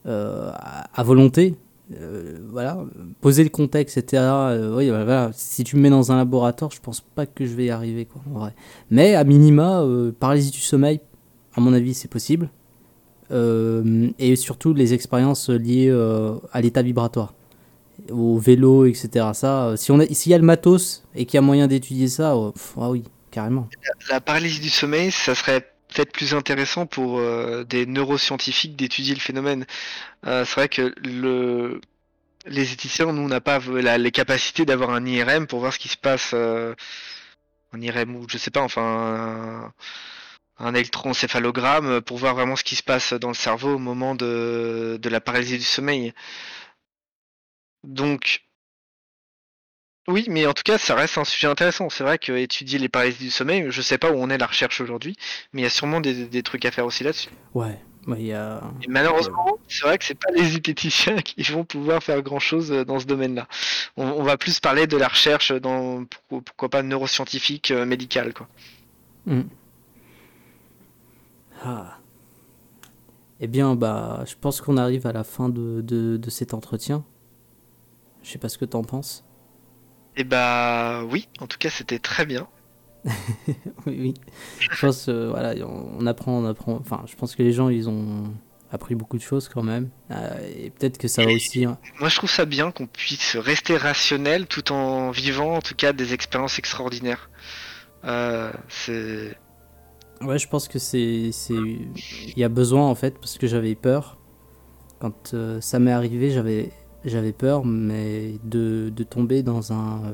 euh, 0.08 0.52
à, 0.56 1.04
volonté. 1.04 1.56
voilà, 2.50 2.78
poser 3.20 3.44
le 3.44 3.50
contexte, 3.50 3.98
etc. 3.98 4.24
oui, 4.74 4.90
voilà, 4.90 5.32
si 5.34 5.64
tu 5.66 5.76
me 5.76 5.82
mets 5.82 5.90
dans 5.90 6.12
un 6.14 6.16
laboratoire, 6.16 6.72
je 6.72 6.80
pense 6.80 7.02
pas 7.02 7.26
que 7.26 7.46
je 7.46 7.54
vais 7.54 7.66
y 7.66 7.70
arriver, 7.72 8.06
quoi. 8.06 8.52
Mais 8.90 9.16
à 9.16 9.26
minima, 9.26 9.86
paralysie 10.20 10.52
du 10.52 10.60
sommeil, 10.62 11.02
à 11.56 11.62
mon 11.62 11.74
avis, 11.74 11.94
c'est 11.94 12.08
possible. 12.08 12.50
et 13.32 14.36
surtout 14.38 14.74
les 14.74 14.94
expériences 14.94 15.50
liées 15.50 15.92
à 16.54 16.62
l'état 16.62 16.82
vibratoire 16.84 17.34
au 18.10 18.38
vélo, 18.38 18.86
etc. 18.86 19.28
Ça, 19.34 19.68
euh, 19.68 19.78
si 19.78 19.92
on 19.92 20.00
s'il 20.12 20.32
y 20.32 20.36
a 20.36 20.38
le 20.38 20.44
matos 20.44 21.04
et 21.16 21.26
qu'il 21.26 21.36
y 21.36 21.38
a 21.38 21.42
moyen 21.42 21.68
d'étudier 21.68 22.08
ça, 22.08 22.36
oh, 22.36 22.54
ah 22.78 22.90
oui, 22.90 23.04
carrément. 23.32 23.70
La 24.10 24.22
paralysie 24.22 24.60
du 24.60 24.70
sommeil, 24.70 25.12
ça 25.12 25.36
serait 25.36 25.62
peut-être 25.90 26.12
plus 26.12 26.34
intéressant 26.34 26.86
pour 26.86 27.20
euh, 27.20 27.64
des 27.64 27.86
neuroscientifiques 27.86 28.76
d'étudier 28.76 29.14
le 29.14 29.20
phénomène. 29.20 29.66
Euh, 30.28 30.46
c'est 30.46 30.56
vrai 30.56 30.70
que 30.70 30.94
le, 31.04 31.82
les 32.46 32.74
éthiciens, 32.74 33.12
nous, 33.12 33.22
on 33.22 33.28
n'a 33.28 33.42
pas 33.42 33.60
les 33.60 34.12
capacités 34.12 34.66
d'avoir 34.66 34.92
un 34.92 35.06
IRM 35.06 35.48
pour 35.48 35.60
voir 35.60 35.74
ce 35.74 35.80
qui 35.80 35.90
se 35.90 35.98
passe. 35.98 36.34
un 36.34 36.76
IRM 37.82 38.16
ou 38.16 38.26
je 38.30 38.38
sais 38.38 38.52
pas, 38.52 38.62
enfin. 38.62 38.82
Un, 38.82 39.74
un 40.60 40.74
électroencéphalogramme 40.74 42.02
pour 42.02 42.18
voir 42.18 42.36
vraiment 42.36 42.56
ce 42.56 42.64
qui 42.64 42.76
se 42.76 42.84
passe 42.84 43.14
dans 43.14 43.30
le 43.30 43.34
cerveau 43.34 43.76
au 43.76 43.80
moment 43.80 44.14
de, 44.16 45.00
de 45.02 45.10
la 45.10 45.22
paralysie 45.22 45.58
du 45.58 45.64
sommeil. 45.64 46.14
Donc, 47.84 48.44
oui, 50.10 50.26
mais 50.28 50.48
en 50.48 50.54
tout 50.54 50.64
cas, 50.64 50.78
ça 50.78 50.96
reste 50.96 51.18
un 51.18 51.24
sujet 51.24 51.48
intéressant. 51.48 51.90
C'est 51.90 52.04
vrai 52.04 52.18
que 52.18 52.32
étudier 52.32 52.80
les 52.80 52.90
paralysies 52.90 53.26
du 53.26 53.30
sommeil, 53.30 53.68
je 53.70 53.82
sais 53.82 54.00
pas 54.00 54.12
où 54.12 54.16
on 54.16 54.30
est 54.30 54.40
la 54.40 54.48
recherche 54.48 54.82
aujourd'hui, 54.82 55.16
mais 55.54 55.62
il 55.62 55.64
y 55.64 55.68
a 55.68 55.70
sûrement 55.70 56.02
des, 56.02 56.44
trucs 56.44 56.66
à 56.66 56.72
faire 56.72 56.86
aussi 56.86 57.04
là-dessus. 57.04 57.30
Ouais, 57.54 57.80
il 58.08 58.26
y 58.26 58.34
a. 58.34 58.62
malheureusement, 58.88 59.60
c'est 59.68 59.86
vrai 59.86 60.00
que 60.00 60.06
c'est 60.06 60.18
pas 60.20 60.32
les 60.32 60.46
zététiciens 60.46 61.18
qui 61.22 61.44
vont 61.52 61.64
pouvoir 61.64 62.02
faire 62.02 62.22
grand-chose 62.24 62.72
euh, 62.72 62.86
dans 62.86 63.00
ce 63.00 63.06
domaine-là. 63.06 63.48
On, 63.98 64.24
va 64.24 64.38
plus 64.38 64.60
parler 64.60 64.88
de 64.88 64.98
la 64.98 65.10
recherche 65.10 65.52
dans, 65.52 66.06
pourquoi, 66.28 66.70
pas 66.70 66.82
neuroscientifique, 66.82 67.70
euh, 67.70 67.86
médicale, 67.86 68.34
quoi. 68.34 68.48
Hmm. 69.28 69.44
Ah. 71.64 72.00
Eh 73.42 73.48
bien, 73.48 73.76
bah, 73.76 74.24
je 74.26 74.34
pense 74.40 74.60
qu'on 74.60 74.78
arrive 74.78 75.06
à 75.06 75.12
la 75.12 75.24
fin 75.24 75.50
de, 75.50 75.82
de 75.82 76.30
cet 76.30 76.54
entretien. 76.54 77.06
Je 78.30 78.34
sais 78.34 78.40
pas 78.40 78.48
ce 78.48 78.60
que 78.60 78.66
t'en 78.66 78.84
penses. 78.84 79.26
Eh 80.16 80.24
bah 80.24 81.04
oui, 81.10 81.28
en 81.40 81.48
tout 81.48 81.58
cas 81.58 81.72
c'était 81.72 81.98
très 81.98 82.28
bien. 82.28 82.48
oui, 83.08 83.56
oui. 83.88 84.14
Je 84.60 84.80
pense, 84.80 85.10
euh, 85.10 85.30
voilà, 85.32 85.56
on 85.66 86.06
apprend, 86.06 86.34
on 86.34 86.46
apprend. 86.46 86.76
Enfin, 86.76 87.04
je 87.08 87.16
pense 87.16 87.36
que 87.36 87.42
les 87.42 87.52
gens, 87.52 87.70
ils 87.70 87.90
ont 87.90 88.32
appris 88.72 88.94
beaucoup 88.94 89.18
de 89.18 89.24
choses 89.24 89.50
quand 89.50 89.64
même. 89.64 89.90
Euh, 90.12 90.48
et 90.56 90.70
peut-être 90.70 91.00
que 91.00 91.08
ça 91.08 91.26
va 91.26 91.32
aussi. 91.32 91.66
Hein. 91.66 91.80
Moi, 92.00 92.08
je 92.08 92.18
trouve 92.18 92.30
ça 92.30 92.46
bien 92.46 92.70
qu'on 92.70 92.86
puisse 92.86 93.36
rester 93.36 93.78
rationnel 93.78 94.46
tout 94.46 94.72
en 94.72 95.10
vivant, 95.10 95.56
en 95.56 95.62
tout 95.62 95.74
cas, 95.74 95.92
des 95.92 96.14
expériences 96.14 96.60
extraordinaires. 96.60 97.32
Euh, 98.06 98.54
c'est. 98.68 99.36
Ouais, 100.22 100.38
je 100.38 100.48
pense 100.48 100.68
que 100.68 100.78
c'est, 100.78 101.32
il 101.50 102.38
y 102.38 102.44
a 102.44 102.50
besoin 102.50 102.86
en 102.86 102.94
fait 102.94 103.18
parce 103.18 103.40
que 103.40 103.48
j'avais 103.48 103.74
peur 103.74 104.20
quand 105.00 105.34
ça 105.62 105.80
m'est 105.80 105.94
arrivé. 105.94 106.30
J'avais 106.30 106.72
j'avais 107.06 107.32
peur, 107.32 107.66
mais 107.66 108.34
de, 108.44 108.92
de, 108.96 109.04
tomber 109.04 109.44
dans 109.44 109.74
un, 109.74 110.04
euh, 110.06 110.14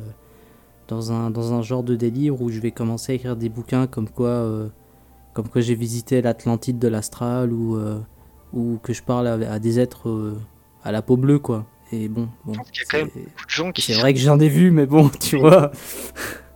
dans, 0.88 1.12
un, 1.12 1.30
dans 1.30 1.54
un 1.54 1.62
genre 1.62 1.84
de 1.84 1.96
délire 1.96 2.42
où 2.42 2.50
je 2.50 2.60
vais 2.60 2.72
commencer 2.72 3.14
à 3.14 3.16
écrire 3.16 3.36
des 3.36 3.50
bouquins 3.50 3.88
comme 3.88 4.10
quoi, 4.10 4.30
euh, 4.30 4.68
comme 5.34 5.48
quoi 5.48 5.62
j'ai 5.62 5.76
visité 5.76 6.22
l'Atlantide 6.22 6.80
de 6.80 6.88
l'astral 6.88 7.52
ou, 7.52 7.76
euh, 7.76 8.00
ou 8.54 8.80
que 8.84 8.94
je 8.94 9.04
parle 9.04 9.28
à, 9.28 9.60
des 9.60 9.80
êtres 9.80 10.36
à 10.84 10.92
la 10.92 11.02
peau 11.02 11.18
bleue, 11.18 11.40
quoi. 11.40 11.66
Et 11.92 12.08
bon, 12.08 12.30
bon 12.46 12.54
c'est 13.78 13.94
vrai 13.94 14.14
que 14.14 14.20
j'en 14.20 14.40
ai 14.40 14.50
vu, 14.50 14.72
mais 14.72 14.86
bon, 14.86 15.10
tu 15.10 15.38
vois. 15.38 15.72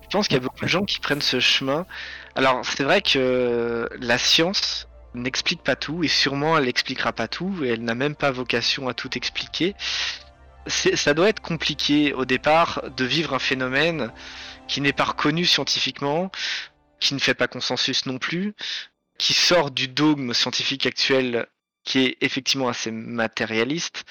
Je 0.02 0.18
pense 0.18 0.28
qu'il 0.28 0.38
y 0.38 0.40
a 0.40 0.44
beaucoup 0.44 0.66
de 0.66 0.70
gens 0.70 0.86
qui 0.86 1.00
prennent 1.00 1.22
ce 1.22 1.40
chemin. 1.40 1.86
Alors, 2.34 2.62
c'est 2.66 2.84
vrai 2.84 3.02
que 3.02 3.88
la 4.00 4.18
science 4.18 4.89
n'explique 5.14 5.64
pas 5.64 5.76
tout 5.76 6.04
et 6.04 6.08
sûrement 6.08 6.58
elle 6.58 6.66
n'expliquera 6.66 7.14
pas 7.14 7.28
tout 7.28 7.64
et 7.64 7.70
elle 7.70 7.84
n'a 7.84 7.96
même 7.96 8.16
pas 8.16 8.32
vocation 8.32 8.88
à 8.88 8.94
tout 8.94 9.18
expliquer. 9.18 9.76
Ça 10.68 11.14
doit 11.14 11.30
être 11.30 11.42
compliqué 11.42 12.14
au 12.14 12.26
départ 12.26 12.84
de 12.96 13.06
vivre 13.06 13.34
un 13.34 13.40
phénomène 13.40 14.12
qui 14.68 14.82
n'est 14.82 14.94
pas 14.94 15.06
reconnu 15.06 15.46
scientifiquement, 15.46 16.32
qui 17.00 17.14
ne 17.16 17.20
fait 17.20 17.34
pas 17.34 17.48
consensus 17.48 18.06
non 18.06 18.20
plus, 18.20 18.54
qui 19.18 19.34
sort 19.34 19.72
du 19.72 19.88
dogme 19.88 20.34
scientifique 20.34 20.86
actuel 20.86 21.48
qui 21.84 22.00
est 22.00 22.18
effectivement 22.22 22.70
assez 22.70 22.92
matérialiste, 22.92 24.04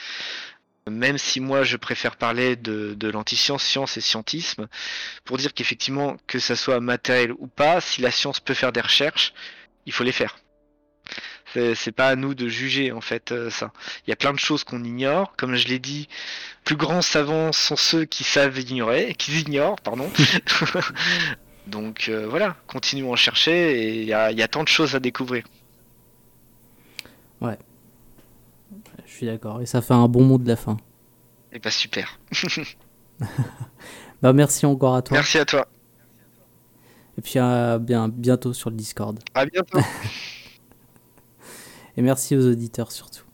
même 0.88 1.18
si 1.18 1.40
moi 1.40 1.62
je 1.62 1.76
préfère 1.76 2.16
parler 2.16 2.56
de, 2.56 2.94
de 2.94 3.08
l'anti-science, 3.08 3.62
science 3.62 3.96
et 3.96 4.00
scientisme, 4.00 4.68
pour 5.24 5.36
dire 5.36 5.54
qu'effectivement, 5.54 6.16
que 6.26 6.38
ça 6.38 6.56
soit 6.56 6.80
matériel 6.80 7.32
ou 7.32 7.46
pas, 7.46 7.80
si 7.80 8.00
la 8.00 8.10
science 8.10 8.40
peut 8.40 8.54
faire 8.54 8.72
des 8.72 8.80
recherches, 8.80 9.32
il 9.86 9.92
faut 9.92 10.04
les 10.04 10.12
faire. 10.12 10.36
C'est 11.54 11.92
pas 11.92 12.08
à 12.08 12.16
nous 12.16 12.34
de 12.34 12.48
juger 12.48 12.92
en 12.92 13.00
fait 13.00 13.32
euh, 13.32 13.50
ça. 13.50 13.72
Il 14.06 14.10
y 14.10 14.12
a 14.12 14.16
plein 14.16 14.32
de 14.32 14.38
choses 14.38 14.64
qu'on 14.64 14.84
ignore. 14.84 15.34
Comme 15.36 15.54
je 15.54 15.66
l'ai 15.68 15.78
dit, 15.78 16.08
plus 16.64 16.76
grands 16.76 17.02
savants 17.02 17.52
sont 17.52 17.76
ceux 17.76 18.04
qui 18.04 18.24
savent 18.24 18.58
ignorer, 18.58 19.14
qui 19.14 19.40
ignorent, 19.40 19.80
pardon. 19.80 20.10
Donc 21.66 22.08
euh, 22.08 22.26
voilà, 22.28 22.56
continuons 22.66 23.12
à 23.12 23.16
chercher 23.16 23.80
et 23.80 24.02
il 24.02 24.08
y 24.08 24.12
a, 24.12 24.30
y 24.32 24.42
a 24.42 24.48
tant 24.48 24.62
de 24.62 24.68
choses 24.68 24.94
à 24.94 25.00
découvrir. 25.00 25.44
Ouais. 27.40 27.58
Je 29.06 29.12
suis 29.12 29.26
d'accord. 29.26 29.60
Et 29.62 29.66
ça 29.66 29.80
fait 29.80 29.94
un 29.94 30.08
bon 30.08 30.24
mot 30.24 30.38
de 30.38 30.46
la 30.46 30.56
fin. 30.56 30.76
Et 31.50 31.56
eh 31.56 31.58
bah 31.58 31.70
super. 31.70 32.20
bah 34.22 34.32
merci 34.34 34.66
encore 34.66 34.96
à 34.96 35.02
toi. 35.02 35.16
Merci 35.16 35.38
à 35.38 35.46
toi. 35.46 35.66
Et 37.16 37.22
puis 37.22 37.38
à 37.38 37.78
bien, 37.78 38.08
bientôt 38.08 38.52
sur 38.52 38.70
le 38.70 38.76
Discord. 38.76 39.18
À 39.34 39.46
bientôt. 39.46 39.78
Et 41.98 42.00
merci 42.00 42.36
aux 42.36 42.46
auditeurs 42.46 42.92
surtout. 42.92 43.27